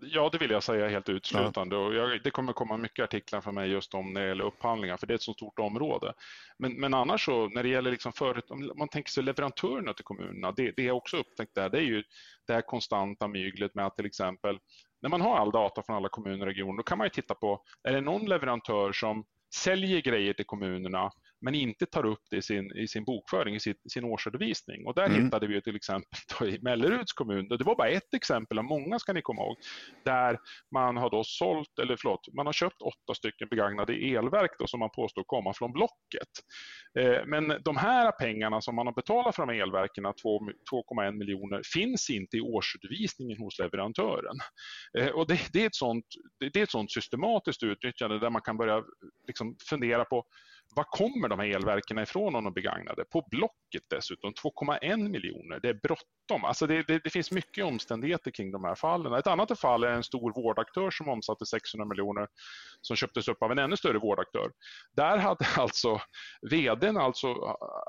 Ja, 0.00 0.28
det 0.32 0.38
vill 0.38 0.50
jag 0.50 0.62
säga 0.62 0.88
helt 0.88 1.08
utslutande. 1.08 1.76
Ja. 1.76 1.86
Och 1.86 1.94
jag, 1.94 2.22
det 2.22 2.30
kommer 2.30 2.52
komma 2.52 2.76
mycket 2.76 3.04
artiklar 3.04 3.40
från 3.40 3.54
mig 3.54 3.70
just 3.70 3.94
om 3.94 4.12
när 4.12 4.20
det 4.20 4.28
gäller 4.28 4.44
upphandlingar, 4.44 4.96
för 4.96 5.06
det 5.06 5.12
är 5.12 5.14
ett 5.14 5.22
så 5.22 5.34
stort 5.34 5.58
område. 5.58 6.12
Men, 6.58 6.80
men 6.80 6.94
annars 6.94 7.24
så, 7.24 7.48
när 7.48 7.62
det 7.62 7.68
gäller 7.68 7.90
liksom 7.90 8.12
förut, 8.12 8.50
om 8.50 8.72
man 8.76 8.88
tänker 8.88 9.10
sig 9.10 9.22
leverantörerna 9.22 9.92
till 9.92 10.04
kommunerna, 10.04 10.52
det, 10.52 10.72
det 10.76 10.82
jag 10.82 10.96
också 10.96 11.16
upptäckt 11.16 11.54
där, 11.54 11.70
det 11.70 11.78
är 11.78 11.82
ju 11.82 12.02
det 12.46 12.52
här 12.52 12.62
konstanta 12.62 13.28
myglet 13.28 13.74
med 13.74 13.86
att 13.86 13.96
till 13.96 14.06
exempel 14.06 14.58
när 15.02 15.08
man 15.08 15.20
har 15.20 15.36
all 15.36 15.50
data 15.50 15.82
från 15.82 15.96
alla 15.96 16.08
kommuner 16.08 16.40
och 16.40 16.46
regioner, 16.46 16.76
då 16.76 16.82
kan 16.82 16.98
man 16.98 17.04
ju 17.06 17.10
titta 17.10 17.34
på, 17.34 17.62
är 17.88 17.92
det 17.92 18.00
någon 18.00 18.28
leverantör 18.28 18.92
som 18.92 19.24
säljer 19.54 20.00
grejer 20.00 20.32
till 20.32 20.46
kommunerna 20.46 21.10
men 21.42 21.54
inte 21.54 21.86
tar 21.86 22.06
upp 22.06 22.22
det 22.30 22.36
i 22.36 22.42
sin, 22.42 22.76
i 22.76 22.88
sin 22.88 23.04
bokföring, 23.04 23.54
i 23.54 23.60
sin, 23.60 23.74
sin 23.92 24.04
årsredovisning. 24.04 24.86
Och 24.86 24.94
där 24.94 25.06
mm. 25.06 25.24
hittade 25.24 25.46
vi 25.46 25.62
till 25.62 25.76
exempel 25.76 26.18
i 26.48 26.58
Melleruds 26.62 27.12
kommun, 27.12 27.48
det 27.48 27.64
var 27.64 27.76
bara 27.76 27.88
ett 27.88 28.14
exempel 28.14 28.58
av 28.58 28.64
många 28.64 28.98
ska 28.98 29.12
ni 29.12 29.22
komma 29.22 29.42
ihåg, 29.42 29.56
där 30.04 30.38
man 30.74 30.96
har 30.96 31.10
då 31.10 31.24
sålt, 31.24 31.78
eller 31.82 31.96
förlåt, 32.00 32.34
man 32.36 32.46
har 32.46 32.52
köpt 32.52 32.82
åtta 32.82 33.14
stycken 33.14 33.48
begagnade 33.48 33.92
elverk 33.92 34.50
då, 34.58 34.66
som 34.66 34.80
man 34.80 34.90
påstår 34.90 35.24
komma 35.26 35.52
från 35.54 35.72
Blocket. 35.72 36.32
Eh, 36.98 37.26
men 37.26 37.62
de 37.64 37.76
här 37.76 38.12
pengarna 38.12 38.60
som 38.60 38.74
man 38.74 38.86
har 38.86 38.94
betalat 38.94 39.36
för 39.36 39.46
de 39.46 39.52
här 39.52 39.62
elverken, 39.62 40.04
2,1 40.04 41.12
miljoner, 41.12 41.62
finns 41.74 42.10
inte 42.10 42.36
i 42.36 42.40
årsredovisningen 42.40 43.38
hos 43.38 43.58
leverantören. 43.58 44.36
Eh, 44.98 45.08
och 45.08 45.26
det, 45.26 45.40
det, 45.52 45.62
är 45.62 45.66
ett 45.66 45.74
sånt, 45.74 46.06
det 46.52 46.58
är 46.60 46.62
ett 46.62 46.70
sånt 46.70 46.92
systematiskt 46.92 47.62
utnyttjande 47.62 48.18
där 48.18 48.30
man 48.30 48.42
kan 48.42 48.56
börja 48.56 48.82
liksom 49.26 49.56
fundera 49.68 50.04
på 50.04 50.24
var 50.74 50.84
kommer 50.84 51.28
de 51.28 51.38
här 51.38 51.46
elverken 51.46 51.98
ifrån 51.98 52.34
om 52.34 52.44
de 52.44 52.52
begagnade? 52.52 53.04
På 53.04 53.26
Blocket 53.30 53.82
dessutom, 53.90 54.32
2,1 54.32 55.08
miljoner. 55.08 55.60
Det 55.62 55.68
är 55.68 55.74
bråttom. 55.82 56.44
Alltså 56.44 56.66
det, 56.66 56.82
det, 56.82 57.00
det, 57.04 57.10
finns 57.10 57.30
mycket 57.30 57.64
omständigheter 57.64 58.30
kring 58.30 58.52
de 58.52 58.64
här 58.64 58.74
fallen. 58.74 59.12
Ett 59.12 59.26
annat 59.26 59.60
fall 59.60 59.84
är 59.84 59.88
en 59.88 60.02
stor 60.02 60.32
vårdaktör 60.34 60.90
som 60.90 61.08
omsatte 61.08 61.46
600 61.46 61.84
miljoner 61.84 62.26
som 62.80 62.96
köptes 62.96 63.28
upp 63.28 63.42
av 63.42 63.52
en 63.52 63.58
ännu 63.58 63.76
större 63.76 63.98
vårdaktör. 63.98 64.50
Där 64.96 65.18
hade 65.18 65.46
alltså 65.56 66.00
vdn, 66.50 66.96
alltså, 66.96 67.34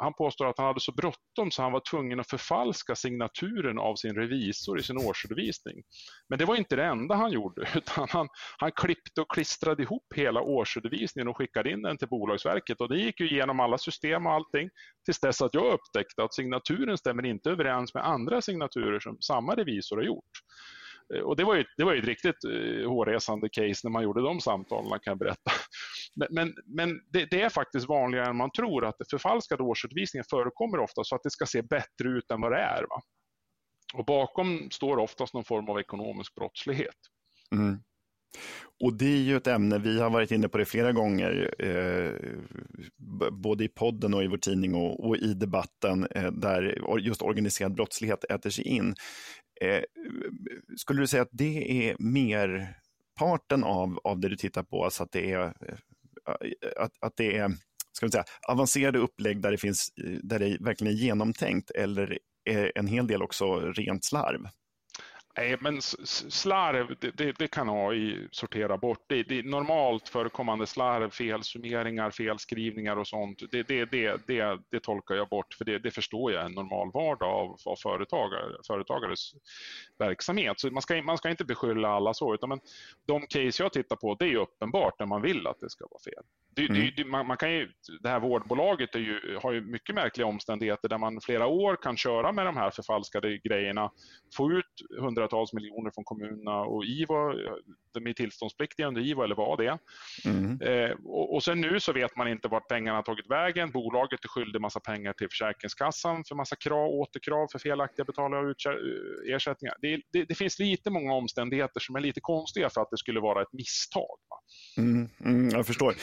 han 0.02 0.14
påstår 0.14 0.48
att 0.48 0.58
han 0.58 0.68
hade 0.68 0.80
så 0.80 0.92
bråttom 0.92 1.52
så 1.52 1.62
han 1.62 1.72
var 1.72 1.82
tvungen 1.92 2.20
att 2.20 2.30
förfalska 2.30 2.96
signaturen 2.96 3.80
av 3.80 3.96
sin 3.96 4.16
revisor 4.16 4.80
i 4.80 4.84
sin 4.84 4.98
årsredovisning. 4.98 5.84
Men 6.30 6.40
det 6.40 6.46
var 6.46 6.56
inte 6.56 6.76
det 6.76 6.86
enda 6.86 7.16
han 7.16 7.32
gjorde, 7.32 7.62
utan 7.76 8.08
han, 8.10 8.28
han 8.58 8.72
klippte 8.72 9.22
och 9.22 9.32
klistrade 9.32 9.84
ihop 9.84 10.06
hela 10.16 10.42
årsredovisningen 10.42 11.28
och 11.28 11.38
skickade 11.38 11.72
in 11.72 11.82
den 11.82 11.98
till 11.98 12.08
Bolagsverket 12.08 12.73
och 12.82 12.90
det 12.90 12.98
gick 12.98 13.20
ju 13.20 13.30
igenom 13.30 13.60
alla 13.60 13.78
system 13.78 14.26
och 14.26 14.34
allting 14.34 14.70
tills 15.06 15.20
dess 15.20 15.42
att 15.42 15.54
jag 15.54 15.74
upptäckte 15.74 16.24
att 16.24 16.34
signaturen 16.34 16.98
stämmer 16.98 17.26
inte 17.26 17.50
överens 17.50 17.94
med 17.94 18.08
andra 18.08 18.42
signaturer 18.42 19.00
som 19.00 19.22
samma 19.22 19.56
revisor 19.56 19.96
har 19.98 20.04
gjort. 20.04 20.32
Eh, 21.14 21.22
och 21.22 21.36
det 21.36 21.44
var 21.44 21.56
ju, 21.56 21.66
det 21.78 21.84
var 21.84 21.94
ju 21.94 22.00
ett 22.00 22.06
riktigt 22.06 22.44
eh, 22.44 22.90
hårresande 22.90 23.50
case 23.50 23.80
när 23.84 23.90
man 23.90 24.04
gjorde 24.04 24.22
de 24.22 24.42
samtalen 24.42 24.90
kan 24.90 25.02
jag 25.12 25.18
berätta. 25.18 25.52
Men, 26.16 26.28
men, 26.32 26.54
men 26.66 27.02
det, 27.08 27.26
det, 27.26 27.42
är 27.42 27.50
faktiskt 27.50 27.88
vanligare 27.88 28.28
än 28.28 28.36
man 28.36 28.52
tror 28.52 28.86
att 28.86 28.96
förfalskade 29.10 29.64
årsredovisningar 29.64 30.26
förekommer 30.30 30.80
ofta 30.80 31.04
så 31.04 31.16
att 31.16 31.24
det 31.24 31.30
ska 31.32 31.46
se 31.46 31.62
bättre 31.62 32.10
ut 32.10 32.32
än 32.32 32.42
vad 32.42 32.52
det 32.52 32.58
är. 32.58 32.82
Va? 32.82 33.02
Och 33.94 34.06
bakom 34.06 34.72
står 34.72 34.98
oftast 34.98 35.34
någon 35.34 35.44
form 35.44 35.70
av 35.70 35.80
ekonomisk 35.80 36.36
brottslighet. 36.36 36.96
Mm. 37.56 37.84
Och 38.80 38.94
det 38.94 39.06
är 39.06 39.22
ju 39.22 39.38
ett 39.38 39.48
ämne, 39.48 39.78
vi 39.78 40.00
har 40.00 40.10
varit 40.10 40.32
inne 40.32 40.50
på 40.50 40.58
det 40.58 40.66
flera 40.66 40.92
gånger, 40.92 41.56
eh, 41.60 42.12
både 43.32 43.64
i 43.64 43.68
podden 43.68 44.14
och 44.14 44.24
i 44.24 44.28
vår 44.28 44.38
tidning 44.38 44.76
och, 44.76 45.08
och 45.08 45.18
i 45.18 45.34
debatten, 45.34 46.08
eh, 46.12 46.32
där 46.32 46.98
just 47.00 47.22
organiserad 47.22 47.76
brottslighet 47.76 48.24
äter 48.24 48.50
sig 48.50 48.68
in. 48.68 48.96
Eh, 49.62 49.84
skulle 50.78 51.02
du 51.02 51.08
säga 51.08 51.24
att 51.24 51.30
det 51.32 51.90
är 51.90 51.96
mer 52.00 52.76
parten 53.20 53.64
av, 53.64 54.00
av 54.04 54.20
det 54.20 54.30
du 54.30 54.36
tittar 54.36 54.64
på, 54.64 54.84
alltså 54.84 55.04
att 55.04 55.12
det 55.12 55.32
är, 55.32 55.42
eh, 55.42 55.78
att, 56.78 56.92
att 57.02 57.14
det 57.16 57.38
är 57.38 57.52
ska 57.94 58.06
man 58.06 58.12
säga, 58.12 58.24
avancerade 58.48 59.00
upplägg 59.00 59.42
där 59.42 59.52
det, 59.52 59.58
finns, 59.58 59.94
där 60.24 60.40
det 60.40 60.58
verkligen 60.60 60.94
är 60.94 60.98
genomtänkt, 60.98 61.72
eller 61.72 62.20
är 62.46 62.72
en 62.76 62.88
hel 62.88 63.08
del 63.08 63.22
också 63.22 63.60
rent 63.60 64.06
slarv? 64.06 64.48
Nej, 65.38 65.58
men 65.62 65.82
slarv, 65.82 66.96
det, 67.00 67.12
det, 67.12 67.32
det, 67.32 67.48
kan 67.48 67.70
AI 67.70 68.28
sortera 68.32 68.78
bort. 68.78 69.04
Det, 69.08 69.24
det 69.24 69.40
är 69.40 69.44
normalt 69.44 70.10
förekommande 70.10 70.68
slarv, 70.68 71.10
felsummeringar, 71.10 72.12
felskrivningar 72.12 72.96
och 72.96 73.08
sånt. 73.08 73.44
Det, 73.52 73.64
det, 73.64 73.86
det, 73.86 74.28
det, 74.28 74.60
det 74.70 74.80
tolkar 74.80 75.16
jag 75.16 75.30
bort, 75.30 75.54
för 75.54 75.66
det, 75.66 75.80
det 75.80 75.92
förstår 75.92 76.32
jag 76.32 76.42
är 76.42 76.46
en 76.46 76.52
normal 76.52 76.92
vardag 76.94 77.30
av, 77.30 77.58
av 77.66 77.76
företagare, 77.76 78.56
företagares 78.68 79.34
verksamhet. 79.98 80.60
Så 80.60 80.72
man 80.72 80.82
ska, 80.82 81.02
man 81.02 81.18
ska 81.18 81.30
inte 81.30 81.46
beskylla 81.46 81.90
alla 81.90 82.14
så, 82.14 82.34
utan 82.34 82.50
men 82.50 82.60
de 83.06 83.22
case 83.22 83.64
jag 83.64 83.74
tittar 83.74 83.96
på, 83.96 84.16
det 84.16 84.26
är 84.26 84.36
uppenbart 84.36 85.00
när 85.00 85.06
man 85.06 85.22
vill 85.22 85.48
att 85.48 85.60
det 85.60 85.70
ska 85.70 85.88
vara 85.92 86.02
fel. 86.02 86.24
Det, 86.56 86.70
mm. 86.70 86.92
det, 86.98 87.06
man, 87.06 87.28
man, 87.28 87.38
kan 87.38 87.52
ju, 87.52 87.72
det 88.02 88.10
här 88.10 88.20
vårdbolaget 88.20 88.96
ju, 88.96 89.40
har 89.42 89.52
ju 89.52 89.62
mycket 89.62 89.96
märkliga 89.96 90.28
omständigheter 90.28 90.90
där 90.90 90.98
man 90.98 91.22
flera 91.22 91.48
år 91.48 91.78
kan 91.82 91.98
köra 91.98 92.32
med 92.32 92.46
de 92.46 92.58
här 92.58 92.72
förfalskade 92.72 93.38
grejerna, 93.38 93.92
få 94.38 94.52
ut 94.52 95.00
hundratals 95.00 95.54
miljoner 95.54 95.92
från 95.94 96.04
kommunerna 96.04 96.62
och 96.62 96.86
IVA, 96.86 97.34
de 97.94 98.08
är 98.08 98.14
tillståndspliktiga 98.14 98.88
under 98.88 99.02
IVA 99.02 99.24
eller 99.24 99.36
vad 99.36 99.58
det 99.58 99.68
är. 99.68 99.80
Mm. 100.26 100.62
Eh, 100.62 100.96
och, 101.06 101.36
och 101.36 101.44
sen 101.44 101.62
nu 101.62 101.80
så 101.80 101.94
vet 101.94 102.16
man 102.16 102.28
inte 102.28 102.48
vart 102.48 102.68
pengarna 102.68 102.98
har 102.98 103.04
tagit 103.04 103.30
vägen. 103.30 103.72
Bolaget 103.72 104.24
är 104.24 104.28
skyldig 104.28 104.62
massa 104.62 104.80
pengar 104.80 105.14
till 105.14 105.30
Försäkringskassan 105.30 106.24
för 106.28 106.36
massa 106.36 106.56
krav, 106.56 106.90
återkrav 106.90 107.48
för 107.52 107.60
felaktiga 107.60 108.06
betalningar 108.06 108.44
av 108.44 108.54
ersättningar. 109.30 109.76
Det, 109.82 110.02
det, 110.12 110.26
det, 110.26 110.36
finns 110.36 110.60
lite 110.60 110.90
många 110.90 111.14
omständigheter 111.14 111.80
som 111.80 111.96
är 111.96 112.00
lite 112.00 112.22
konstiga 112.22 112.70
för 112.70 112.82
att 112.82 112.90
det 112.92 112.98
skulle 112.98 113.20
vara 113.20 113.42
ett 113.42 113.54
misstag. 113.54 114.18
Mm, 114.78 115.10
mm, 115.26 115.50
jag 115.50 115.68
förstår. 115.68 115.94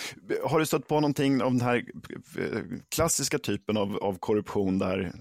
Har 0.45 0.59
du 0.59 0.67
stött 0.67 0.89
på 0.89 0.95
någonting 0.95 1.43
av 1.43 1.51
den 1.51 1.61
här 1.61 1.77
eh, 2.39 2.63
klassiska 2.95 3.39
typen 3.39 3.77
av, 3.77 3.97
av 3.97 4.19
korruption 4.19 4.79
där, 4.79 5.13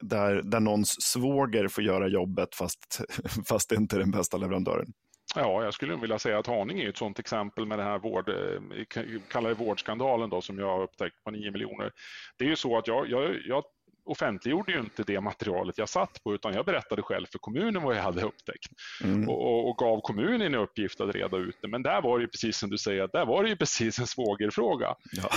där, 0.00 0.42
där 0.42 0.60
någons 0.60 1.02
svåger 1.02 1.68
får 1.68 1.84
göra 1.84 2.08
jobbet 2.08 2.54
fast, 2.54 3.00
fast 3.48 3.68
det 3.68 3.76
inte 3.76 3.96
är 3.96 4.00
den 4.00 4.10
bästa 4.10 4.36
leverantören? 4.36 4.92
Ja, 5.34 5.64
jag 5.64 5.74
skulle 5.74 5.96
vilja 5.96 6.18
säga 6.18 6.38
att 6.38 6.46
Haninge 6.46 6.84
är 6.84 6.88
ett 6.88 6.96
sådant 6.96 7.18
exempel 7.18 7.66
med 7.66 7.78
den 7.78 7.86
här 7.86 7.98
vård, 7.98 8.28
eh, 8.28 9.18
kallar 9.28 9.48
det 9.48 9.54
vårdskandalen 9.54 10.30
då, 10.30 10.40
som 10.40 10.58
jag 10.58 10.66
har 10.66 10.82
upptäckt 10.82 11.24
på 11.24 11.30
9 11.30 11.50
miljoner. 11.50 11.92
Det 12.38 12.44
är 12.44 12.48
ju 12.48 12.56
så 12.56 12.78
att 12.78 12.86
jag, 12.86 13.10
jag, 13.10 13.36
jag 13.46 13.64
offentliggjorde 14.10 14.72
ju 14.72 14.80
inte 14.80 15.02
det 15.02 15.20
materialet 15.20 15.78
jag 15.78 15.88
satt 15.88 16.22
på 16.24 16.34
utan 16.34 16.54
jag 16.54 16.64
berättade 16.66 17.02
själv 17.02 17.26
för 17.32 17.38
kommunen 17.38 17.82
vad 17.82 17.96
jag 17.96 18.02
hade 18.02 18.22
upptäckt 18.22 18.72
mm. 19.04 19.28
och, 19.28 19.68
och, 19.68 19.76
gav 19.76 20.00
kommunen 20.00 20.54
i 20.54 20.56
uppgift 20.56 21.00
att 21.00 21.14
reda 21.14 21.36
ut 21.36 21.56
det. 21.62 21.68
Men 21.68 21.82
där 21.82 22.02
var 22.02 22.18
det 22.18 22.22
ju 22.22 22.28
precis 22.28 22.56
som 22.56 22.70
du 22.70 22.78
säger, 22.78 23.08
där 23.12 23.26
var 23.26 23.42
det 23.42 23.48
ju 23.48 23.56
precis 23.56 23.98
en 23.98 24.06
svågerfråga. 24.06 24.94
Ja. 25.12 25.30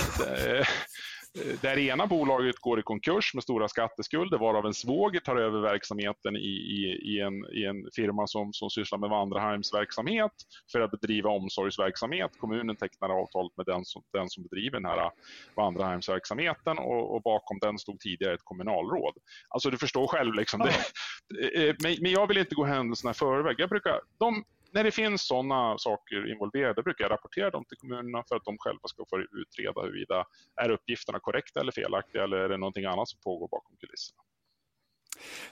Där 1.60 1.78
ena 1.78 2.06
bolaget 2.06 2.58
går 2.58 2.80
i 2.80 2.82
konkurs 2.82 3.34
med 3.34 3.42
stora 3.42 3.68
skatteskulder 3.68 4.38
varav 4.38 4.66
en 4.66 4.74
svåger 4.74 5.20
tar 5.20 5.36
över 5.36 5.60
verksamheten 5.60 6.36
i, 6.36 6.48
i, 6.48 7.00
i, 7.02 7.20
en, 7.20 7.34
i 7.52 7.64
en 7.64 7.90
firma 7.96 8.26
som, 8.26 8.52
som 8.52 8.70
sysslar 8.70 8.98
med 8.98 9.10
vandrarheimsverksamhet 9.10 10.32
för 10.72 10.80
att 10.80 10.90
bedriva 10.90 11.30
omsorgsverksamhet. 11.30 12.30
Kommunen 12.38 12.76
tecknar 12.76 13.08
avtalet 13.08 13.56
med 13.56 13.66
den 13.66 13.84
som, 13.84 14.02
den 14.12 14.30
som 14.30 14.42
bedriver 14.42 14.80
den 14.80 14.84
här 14.84 15.10
vandrarheimsverksamheten 15.56 16.78
och, 16.78 17.14
och 17.14 17.22
bakom 17.22 17.58
den 17.58 17.78
stod 17.78 18.00
tidigare 18.00 18.34
ett 18.34 18.44
kommunalråd. 18.44 19.14
Alltså 19.48 19.70
du 19.70 19.78
förstår 19.78 20.06
själv, 20.06 20.34
liksom, 20.34 20.60
det, 20.60 21.68
eh, 21.68 21.74
men, 21.82 21.96
men 22.00 22.10
jag 22.10 22.26
vill 22.26 22.38
inte 22.38 22.54
gå 22.54 22.64
händelserna 22.64 23.10
i 23.10 23.14
förväg. 23.14 23.56
Jag 23.58 23.68
brukar, 23.68 24.00
de, 24.18 24.44
när 24.74 24.84
det 24.84 24.90
finns 24.90 25.26
sådana 25.26 25.78
saker 25.78 26.32
involverade 26.32 26.82
brukar 26.82 27.04
jag 27.04 27.12
rapportera 27.12 27.50
dem 27.50 27.64
till 27.64 27.78
kommunerna 27.78 28.24
för 28.28 28.36
att 28.36 28.44
de 28.44 28.56
själva 28.58 28.88
ska 28.88 29.04
få 29.10 29.18
utreda 29.20 29.82
huruvida 29.82 30.24
är 30.62 30.70
uppgifterna 30.70 31.18
korrekta 31.20 31.60
eller 31.60 31.72
felaktiga 31.72 32.24
eller 32.24 32.36
är 32.36 32.48
det 32.48 32.56
någonting 32.56 32.84
annat 32.84 33.08
som 33.08 33.20
pågår 33.20 33.48
bakom 33.48 33.76
kulisserna. 33.76 34.22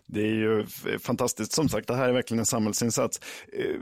Det 0.07 0.21
är 0.21 0.35
ju 0.35 0.67
fantastiskt. 0.99 1.53
Som 1.53 1.69
sagt, 1.69 1.89
det 1.89 1.95
här 1.95 2.09
är 2.09 2.13
verkligen 2.13 2.39
en 2.39 2.47
samhällsinsats. 2.47 3.21
Eh, 3.53 3.77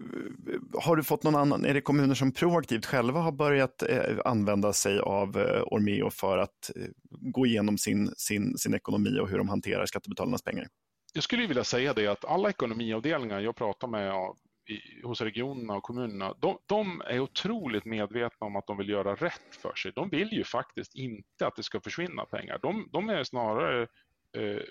har 0.82 0.96
du 0.96 1.02
fått 1.02 1.22
någon 1.22 1.36
annan, 1.36 1.64
är 1.64 1.74
det 1.74 1.80
kommuner 1.80 2.14
som 2.14 2.32
proaktivt 2.32 2.86
själva 2.86 3.20
har 3.20 3.32
börjat 3.32 3.82
eh, 3.82 4.18
använda 4.24 4.72
sig 4.72 4.98
av 4.98 5.38
eh, 5.38 5.62
Ormeo 5.62 6.10
för 6.10 6.38
att 6.38 6.70
gå 7.10 7.46
igenom 7.46 7.78
sin, 7.78 8.14
sin, 8.16 8.58
sin 8.58 8.74
ekonomi 8.74 9.18
och 9.20 9.28
hur 9.28 9.38
de 9.38 9.48
hanterar 9.48 9.86
skattebetalarnas 9.86 10.42
pengar? 10.42 10.68
Jag 11.12 11.24
skulle 11.24 11.46
vilja 11.46 11.64
säga 11.64 11.94
det 11.94 12.06
att 12.06 12.24
alla 12.24 12.50
ekonomiavdelningar 12.50 13.40
jag 13.40 13.56
pratar 13.56 13.88
med 13.88 14.12
i, 14.70 15.00
hos 15.04 15.20
regionerna 15.20 15.74
och 15.74 15.82
kommunerna, 15.82 16.34
de, 16.40 16.58
de, 16.66 17.02
är 17.06 17.20
otroligt 17.20 17.84
medvetna 17.84 18.46
om 18.46 18.56
att 18.56 18.66
de 18.66 18.76
vill 18.76 18.88
göra 18.88 19.14
rätt 19.14 19.56
för 19.62 19.74
sig. 19.74 19.92
De 19.94 20.08
vill 20.08 20.32
ju 20.32 20.44
faktiskt 20.44 20.94
inte 20.94 21.46
att 21.46 21.56
det 21.56 21.62
ska 21.62 21.80
försvinna 21.80 22.24
pengar. 22.24 22.58
De, 22.62 22.88
de 22.92 23.08
är 23.08 23.24
snarare 23.24 23.82
eh, 24.36 24.62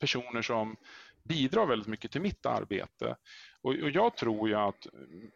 personer 0.00 0.42
som 0.42 0.76
bidrar 1.24 1.66
väldigt 1.66 1.88
mycket 1.88 2.12
till 2.12 2.20
mitt 2.20 2.46
arbete. 2.46 3.16
Och, 3.62 3.70
och, 3.70 3.90
jag 3.90 4.16
tror 4.16 4.48
ju 4.48 4.54
att 4.54 4.86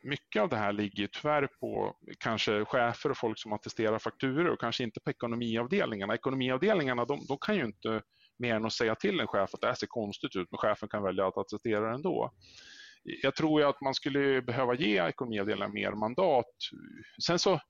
mycket 0.02 0.42
av 0.42 0.48
det 0.48 0.56
här 0.56 0.72
ligger 0.72 1.06
tyvärr 1.06 1.46
på 1.60 1.96
kanske 2.18 2.64
chefer 2.64 3.10
och 3.10 3.18
folk 3.18 3.38
som 3.38 3.52
attesterar 3.52 3.98
fakturer 3.98 4.50
och 4.50 4.60
kanske 4.60 4.84
inte 4.84 5.00
på 5.00 5.10
ekonomiavdelningarna. 5.10 6.14
Ekonomiavdelningarna 6.14 7.04
de, 7.04 7.26
de 7.28 7.38
kan 7.38 7.56
ju 7.56 7.64
inte 7.64 8.02
mer 8.38 8.54
än 8.54 8.64
att 8.64 8.72
säga 8.72 8.94
till 8.94 9.20
en 9.20 9.26
chef 9.26 9.54
att 9.54 9.60
det 9.60 9.66
här 9.66 9.74
ser 9.74 9.86
konstigt 9.86 10.36
ut, 10.36 10.50
men 10.50 10.58
chefen 10.58 10.88
kan 10.88 11.02
välja 11.02 11.26
att 11.26 11.38
attestera 11.38 11.94
ändå 11.94 12.32
jag 13.02 13.36
tror 13.36 13.60
ju 13.60 13.66
att 13.66 13.80
man 13.80 13.94
skulle 13.94 14.42
behöva 14.42 14.74
ge 14.74 15.08
ekonomiavdelningarna 15.08 15.74
mer 15.74 15.92
mandat. 15.92 16.46
Sen 17.26 17.38
så 17.38 17.60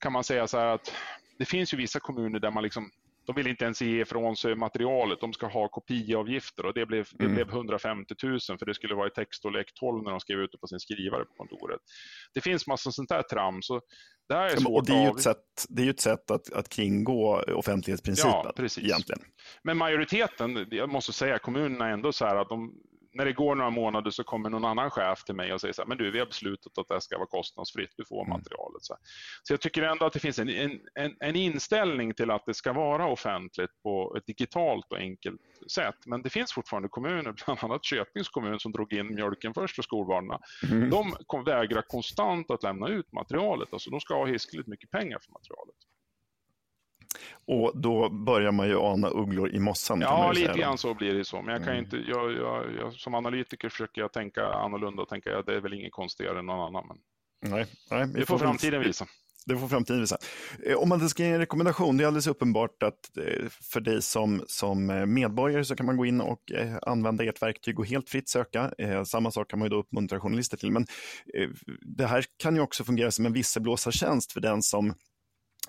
kan 0.00 0.12
man 0.12 0.24
säga 0.24 0.46
så 0.46 0.58
här 0.58 0.66
att 0.66 0.92
det 1.38 1.44
finns 1.44 1.74
ju 1.74 1.76
vissa 1.76 2.00
kommuner 2.00 2.40
där 2.40 2.50
man 2.50 2.62
liksom 2.62 2.90
de 3.26 3.36
vill 3.36 3.46
inte 3.46 3.64
ens 3.64 3.82
ge 3.82 4.00
ifrån 4.00 4.36
sig 4.36 4.54
materialet, 4.54 5.20
de 5.20 5.32
ska 5.32 5.46
ha 5.46 5.68
kopiavgifter 5.68 6.66
och 6.66 6.74
det 6.74 6.86
blev, 6.86 7.06
det 7.12 7.24
mm. 7.24 7.34
blev 7.34 7.48
150 7.48 8.14
000 8.22 8.40
för 8.40 8.66
det 8.66 8.74
skulle 8.74 8.94
vara 8.94 9.06
i 9.06 9.10
textstorlek 9.10 9.74
12 9.80 10.02
när 10.02 10.10
de 10.10 10.20
skrev 10.20 10.38
ut 10.38 10.52
det 10.52 10.58
på 10.58 10.66
sin 10.66 10.80
skrivare 10.80 11.24
på 11.24 11.34
kontoret. 11.34 11.80
Det 12.34 12.40
finns 12.40 12.66
massa 12.66 12.92
sånt 12.92 13.08
där 13.08 13.22
trams. 13.22 13.66
Så 13.66 13.80
det 14.28 14.34
här 14.34 14.44
är 14.44 14.56
svårt 14.56 14.78
och 14.78 14.86
det 14.86 14.92
är 14.92 15.02
ju 15.02 15.10
ett 15.10 15.20
sätt, 15.20 15.66
det 15.68 15.82
är 15.82 15.90
ett 15.90 16.00
sätt 16.00 16.30
att, 16.30 16.52
att 16.52 16.68
kringgå 16.68 17.44
offentlighetsprincipen 17.54 18.32
ja, 18.44 18.52
precis. 18.56 18.84
egentligen. 18.84 19.22
Men 19.62 19.76
majoriteten, 19.76 20.66
jag 20.70 20.88
måste 20.88 21.12
säga, 21.12 21.38
kommunerna 21.38 21.88
är 21.88 21.92
ändå 21.92 22.12
så 22.12 22.24
här 22.24 22.36
att 22.36 22.48
de, 22.48 22.74
när 23.14 23.24
det 23.24 23.32
går 23.32 23.54
några 23.54 23.70
månader 23.70 24.10
så 24.10 24.24
kommer 24.24 24.50
någon 24.50 24.64
annan 24.64 24.90
chef 24.90 25.24
till 25.24 25.34
mig 25.34 25.52
och 25.52 25.60
säger 25.60 25.74
så 25.74 25.82
här, 25.82 25.88
men 25.88 25.98
du, 25.98 26.10
vi 26.10 26.18
har 26.18 26.26
beslutat 26.26 26.78
att 26.78 26.88
det 26.88 27.00
ska 27.00 27.18
vara 27.18 27.26
kostnadsfritt, 27.26 27.90
du 27.96 28.04
får 28.04 28.24
mm. 28.24 28.30
materialet. 28.30 28.84
Så, 28.84 28.96
så 29.42 29.52
jag 29.52 29.60
tycker 29.60 29.82
ändå 29.82 30.06
att 30.06 30.12
det 30.12 30.20
finns 30.20 30.38
en, 30.38 30.48
en, 30.48 31.16
en, 31.20 31.36
inställning 31.36 32.14
till 32.14 32.30
att 32.30 32.46
det 32.46 32.54
ska 32.54 32.72
vara 32.72 33.06
offentligt 33.06 33.70
på 33.82 34.16
ett 34.18 34.26
digitalt 34.26 34.86
och 34.90 34.98
enkelt 34.98 35.40
sätt. 35.72 35.94
Men 36.06 36.22
det 36.22 36.30
finns 36.30 36.52
fortfarande 36.52 36.88
kommuner, 36.88 37.34
bland 37.44 37.58
annat 37.62 37.84
Köpings 37.84 38.28
kommun 38.28 38.60
som 38.60 38.72
drog 38.72 38.92
in 38.92 39.14
mjölken 39.14 39.54
först 39.54 39.74
för 39.76 39.82
skolbarnen. 39.82 40.38
Mm. 40.70 40.90
De 40.90 41.44
vägrar 41.44 41.82
konstant 41.82 42.50
att 42.50 42.62
lämna 42.62 42.88
ut 42.88 43.12
materialet, 43.12 43.72
alltså 43.72 43.90
de 43.90 44.00
ska 44.00 44.14
ha 44.14 44.26
hiskeligt 44.26 44.68
mycket 44.68 44.90
pengar 44.90 45.18
för 45.18 45.32
materialet. 45.32 45.76
Och 47.46 47.72
då 47.74 48.10
börjar 48.10 48.52
man 48.52 48.68
ju 48.68 48.78
ana 48.78 49.08
ugglor 49.08 49.50
i 49.50 49.58
mossan. 49.58 50.00
Ja, 50.00 50.32
lite 50.32 50.58
grann 50.58 50.78
så 50.78 50.94
blir 50.94 51.14
det 51.14 51.24
så. 51.24 51.42
Men 51.42 51.54
jag 51.54 51.64
kan 51.64 51.72
mm. 51.72 51.84
inte, 51.84 51.96
jag, 51.96 52.32
jag, 52.32 52.64
jag, 52.80 52.92
som 52.92 53.14
analytiker 53.14 53.68
försöker 53.68 54.00
jag 54.00 54.12
tänka 54.12 54.46
annorlunda 54.46 55.02
och 55.02 55.08
tänka 55.08 55.38
att 55.38 55.46
det 55.46 55.54
är 55.54 55.60
väl 55.60 55.74
ingen 55.74 55.90
konstigare 55.90 56.38
än 56.38 56.46
någon 56.46 56.60
annan. 56.60 56.84
Men... 56.88 56.98
Nej, 57.50 57.66
nej, 57.90 58.06
det 58.06 58.26
får 58.26 58.38
framtiden 58.38 58.82
visa. 58.82 59.06
Det 59.46 59.56
får 59.56 59.68
framtiden 59.68 60.00
visa. 60.00 60.18
Eh, 60.66 60.76
om 60.76 60.88
man 60.88 61.08
ska 61.08 61.22
ge 61.22 61.30
en 61.30 61.38
rekommendation, 61.38 61.96
det 61.96 62.04
är 62.04 62.06
alldeles 62.06 62.26
uppenbart 62.26 62.82
att 62.82 63.16
eh, 63.16 63.48
för 63.48 63.80
dig 63.80 64.02
som, 64.02 64.44
som 64.46 64.90
eh, 64.90 65.06
medborgare 65.06 65.64
så 65.64 65.76
kan 65.76 65.86
man 65.86 65.96
gå 65.96 66.06
in 66.06 66.20
och 66.20 66.52
använda 66.82 67.24
ert 67.24 67.42
verktyg 67.42 67.78
och 67.78 67.86
helt 67.86 68.10
fritt 68.10 68.28
söka. 68.28 68.72
Samma 69.06 69.30
sak 69.30 69.50
kan 69.50 69.58
man 69.58 69.66
ju 69.66 69.70
då 69.70 69.76
uppmuntra 69.76 70.20
journalister 70.20 70.56
till. 70.56 70.70
Men 70.70 70.86
det 71.96 72.06
här 72.06 72.24
kan 72.36 72.54
ju 72.54 72.60
också 72.60 72.84
fungera 72.84 73.10
som 73.10 73.26
en 73.26 73.32
visselblåsartjänst 73.32 74.32
för 74.32 74.40
den 74.40 74.62
som 74.62 74.94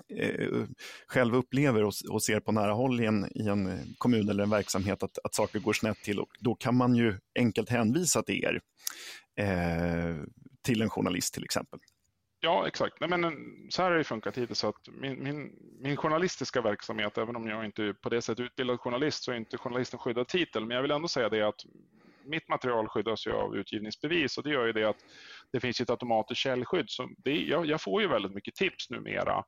eh, 0.08 0.64
själv 1.06 1.34
upplever 1.34 1.84
och, 1.84 1.92
och, 2.10 2.22
ser 2.22 2.40
på 2.40 2.52
nära 2.52 2.72
håll 2.72 3.00
i 3.00 3.06
en, 3.06 3.24
i 3.34 3.48
en 3.48 3.94
kommun 3.98 4.28
eller 4.28 4.42
en 4.42 4.50
verksamhet 4.50 5.02
att, 5.02 5.18
att 5.24 5.34
saker 5.34 5.58
går 5.58 5.72
snett 5.72 6.02
till 6.02 6.20
och 6.20 6.28
då 6.40 6.54
kan 6.54 6.76
man 6.76 6.94
ju 6.94 7.18
enkelt 7.38 7.68
hänvisa 7.68 8.22
till 8.22 8.44
er. 8.44 8.60
eh, 9.44 10.16
till 10.62 10.82
en 10.82 10.90
journalist 10.90 11.34
till 11.34 11.44
exempel. 11.44 11.80
Ja, 12.40 12.66
exakt. 12.66 13.00
Nej, 13.00 13.08
men 13.08 13.24
eh, 13.24 13.30
så 13.68 13.82
här 13.82 13.90
har 13.90 13.98
det 13.98 14.04
funkat 14.04 14.38
hittills. 14.38 14.64
Att 14.64 14.88
min, 15.00 15.22
min, 15.22 15.52
min 15.80 15.96
journalistiska 15.96 16.60
verksamhet, 16.62 17.18
även 17.18 17.36
om 17.36 17.48
jag 17.48 17.64
inte 17.64 17.82
är 17.82 17.92
på 17.92 18.08
det 18.08 18.22
sättet 18.22 18.44
utbildad 18.44 18.80
journalist, 18.80 19.24
så 19.24 19.32
är 19.32 19.36
inte 19.36 19.58
journalisten 19.58 19.98
skyddad 19.98 20.28
titel. 20.28 20.66
Men 20.66 20.74
jag 20.74 20.82
vill 20.82 20.90
ändå 20.90 21.08
säga 21.08 21.28
det 21.28 21.42
att 21.42 21.60
mitt 22.24 22.48
material 22.48 22.88
skyddas 22.88 23.26
ju 23.26 23.32
av 23.32 23.56
utgivningsbevis 23.56 24.38
och 24.38 24.44
det 24.44 24.50
gör 24.50 24.66
ju 24.66 24.72
det 24.72 24.84
att 24.84 25.04
det 25.52 25.60
finns 25.60 25.80
ett 25.80 25.90
automatiskt 25.90 26.40
källskydd. 26.40 26.90
Så 26.90 27.08
det, 27.18 27.36
jag, 27.36 27.66
jag 27.66 27.80
får 27.80 28.02
ju 28.02 28.08
väldigt 28.08 28.34
mycket 28.34 28.54
tips 28.54 28.90
numera 28.90 29.44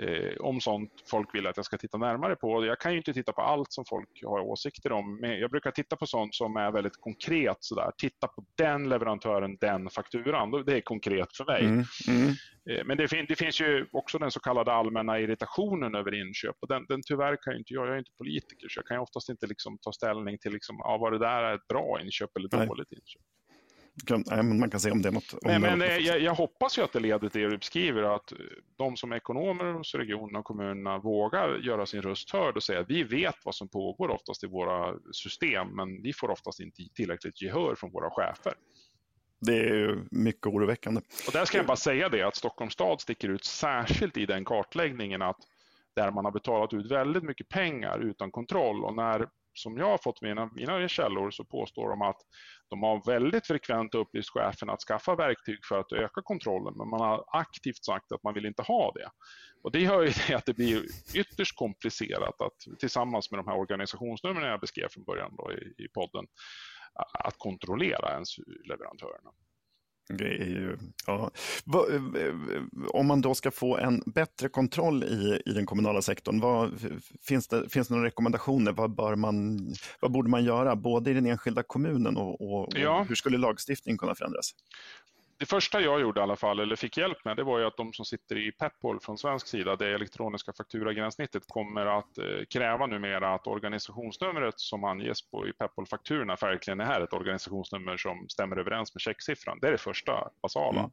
eh, 0.00 0.36
om 0.40 0.60
sånt 0.60 0.90
folk 1.10 1.34
vill 1.34 1.46
att 1.46 1.56
jag 1.56 1.66
ska 1.66 1.78
titta 1.78 1.98
närmare 1.98 2.36
på. 2.36 2.66
Jag 2.66 2.80
kan 2.80 2.92
ju 2.92 2.98
inte 2.98 3.12
titta 3.12 3.32
på 3.32 3.42
allt 3.42 3.72
som 3.72 3.84
folk 3.88 4.08
har 4.24 4.40
åsikter 4.40 4.92
om, 4.92 5.20
men 5.20 5.38
jag 5.38 5.50
brukar 5.50 5.70
titta 5.70 5.96
på 5.96 6.06
sånt 6.06 6.34
som 6.34 6.56
är 6.56 6.72
väldigt 6.72 7.00
konkret. 7.00 7.56
Sådär. 7.60 7.90
Titta 7.98 8.28
på 8.28 8.44
den 8.56 8.88
leverantören, 8.88 9.56
den 9.60 9.90
fakturan. 9.90 10.64
Det 10.66 10.76
är 10.76 10.80
konkret 10.80 11.36
för 11.36 11.44
mig. 11.44 11.64
Mm, 11.64 11.84
mm. 12.08 12.28
Eh, 12.70 12.84
men 12.84 12.96
det, 12.96 13.08
fin 13.08 13.26
det, 13.28 13.36
finns 13.36 13.60
ju 13.60 13.86
också 13.92 14.18
den 14.18 14.30
så 14.30 14.40
kallade 14.40 14.72
allmänna 14.72 15.20
irritationen 15.20 15.94
över 15.94 16.14
inköp 16.14 16.56
och 16.60 16.68
den, 16.68 16.86
den 16.88 17.00
tyvärr 17.06 17.36
kan 17.42 17.52
jag 17.52 17.60
inte 17.60 17.74
jag, 17.74 17.86
jag 17.86 17.94
är 17.94 17.98
inte 17.98 18.12
politiker 18.18 18.68
så 18.68 18.78
jag 18.78 18.86
kan 18.86 18.98
oftast 18.98 19.28
inte 19.28 19.46
liksom 19.46 19.78
ta 19.78 19.92
ställning 19.92 20.38
till 20.38 20.52
liksom, 20.52 20.76
ja, 20.78 20.98
vad 20.98 21.12
det 21.12 21.18
där 21.18 21.42
är 21.42 21.54
ett 21.54 21.68
bra 21.68 22.00
inköp 22.02 22.36
eller 22.36 22.66
dåligt 22.66 22.92
Nej. 24.10 24.18
inköp 24.18 24.44
man 24.44 24.70
kan 24.70 24.80
se 24.80 24.90
om 24.90 25.02
det 25.02 25.08
är 25.08 25.12
något. 25.12 25.34
Men, 25.42 25.62
men 25.62 25.80
jag, 25.80 26.20
jag, 26.20 26.34
hoppas 26.34 26.78
ju 26.78 26.82
att 26.82 26.92
det 26.92 27.00
leder 27.00 27.28
till 27.28 27.40
det 27.40 27.48
du 27.48 27.58
beskriver, 27.58 28.02
att 28.02 28.32
de 28.78 28.96
som 28.96 29.12
är 29.12 29.16
ekonomer 29.16 29.72
hos 29.72 29.94
regionerna 29.94 30.38
och 30.38 30.44
kommunerna 30.44 30.98
vågar 30.98 31.58
göra 31.58 31.86
sin 31.86 32.02
röst 32.02 32.30
hörd 32.30 32.56
och 32.56 32.62
säga 32.62 32.80
att 32.80 32.90
vi 32.90 33.02
vet 33.02 33.34
vad 33.44 33.54
som 33.54 33.68
pågår 33.68 34.08
oftast 34.08 34.44
i 34.44 34.46
våra 34.46 34.94
system, 35.12 35.68
men 35.76 36.02
vi 36.02 36.12
får 36.12 36.30
oftast 36.30 36.60
inte 36.60 36.82
tillräckligt 36.94 37.42
gehör 37.42 37.74
från 37.74 37.92
våra 37.92 38.10
chefer. 38.10 38.52
Det 39.40 39.56
är 39.56 40.04
mycket 40.10 40.46
oroväckande. 40.46 41.00
Och 41.26 41.32
där 41.32 41.44
ska 41.44 41.56
jag 41.58 41.66
bara 41.66 41.76
säga 41.76 42.08
det 42.08 42.22
att 42.22 42.36
Stockholms 42.36 42.72
stad 42.72 43.00
sticker 43.00 43.28
ut 43.28 43.44
särskilt 43.44 44.16
i 44.16 44.26
den 44.26 44.44
kartläggningen 44.44 45.22
att 45.22 45.38
där 45.96 46.10
man 46.10 46.24
har 46.24 46.32
betalat 46.32 46.72
ut 46.72 46.90
väldigt 46.90 47.22
mycket 47.22 47.48
pengar 47.48 47.98
utan 47.98 48.30
kontroll 48.30 48.84
och 48.84 48.94
när 48.94 49.28
som 49.54 49.78
jag 49.78 49.86
har 49.86 49.98
fått 49.98 50.22
mina, 50.22 50.50
mina 50.54 50.88
källor 50.88 51.30
så 51.30 51.44
påstår 51.44 51.88
de 51.88 52.02
att 52.02 52.16
de 52.72 52.82
har 52.82 53.02
väldigt 53.06 53.46
frekvent 53.46 53.94
upplyst 53.94 54.30
chefen 54.30 54.70
att 54.70 54.80
skaffa 54.80 55.14
verktyg 55.14 55.58
för 55.68 55.80
att 55.80 55.92
öka 55.92 56.22
kontrollen, 56.22 56.74
men 56.76 56.88
man 56.88 57.00
har 57.00 57.24
aktivt 57.28 57.84
sagt 57.84 58.12
att 58.12 58.22
man 58.22 58.34
vill 58.34 58.46
inte 58.46 58.62
ha 58.62 58.92
det. 58.92 59.10
Och 59.62 59.72
Det 59.72 59.80
gör 59.80 60.02
ju 60.02 60.12
det 60.28 60.34
att 60.34 60.46
det 60.46 60.54
blir 60.54 60.84
ytterst 61.14 61.56
komplicerat 61.56 62.40
att 62.40 62.78
tillsammans 62.78 63.30
med 63.30 63.38
de 63.38 63.46
här 63.46 63.56
organisationsnumren 63.56 64.50
jag 64.50 64.60
beskrev 64.60 64.88
från 64.88 65.04
början 65.04 65.36
då 65.36 65.52
i, 65.52 65.84
i 65.84 65.88
podden, 65.88 66.26
att 67.24 67.34
kontrollera 67.38 68.12
ens 68.12 68.28
leverantörerna. 68.68 69.30
Ju, 70.08 70.78
ja. 71.06 71.30
Om 72.88 73.06
man 73.06 73.20
då 73.20 73.34
ska 73.34 73.50
få 73.50 73.76
en 73.76 74.02
bättre 74.06 74.48
kontroll 74.48 75.04
i, 75.04 75.42
i 75.46 75.52
den 75.52 75.66
kommunala 75.66 76.02
sektorn, 76.02 76.40
vad, 76.40 76.72
finns, 77.22 77.48
det, 77.48 77.68
finns 77.68 77.88
det 77.88 77.94
några 77.94 78.06
rekommendationer? 78.06 78.72
Vad, 78.72 78.94
bör 78.94 79.16
man, 79.16 79.60
vad 80.00 80.12
borde 80.12 80.30
man 80.30 80.44
göra, 80.44 80.76
både 80.76 81.10
i 81.10 81.14
den 81.14 81.26
enskilda 81.26 81.62
kommunen 81.62 82.16
och, 82.16 82.40
och, 82.40 82.72
ja. 82.76 83.00
och 83.00 83.06
hur 83.06 83.14
skulle 83.14 83.38
lagstiftningen 83.38 83.98
kunna 83.98 84.14
förändras? 84.14 84.54
Det 85.42 85.46
första 85.46 85.80
jag 85.80 86.00
gjorde 86.00 86.20
i 86.20 86.22
alla 86.22 86.36
fall, 86.36 86.60
eller 86.60 86.76
fick 86.76 86.96
hjälp 86.96 87.24
med, 87.24 87.36
det 87.36 87.42
var 87.42 87.58
ju 87.58 87.66
att 87.66 87.76
de 87.76 87.92
som 87.92 88.04
sitter 88.04 88.36
i 88.36 88.52
Peppol 88.52 89.00
från 89.00 89.18
svensk 89.18 89.46
sida, 89.46 89.76
det 89.76 89.94
elektroniska 89.94 90.52
fakturagränssnittet, 90.52 91.42
kommer 91.48 91.86
att 91.86 92.18
eh, 92.18 92.24
kräva 92.50 92.86
numera 92.86 93.34
att 93.34 93.46
organisationsnumret 93.46 94.60
som 94.60 94.84
anges 94.84 95.30
på 95.30 95.48
i 95.48 95.52
Peppol-fakturorna 95.52 96.36
verkligen 96.40 96.80
är 96.80 97.00
ett 97.00 97.12
organisationsnummer 97.12 97.96
som 97.96 98.28
stämmer 98.28 98.56
överens 98.56 98.94
med 98.94 99.00
checksiffran. 99.00 99.58
Det 99.60 99.68
är 99.68 99.72
det 99.72 99.78
första 99.78 100.28
basala. 100.42 100.78
Mm. 100.78 100.90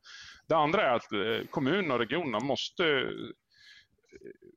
Det 0.47 0.55
andra 0.55 0.81
är 0.81 0.95
att 0.95 1.12
eh, 1.12 1.47
kommunerna 1.49 1.93
och 1.93 1.99
regionerna 1.99 2.39
måste 2.39 3.05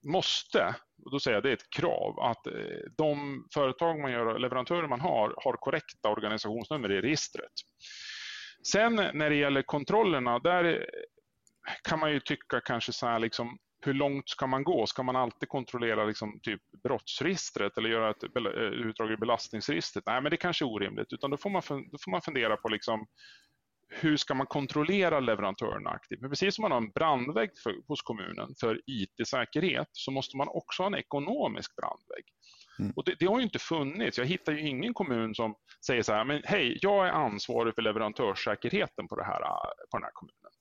måste, 0.02 0.74
och 1.04 1.10
då 1.10 1.20
säger 1.20 1.36
jag 1.36 1.42
det 1.42 1.48
är 1.48 1.54
ett 1.54 1.70
krav, 1.70 2.20
att 2.20 2.46
eh, 2.46 2.52
de 2.96 3.44
företag 3.54 4.00
man 4.00 4.12
gör, 4.12 4.38
leverantörer 4.38 4.88
man 4.88 5.00
har, 5.00 5.34
har 5.36 5.52
korrekta 5.52 6.08
organisationsnummer 6.08 6.92
i 6.92 7.00
registret. 7.00 7.52
Sen 8.66 8.94
när 8.94 9.30
det 9.30 9.36
gäller 9.36 9.62
kontrollerna, 9.62 10.38
där 10.38 10.86
kan 11.88 11.98
man 11.98 12.12
ju 12.12 12.20
tycka 12.20 12.60
kanske 12.60 12.92
så 12.92 13.06
här 13.06 13.18
liksom, 13.18 13.58
hur 13.84 13.94
långt 13.94 14.28
ska 14.28 14.46
man 14.46 14.64
gå? 14.64 14.86
Ska 14.86 15.02
man 15.02 15.16
alltid 15.16 15.48
kontrollera 15.48 16.04
liksom 16.04 16.40
typ 16.42 16.60
brottsregistret 16.82 17.78
eller 17.78 17.90
göra 17.90 18.10
ett 18.10 18.22
eh, 18.22 18.62
utdrag 18.62 19.12
i 19.12 19.16
belastningsregistret? 19.16 20.04
Nej, 20.06 20.22
men 20.22 20.30
det 20.30 20.36
kanske 20.36 20.64
är 20.64 20.72
orimligt, 20.72 21.12
utan 21.12 21.30
då 21.30 21.36
får 21.36 21.50
man, 21.50 21.62
då 21.68 21.98
får 22.04 22.10
man 22.10 22.22
fundera 22.22 22.56
på 22.56 22.68
liksom, 22.68 23.06
hur 23.88 24.16
ska 24.16 24.34
man 24.34 24.46
kontrollera 24.46 25.20
leverantörerna 25.20 25.90
aktivt? 25.90 26.20
Men 26.20 26.30
precis 26.30 26.54
som 26.54 26.62
man 26.62 26.72
har 26.72 26.78
en 26.78 26.90
brandvägg 26.90 27.50
för, 27.62 27.74
hos 27.88 28.02
kommunen 28.02 28.54
för 28.60 28.80
IT-säkerhet 28.86 29.88
så 29.92 30.10
måste 30.10 30.36
man 30.36 30.48
också 30.48 30.82
ha 30.82 30.86
en 30.86 30.94
ekonomisk 30.94 31.76
brandvägg. 31.76 32.24
Mm. 32.78 32.92
Och 32.96 33.04
det, 33.04 33.14
det, 33.18 33.26
har 33.26 33.38
ju 33.38 33.44
inte 33.44 33.58
funnits. 33.58 34.18
Jag 34.18 34.26
hittar 34.26 34.52
ju 34.52 34.68
ingen 34.68 34.94
kommun 34.94 35.34
som 35.34 35.54
säger 35.86 36.02
så 36.02 36.12
här, 36.12 36.24
men 36.24 36.42
hej, 36.44 36.78
jag 36.82 37.08
är 37.08 37.12
ansvarig 37.12 37.74
för 37.74 37.82
leverantörssäkerheten 37.82 39.08
på, 39.08 39.16
det 39.16 39.24
här, 39.24 39.42
ah, 39.42 39.72
på 39.90 39.96
den 39.98 40.04
här 40.04 40.10
kommunen. 40.12 40.52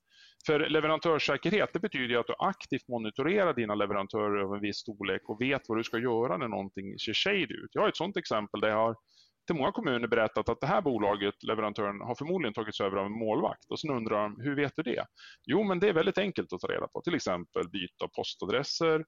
För 0.45 0.69
leverantörssäkerhet 0.69 1.69
det 1.73 1.79
betyder 1.79 2.07
ju 2.07 2.17
att 2.17 2.27
du 2.27 2.33
aktivt 2.39 2.87
monitorerar 2.87 3.53
dina 3.53 3.75
leverantörer 3.75 4.43
av 4.43 4.55
en 4.55 4.61
viss 4.61 4.77
storlek 4.77 5.21
och 5.29 5.41
vet 5.41 5.61
vad 5.67 5.77
du 5.77 5.83
ska 5.83 5.97
göra 5.97 6.37
när 6.37 6.47
någonting 6.47 6.99
ser 6.99 7.13
shady 7.13 7.53
ut. 7.53 7.69
Jag 7.71 7.81
har 7.81 7.89
ett 7.89 7.97
sådant 7.97 8.17
exempel 8.17 8.61
där 8.61 8.69
jag 8.69 8.77
har 8.77 8.95
till 9.47 9.55
många 9.55 9.71
kommuner 9.71 10.07
berättat 10.07 10.49
att 10.49 10.61
det 10.61 10.67
här 10.67 10.81
bolaget, 10.81 11.43
leverantören, 11.43 12.01
har 12.01 12.15
förmodligen 12.15 12.53
tagits 12.53 12.81
över 12.81 12.97
av 12.97 13.05
en 13.05 13.19
målvakt. 13.19 13.71
Och 13.71 13.79
sen 13.79 13.89
undrar 13.89 14.23
de, 14.23 14.39
hur 14.39 14.55
vet 14.55 14.73
du 14.75 14.83
det? 14.83 15.05
Jo, 15.45 15.63
men 15.63 15.79
det 15.79 15.89
är 15.89 15.93
väldigt 15.93 16.17
enkelt 16.17 16.53
att 16.53 16.59
ta 16.59 16.67
reda 16.67 16.87
på. 16.87 17.01
Till 17.01 17.15
exempel 17.15 17.69
byta 17.69 18.07
postadresser, 18.15 19.05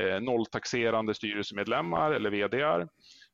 eh, 0.00 0.20
nolltaxerande 0.20 1.14
styrelsemedlemmar 1.14 2.12
eller 2.12 2.30
VDR. 2.30 2.88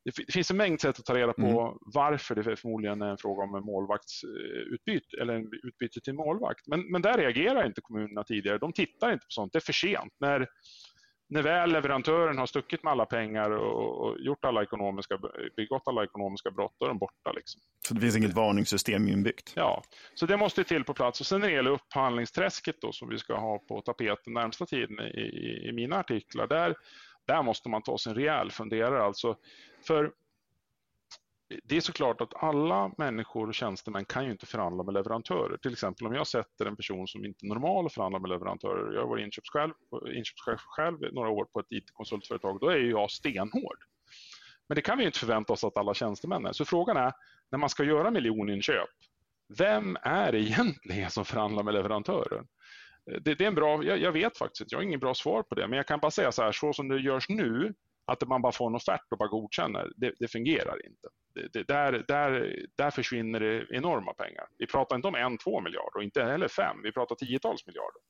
Det, 0.05 0.33
finns 0.33 0.51
en 0.51 0.57
mängd 0.57 0.81
sätt 0.81 0.99
att 0.99 1.05
ta 1.05 1.15
reda 1.15 1.33
på 1.33 1.61
mm. 1.61 1.79
varför 1.81 2.35
det 2.35 2.57
förmodligen 2.57 3.03
är 3.03 3.11
en 3.11 3.19
fråga 3.19 3.43
om 3.43 3.55
en 3.55 3.65
målvaktsutbyte 3.65 5.17
eller 5.21 5.35
en 5.35 5.51
utbyte 5.63 6.01
till 6.01 6.15
målvakt. 6.15 6.67
Men, 6.67 6.93
men 6.93 7.03
där 7.03 7.19
reagerar 7.19 7.67
inte 7.67 7.81
kommunerna 7.81 8.25
tidigare. 8.25 8.59
De 8.59 8.73
tittar 8.73 9.13
inte 9.13 9.25
på 9.25 9.31
sånt. 9.31 9.53
Det 9.53 9.59
är 9.59 9.61
för 9.61 9.73
sent. 9.73 10.13
När, 10.21 10.47
när 11.29 11.43
väl 11.43 11.73
leverantören 11.73 12.39
har 12.39 12.47
stuckit 12.47 12.83
med 12.83 12.91
alla 12.91 13.07
pengar 13.07 13.51
och, 13.51 14.17
gjort 14.19 14.45
alla 14.45 14.63
ekonomiska, 14.63 15.19
begått 15.57 15.83
alla 15.87 16.05
ekonomiska 16.05 16.51
brott, 16.51 16.77
då 16.79 16.87
är 16.87 16.89
de 16.89 16.99
borta. 16.99 17.33
Liksom. 17.33 17.61
Så 17.89 17.95
det 17.95 18.01
finns 18.01 18.17
inget 18.17 18.35
varningssystem 18.35 19.09
inbyggt? 19.09 19.53
Ja, 19.57 19.83
så 20.15 20.27
det 20.27 20.37
måste 20.37 20.65
till 20.65 20.85
på 20.85 20.95
plats. 20.95 21.21
Och 21.21 21.27
sen 21.27 21.41
när 21.41 21.49
det 21.49 21.55
gäller 21.55 21.71
upphandlingsträsket 21.71 22.77
då, 22.81 22.93
som 22.93 23.09
vi 23.09 23.19
ska 23.19 23.37
ha 23.37 23.59
på 23.59 23.81
tapeten 23.81 24.33
närmsta 24.33 24.67
tiden 24.67 25.01
i, 25.01 25.21
i, 25.21 25.69
i 25.69 25.73
mina 25.73 25.97
artiklar, 25.99 26.47
där, 26.47 26.75
där 27.27 27.43
måste 27.43 27.69
man 27.69 27.83
ta 27.83 27.99
sig 27.99 28.11
en 28.11 28.17
rejäl 28.17 28.51
funderare. 28.51 29.03
Alltså, 29.03 29.37
för 29.87 30.11
det 31.65 31.77
är 31.77 31.81
såklart 31.81 32.21
att 32.21 32.43
alla 32.43 32.93
människor 32.99 33.49
och 33.49 33.55
tjänstemän 33.55 34.05
kan 34.05 34.25
ju 34.25 34.31
inte 34.31 34.47
förhandla 34.47 34.83
med 34.83 34.95
leverantörer. 34.95 35.57
Till 35.57 35.73
exempel 35.73 36.07
om 36.07 36.15
jag 36.15 36.27
sätter 36.27 36.67
en 36.67 36.77
person 36.77 37.09
som 37.09 37.25
inte 37.25 37.47
är 37.47 37.49
normal 37.49 37.87
att 37.87 37.93
förhandla 37.93 38.19
med 38.19 38.31
leverantörer. 38.31 38.95
Jag 38.95 39.01
har 39.01 39.09
varit 39.09 39.25
inköpschef, 39.25 39.71
inköpschef 40.15 40.61
själv 40.61 40.99
några 41.13 41.29
år 41.29 41.45
på 41.45 41.61
ett 41.61 41.67
IT-konsultföretag. 41.71 42.61
Då 42.61 42.69
är 42.69 42.77
ju 42.77 42.91
jag 42.91 43.11
stenhård. 43.11 43.79
Men 44.69 44.77
det 44.77 44.83
kan 44.83 44.99
vi 44.99 45.05
inte 45.05 45.19
förvänta 45.19 45.53
oss 45.53 45.65
att 45.65 45.77
alla 45.77 45.95
tjänstemän 45.95 46.47
är. 46.47 46.53
Så 46.53 46.65
frågan 46.65 46.97
är, 46.97 47.13
när 47.51 47.59
man 47.59 47.69
ska 47.69 47.85
göra 47.85 48.11
miljoninköp, 48.11 48.89
vem 49.59 49.97
är 50.03 50.33
det 50.33 50.39
egentligen 50.41 51.11
som 51.11 51.25
förhandlar 51.25 51.63
med 51.63 51.75
leverantören? 51.75 52.47
Det, 53.21 53.35
det 53.35 53.45
är 53.45 53.49
en 53.49 53.55
bra, 53.55 53.85
jag, 53.85 53.99
jag, 53.99 54.13
vet 54.13 54.39
faktiskt 54.39 54.61
inte, 54.61 54.75
jag 54.75 54.79
har 54.79 54.85
inget 54.85 55.01
bra 55.01 55.15
svar 55.15 55.43
på 55.43 55.55
det, 55.55 55.69
men 55.69 55.77
jag 55.77 55.87
kan 55.87 56.01
bara 56.01 56.11
säga 56.11 56.33
så 56.33 56.43
här, 56.43 56.53
så 56.53 56.73
som 56.73 56.89
det 56.89 57.01
görs 57.01 57.29
nu, 57.29 57.75
att 58.05 58.29
man 58.29 58.43
bara 58.43 58.53
får 58.53 58.67
en 58.67 58.75
offert 58.75 59.07
och 59.11 59.19
bara 59.19 59.29
godkänner, 59.29 59.93
det, 59.97 60.13
det 60.19 60.29
fungerar 60.29 60.87
inte 60.87 61.09
det, 61.53 61.69
där, 61.69 62.05
där, 62.09 62.57
där 62.77 62.91
försvinner 62.91 63.41
det 63.41 63.67
enorma 63.71 64.15
pengar. 64.15 64.47
Vi 64.59 64.67
pratar 64.67 64.97
inte 64.97 65.09
om 65.09 65.15
en, 65.15 65.39
två 65.39 65.61
miljarder 65.61 65.97
och 65.97 66.03
inte 66.03 66.23
heller 66.23 66.49
fem, 66.49 66.77
vi 66.83 66.93
pratar 66.93 67.17
tiotals 67.17 67.67
miljarder. 67.67 68.01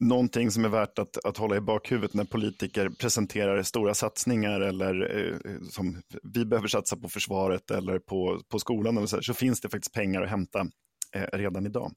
Någonting 0.00 0.50
som 0.50 0.64
är 0.64 0.68
värt 0.68 0.98
att, 0.98 1.24
att 1.24 1.36
hålla 1.36 1.56
i 1.56 1.60
bakhuvudet 1.60 2.14
när 2.14 2.24
politiker 2.24 2.88
presenterar 2.88 3.62
stora 3.62 3.94
satsningar 3.94 4.60
eller 4.60 5.18
eh, 5.18 5.60
som 5.70 6.02
vi 6.22 6.44
behöver 6.44 6.68
satsa 6.68 6.96
på 6.96 7.08
försvaret 7.08 7.70
eller 7.70 7.98
på, 7.98 8.40
på 8.48 8.58
skolan, 8.58 8.96
eller 8.96 9.06
så, 9.06 9.22
så 9.22 9.34
finns 9.34 9.60
det 9.60 9.68
faktiskt 9.68 9.94
pengar 9.94 10.22
att 10.22 10.30
hämta 10.30 10.66
Eh, 11.14 11.38
redan 11.38 11.66
idag. 11.66 11.92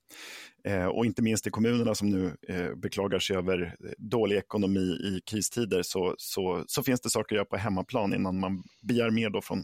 Eh, 0.63 0.85
och 0.85 1.05
inte 1.05 1.21
minst 1.21 1.47
i 1.47 1.49
kommunerna 1.49 1.95
som 1.95 2.09
nu 2.09 2.35
eh, 2.47 2.75
beklagar 2.75 3.19
sig 3.19 3.35
över 3.35 3.61
eh, 3.61 3.91
dålig 3.97 4.37
ekonomi 4.37 4.79
i 4.79 5.21
kristider 5.25 5.83
så, 5.83 6.15
så, 6.17 6.63
så, 6.67 6.83
finns 6.83 7.01
det 7.01 7.09
saker 7.09 7.35
att 7.35 7.37
göra 7.37 7.45
på 7.45 7.57
hemmaplan 7.57 8.13
innan 8.13 8.39
man 8.39 8.63
begär 8.83 9.11
mer 9.11 9.29
då 9.29 9.41
från, 9.41 9.63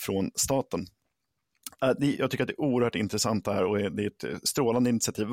från 0.00 0.30
staten. 0.34 0.86
Äh, 1.82 2.10
jag 2.18 2.30
tycker 2.30 2.44
att 2.44 2.48
det 2.48 2.54
är 2.54 2.60
oerhört 2.60 2.94
intressant 2.94 3.44
det 3.44 3.52
här 3.52 3.64
och 3.64 3.78
det 3.78 4.04
är 4.04 4.06
ett 4.06 4.48
strålande 4.48 4.90
initiativ. 4.90 5.26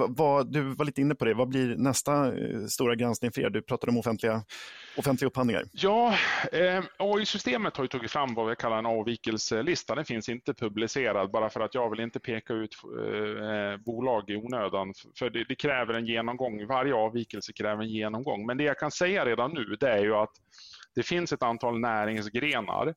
Du 0.45 0.61
var 0.61 0.85
lite 0.85 1.01
inne 1.01 1.15
på 1.15 1.25
det, 1.25 1.33
vad 1.33 1.47
blir 1.47 1.75
nästa 1.75 2.37
eh, 2.37 2.65
stora 2.65 2.95
granskning 2.95 3.31
för 3.31 3.41
er? 3.41 3.49
Du 3.49 3.61
pratade 3.61 3.91
om 3.91 3.97
offentliga, 3.97 4.43
offentliga 4.97 5.27
upphandlingar. 5.27 5.63
Ja, 5.71 6.17
eh, 6.51 6.83
AI-systemet 6.99 7.77
har 7.77 7.83
ju 7.83 7.87
tagit 7.87 8.11
fram 8.11 8.33
vad 8.33 8.49
vi 8.49 8.55
kallar 8.55 8.79
en 8.79 8.85
avvikelselista. 8.85 9.95
Den 9.95 10.05
finns 10.05 10.29
inte 10.29 10.53
publicerad 10.53 11.31
bara 11.31 11.49
för 11.49 11.59
att 11.59 11.75
jag 11.75 11.89
vill 11.89 11.99
inte 11.99 12.19
peka 12.19 12.53
ut 12.53 12.75
eh, 12.83 13.83
bolag 13.85 14.29
i 14.29 14.35
onödan. 14.35 14.93
För 15.19 15.29
det, 15.29 15.43
det, 15.43 15.55
kräver 15.55 15.93
en 15.93 16.05
genomgång, 16.05 16.67
varje 16.67 16.93
avvikelse 16.93 17.53
kräver 17.53 17.83
en 17.83 17.89
genomgång. 17.89 18.45
Men 18.45 18.57
det 18.57 18.63
jag 18.63 18.79
kan 18.79 18.91
säga 18.91 19.25
redan 19.25 19.51
nu 19.53 19.75
det 19.79 19.89
är 19.89 20.03
ju 20.03 20.15
att 20.15 20.31
det 20.95 21.03
finns 21.03 21.33
ett 21.33 21.43
antal 21.43 21.79
näringsgrenar 21.79 22.93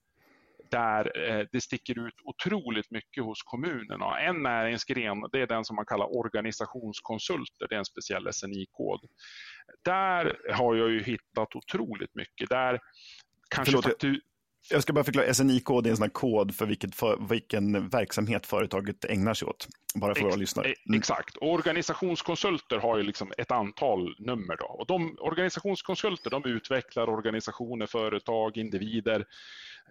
där 0.70 1.30
eh, 1.30 1.46
det 1.52 1.60
sticker 1.60 2.06
ut 2.06 2.14
otroligt 2.24 2.90
mycket 2.90 3.24
hos 3.24 3.42
kommunerna. 3.42 4.20
En 4.20 4.42
näringsgren 4.42 5.24
det 5.32 5.40
är 5.40 5.46
den 5.46 5.64
som 5.64 5.76
man 5.76 5.86
kallar 5.86 6.16
organisationskonsulter, 6.16 7.66
det 7.68 7.74
är 7.74 7.78
en 7.78 7.84
speciell 7.84 8.32
SNI-kod. 8.32 9.00
Där 9.84 10.36
har 10.52 10.74
jag 10.74 10.90
ju 10.90 11.02
hittat 11.02 11.56
otroligt 11.56 12.14
mycket. 12.14 12.48
Där 12.48 12.80
kanske 13.48 13.70
Förlåt, 13.70 13.84
faktur... 13.84 14.20
Jag 14.70 14.82
ska 14.82 14.92
bara 14.92 15.04
förklara, 15.04 15.34
SNI-kod 15.34 15.86
är 15.86 15.90
en 15.90 15.96
sån 15.96 16.10
kod 16.10 16.54
för, 16.54 16.66
vilket, 16.66 16.94
för 16.94 17.28
vilken 17.28 17.88
verksamhet 17.88 18.46
företaget 18.46 19.04
ägnar 19.04 19.34
sig 19.34 19.48
åt. 19.48 19.68
Bara 19.94 20.14
för 20.14 20.22
våra 20.22 20.36
lyssnare. 20.36 20.74
Mm. 20.88 20.98
Exakt. 20.98 21.36
Och 21.36 21.52
organisationskonsulter 21.52 22.78
har 22.78 22.96
ju 22.96 23.02
liksom 23.02 23.32
ett 23.38 23.50
antal 23.50 24.14
nummer. 24.18 24.56
Då. 24.56 24.66
Och 24.66 24.86
de, 24.86 25.16
organisationskonsulter 25.20 26.30
de 26.30 26.44
utvecklar 26.44 27.08
organisationer, 27.08 27.86
företag, 27.86 28.56
individer 28.56 29.24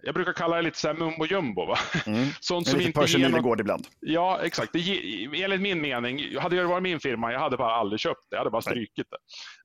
jag 0.02 0.14
brukar 0.14 0.32
kalla 0.32 0.56
det 0.56 0.62
lite 0.62 0.78
så 0.78 0.88
här 0.88 0.94
mumbo 0.94 1.26
jumbo. 1.26 1.66
Va? 1.66 1.78
Mm. 2.06 2.28
Sånt 2.40 2.68
som 2.68 2.78
lite 2.78 3.00
inte 3.00 3.18
ger 3.18 3.28
något... 3.28 3.60
ibland. 3.60 3.86
Ja, 4.00 4.40
exakt. 4.42 4.72
Det. 4.72 5.42
Enligt 5.42 5.60
min 5.60 5.80
mening, 5.80 6.38
hade 6.38 6.56
det 6.56 6.64
varit 6.64 6.82
min 6.82 7.00
firma, 7.00 7.32
jag 7.32 7.40
hade 7.40 7.56
bara 7.56 7.72
aldrig 7.72 8.00
köpt 8.00 8.20
det, 8.30 8.34
jag 8.36 8.38
hade 8.38 8.50
bara 8.50 8.62
strykit 8.62 9.06
det. 9.10 9.16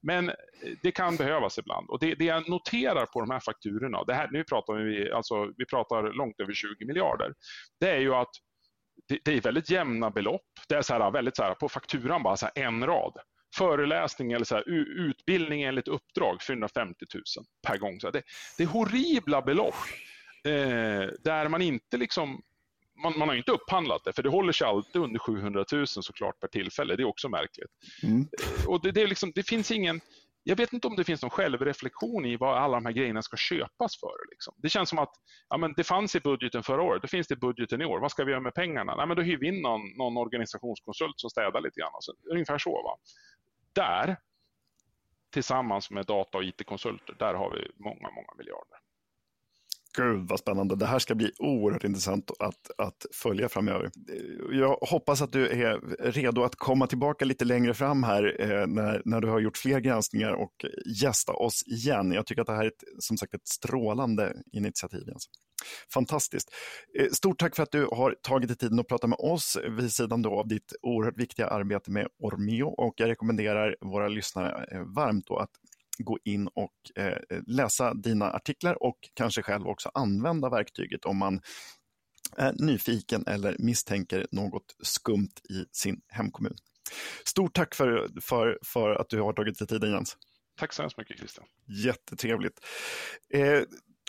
Men 0.01 0.29
eh, 0.29 0.35
det 0.81 0.91
kan 0.91 1.15
behövas 1.15 1.57
ibland. 1.57 1.89
Och 1.89 1.99
det, 1.99 2.15
det 2.15 2.25
jag 2.25 2.49
noterar 2.49 3.05
på 3.05 3.19
de 3.19 3.29
här 3.31 3.39
fakturorna, 3.39 4.03
det 4.03 4.13
här, 4.13 4.29
nu 4.31 4.43
pratar 4.43 4.73
vi, 4.73 5.11
alltså, 5.11 5.51
vi 5.57 5.65
pratar 5.65 6.13
långt 6.13 6.39
över 6.39 6.53
20 6.53 6.85
miljarder, 6.85 7.33
det 7.79 7.89
är 7.89 7.99
ju 7.99 8.15
att 8.15 8.31
det, 9.07 9.19
det 9.25 9.37
är 9.37 9.41
väldigt 9.41 9.69
jämna 9.69 10.11
belopp. 10.11 10.41
Det 10.69 10.75
är 10.75 10.81
så 10.81 10.93
här, 10.93 11.11
väldigt 11.11 11.35
så 11.35 11.43
här, 11.43 11.53
på 11.53 11.69
fakturan 11.69 12.23
bara 12.23 12.37
så 12.37 12.49
en 12.55 12.85
rad 12.85 13.13
föreläsning 13.57 14.31
eller 14.31 14.45
så 14.45 14.55
här, 14.55 14.69
utbildning 14.99 15.63
enligt 15.63 15.87
uppdrag 15.87 16.41
450 16.43 17.05
000 17.13 17.23
per 17.67 17.77
gång. 17.77 17.99
Så 17.99 18.11
det, 18.11 18.21
det 18.57 18.63
är 18.63 18.67
horribla 18.67 19.41
belopp 19.41 19.75
eh, 20.45 21.09
där 21.23 21.49
man 21.49 21.61
inte 21.61 21.97
liksom 21.97 22.41
man, 23.03 23.17
man, 23.17 23.27
har 23.27 23.35
inte 23.35 23.51
upphandlat 23.51 24.03
det, 24.03 24.13
för 24.13 24.23
det 24.23 24.29
håller 24.29 24.51
sig 24.51 24.67
alltid 24.67 25.01
under 25.01 25.19
700 25.19 25.65
000 25.71 25.87
såklart 25.87 26.39
per 26.39 26.47
tillfälle. 26.47 26.95
Det 26.95 27.03
är 27.03 27.07
också 27.07 27.29
märkligt. 27.29 27.71
Mm. 28.03 28.19
Eh, 28.19 28.67
och 28.67 28.81
det, 28.81 28.91
det, 28.91 29.01
är 29.01 29.07
liksom, 29.07 29.31
det 29.35 29.43
finns 29.47 29.71
ingen, 29.71 30.01
jag 30.43 30.55
vet 30.55 30.73
inte 30.73 30.87
om 30.87 30.95
det 30.95 31.03
finns 31.03 31.21
någon 31.21 31.31
självreflektion 31.31 32.25
i 32.25 32.37
vad 32.37 32.57
alla 32.57 32.77
de 32.77 32.85
här 32.85 32.93
grejerna 32.93 33.21
ska 33.21 33.37
köpas 33.37 33.99
för. 33.99 34.29
Liksom. 34.31 34.53
Det 34.57 34.69
känns 34.69 34.89
som 34.89 34.99
att 34.99 35.13
ja, 35.49 35.57
men 35.57 35.73
det 35.77 35.83
fanns 35.83 36.15
i 36.15 36.19
budgeten 36.19 36.63
förra 36.63 36.81
året, 36.81 37.01
det 37.01 37.07
finns 37.07 37.27
det 37.27 37.33
i 37.33 37.37
budgeten 37.37 37.81
i 37.81 37.85
år. 37.85 37.99
Vad 37.99 38.11
ska 38.11 38.23
vi 38.23 38.31
göra 38.31 38.41
med 38.41 38.53
pengarna? 38.53 38.95
Nej, 38.95 39.07
men 39.07 39.17
då 39.17 39.23
hyr 39.23 39.37
vi 39.37 39.47
in 39.47 39.61
någon, 39.61 39.81
någon 39.97 40.17
organisationskonsult 40.17 41.19
som 41.19 41.29
städar 41.29 41.61
lite 41.61 41.79
grann. 41.79 41.91
Alltså, 41.93 42.11
ungefär 42.31 42.57
så. 42.57 42.83
Va? 42.83 42.97
Där, 43.73 44.17
tillsammans 45.33 45.91
med 45.91 46.05
data 46.05 46.37
och 46.37 46.43
IT-konsulter, 46.43 47.15
där 47.19 47.33
har 47.33 47.51
vi 47.51 47.83
många, 47.83 48.09
många 48.11 48.33
miljarder. 48.37 48.82
Gud 49.97 50.27
vad 50.29 50.39
spännande. 50.39 50.75
Det 50.75 50.85
här 50.85 50.99
ska 50.99 51.15
bli 51.15 51.31
oerhört 51.39 51.83
intressant 51.83 52.31
att, 52.39 52.71
att 52.77 53.05
följa 53.13 53.49
framöver. 53.49 53.91
Jag 54.51 54.77
hoppas 54.81 55.21
att 55.21 55.31
du 55.31 55.47
är 55.47 55.79
redo 56.11 56.43
att 56.43 56.55
komma 56.55 56.87
tillbaka 56.87 57.25
lite 57.25 57.45
längre 57.45 57.73
fram 57.73 58.03
här 58.03 58.35
eh, 58.39 58.67
när, 58.67 59.01
när 59.05 59.21
du 59.21 59.27
har 59.27 59.39
gjort 59.39 59.57
fler 59.57 59.79
granskningar 59.79 60.31
och 60.31 60.65
gästa 61.01 61.33
oss 61.33 61.63
igen. 61.67 62.11
Jag 62.11 62.25
tycker 62.25 62.41
att 62.41 62.47
det 62.47 62.55
här 62.55 62.63
är 62.63 62.67
ett, 62.67 62.83
som 62.99 63.17
sagt 63.17 63.33
ett 63.33 63.47
strålande 63.47 64.33
initiativ. 64.51 65.03
Jens. 65.07 65.29
Fantastiskt. 65.93 66.49
Eh, 66.99 67.09
stort 67.11 67.39
tack 67.39 67.55
för 67.55 67.63
att 67.63 67.71
du 67.71 67.87
har 67.91 68.15
tagit 68.21 68.47
dig 68.47 68.57
tiden 68.57 68.79
att 68.79 68.87
prata 68.87 69.07
med 69.07 69.19
oss 69.19 69.57
vid 69.79 69.93
sidan 69.93 70.21
då 70.21 70.39
av 70.39 70.47
ditt 70.47 70.73
oerhört 70.81 71.17
viktiga 71.17 71.47
arbete 71.47 71.91
med 71.91 72.07
Ormeo 72.19 72.67
och 72.67 72.93
jag 72.97 73.09
rekommenderar 73.09 73.75
våra 73.81 74.07
lyssnare 74.07 74.65
eh, 74.71 74.81
varmt 74.95 75.31
att 75.31 75.49
gå 75.97 76.19
in 76.23 76.47
och 76.47 76.73
eh, 76.95 77.17
läsa 77.47 77.93
dina 77.93 78.31
artiklar 78.31 78.83
och 78.83 78.97
kanske 79.13 79.41
själv 79.41 79.67
också 79.67 79.91
använda 79.93 80.49
verktyget 80.49 81.05
om 81.05 81.17
man 81.17 81.41
är 82.37 82.53
nyfiken 82.53 83.27
eller 83.27 83.55
misstänker 83.59 84.27
något 84.31 84.75
skumt 84.83 85.33
i 85.49 85.65
sin 85.71 86.01
hemkommun. 86.07 86.55
Stort 87.25 87.53
tack 87.53 87.75
för, 87.75 88.21
för, 88.21 88.59
för 88.65 88.95
att 88.95 89.09
du 89.09 89.21
har 89.21 89.33
tagit 89.33 89.59
dig 89.59 89.67
tiden 89.67 89.91
Jens. 89.91 90.17
Tack 90.59 90.73
så 90.73 90.81
hemskt 90.81 90.97
mycket 90.97 91.17
Christian. 91.17 91.45
Jättetrevligt. 91.85 92.59
Eh, 93.33 93.61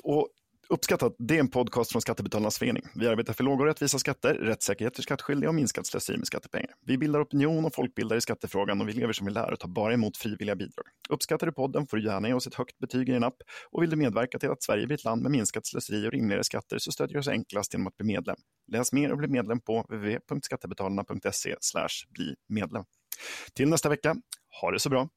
och 0.03 0.29
Uppskattat, 0.68 1.14
det 1.18 1.37
är 1.37 1.40
en 1.40 1.48
podcast 1.48 1.92
från 1.92 2.03
Skattebetalarnas 2.03 2.59
förening. 2.59 2.83
Vi 2.94 3.09
arbetar 3.09 3.33
för 3.33 3.44
låga 3.44 3.62
och 3.62 3.66
rättvisa 3.66 3.98
skatter, 3.98 4.35
rättssäkerhet 4.35 4.96
för 4.96 5.03
skattskyldiga 5.03 5.48
och 5.48 5.55
minskat 5.55 5.87
slöseri 5.87 6.16
med 6.16 6.27
skattepengar. 6.27 6.70
Vi 6.87 6.98
bildar 6.98 7.22
opinion 7.22 7.64
och 7.64 7.74
folkbildar 7.74 8.16
i 8.16 8.20
skattefrågan 8.20 8.81
och 8.81 8.88
vi 8.88 8.92
lever 8.92 9.12
som 9.12 9.27
vi 9.27 9.33
lär 9.33 9.53
och 9.53 9.59
tar 9.61 9.68
bara 9.68 9.94
emot 9.94 10.16
frivilliga 10.16 10.57
bidrag. 10.57 10.87
Uppskattar 11.09 11.46
du 11.46 11.53
podden 11.53 11.87
får 11.87 11.96
du 11.96 12.05
gärna 12.05 12.29
ge 12.29 12.35
oss 12.35 12.46
ett 12.46 12.55
högt 12.55 12.79
betyg 12.79 13.09
i 13.09 13.12
din 13.12 13.24
app 13.24 13.37
och 13.70 13.83
vill 13.83 13.90
du 13.90 13.96
medverka 13.96 14.38
till 14.38 14.50
att 14.50 14.62
Sverige 14.62 14.87
blir 14.87 14.94
ett 14.94 15.05
land 15.05 15.22
med 15.22 15.31
minskat 15.33 15.66
slöseri 15.66 16.09
och 16.09 16.12
rimligare 16.12 16.44
skatter 16.44 16.79
så 16.79 16.92
stödjer 16.92 17.14
du 17.14 17.20
oss 17.20 17.29
enklast 17.29 17.74
genom 17.74 17.87
att 17.87 17.96
bli 17.96 18.07
medlem. 18.07 18.37
Läs 18.72 18.92
mer 18.92 19.12
och 19.12 19.18
bli 19.18 19.29
medlem 19.29 19.61
på 19.61 19.83
www.skattebetalarna.se 19.83 21.57
bli 22.11 22.35
medlem. 22.48 22.85
Till 23.55 23.68
nästa 23.68 23.88
vecka, 23.88 24.16
ha 24.61 24.70
det 24.70 24.81
så 24.81 24.88
bra! 24.88 25.09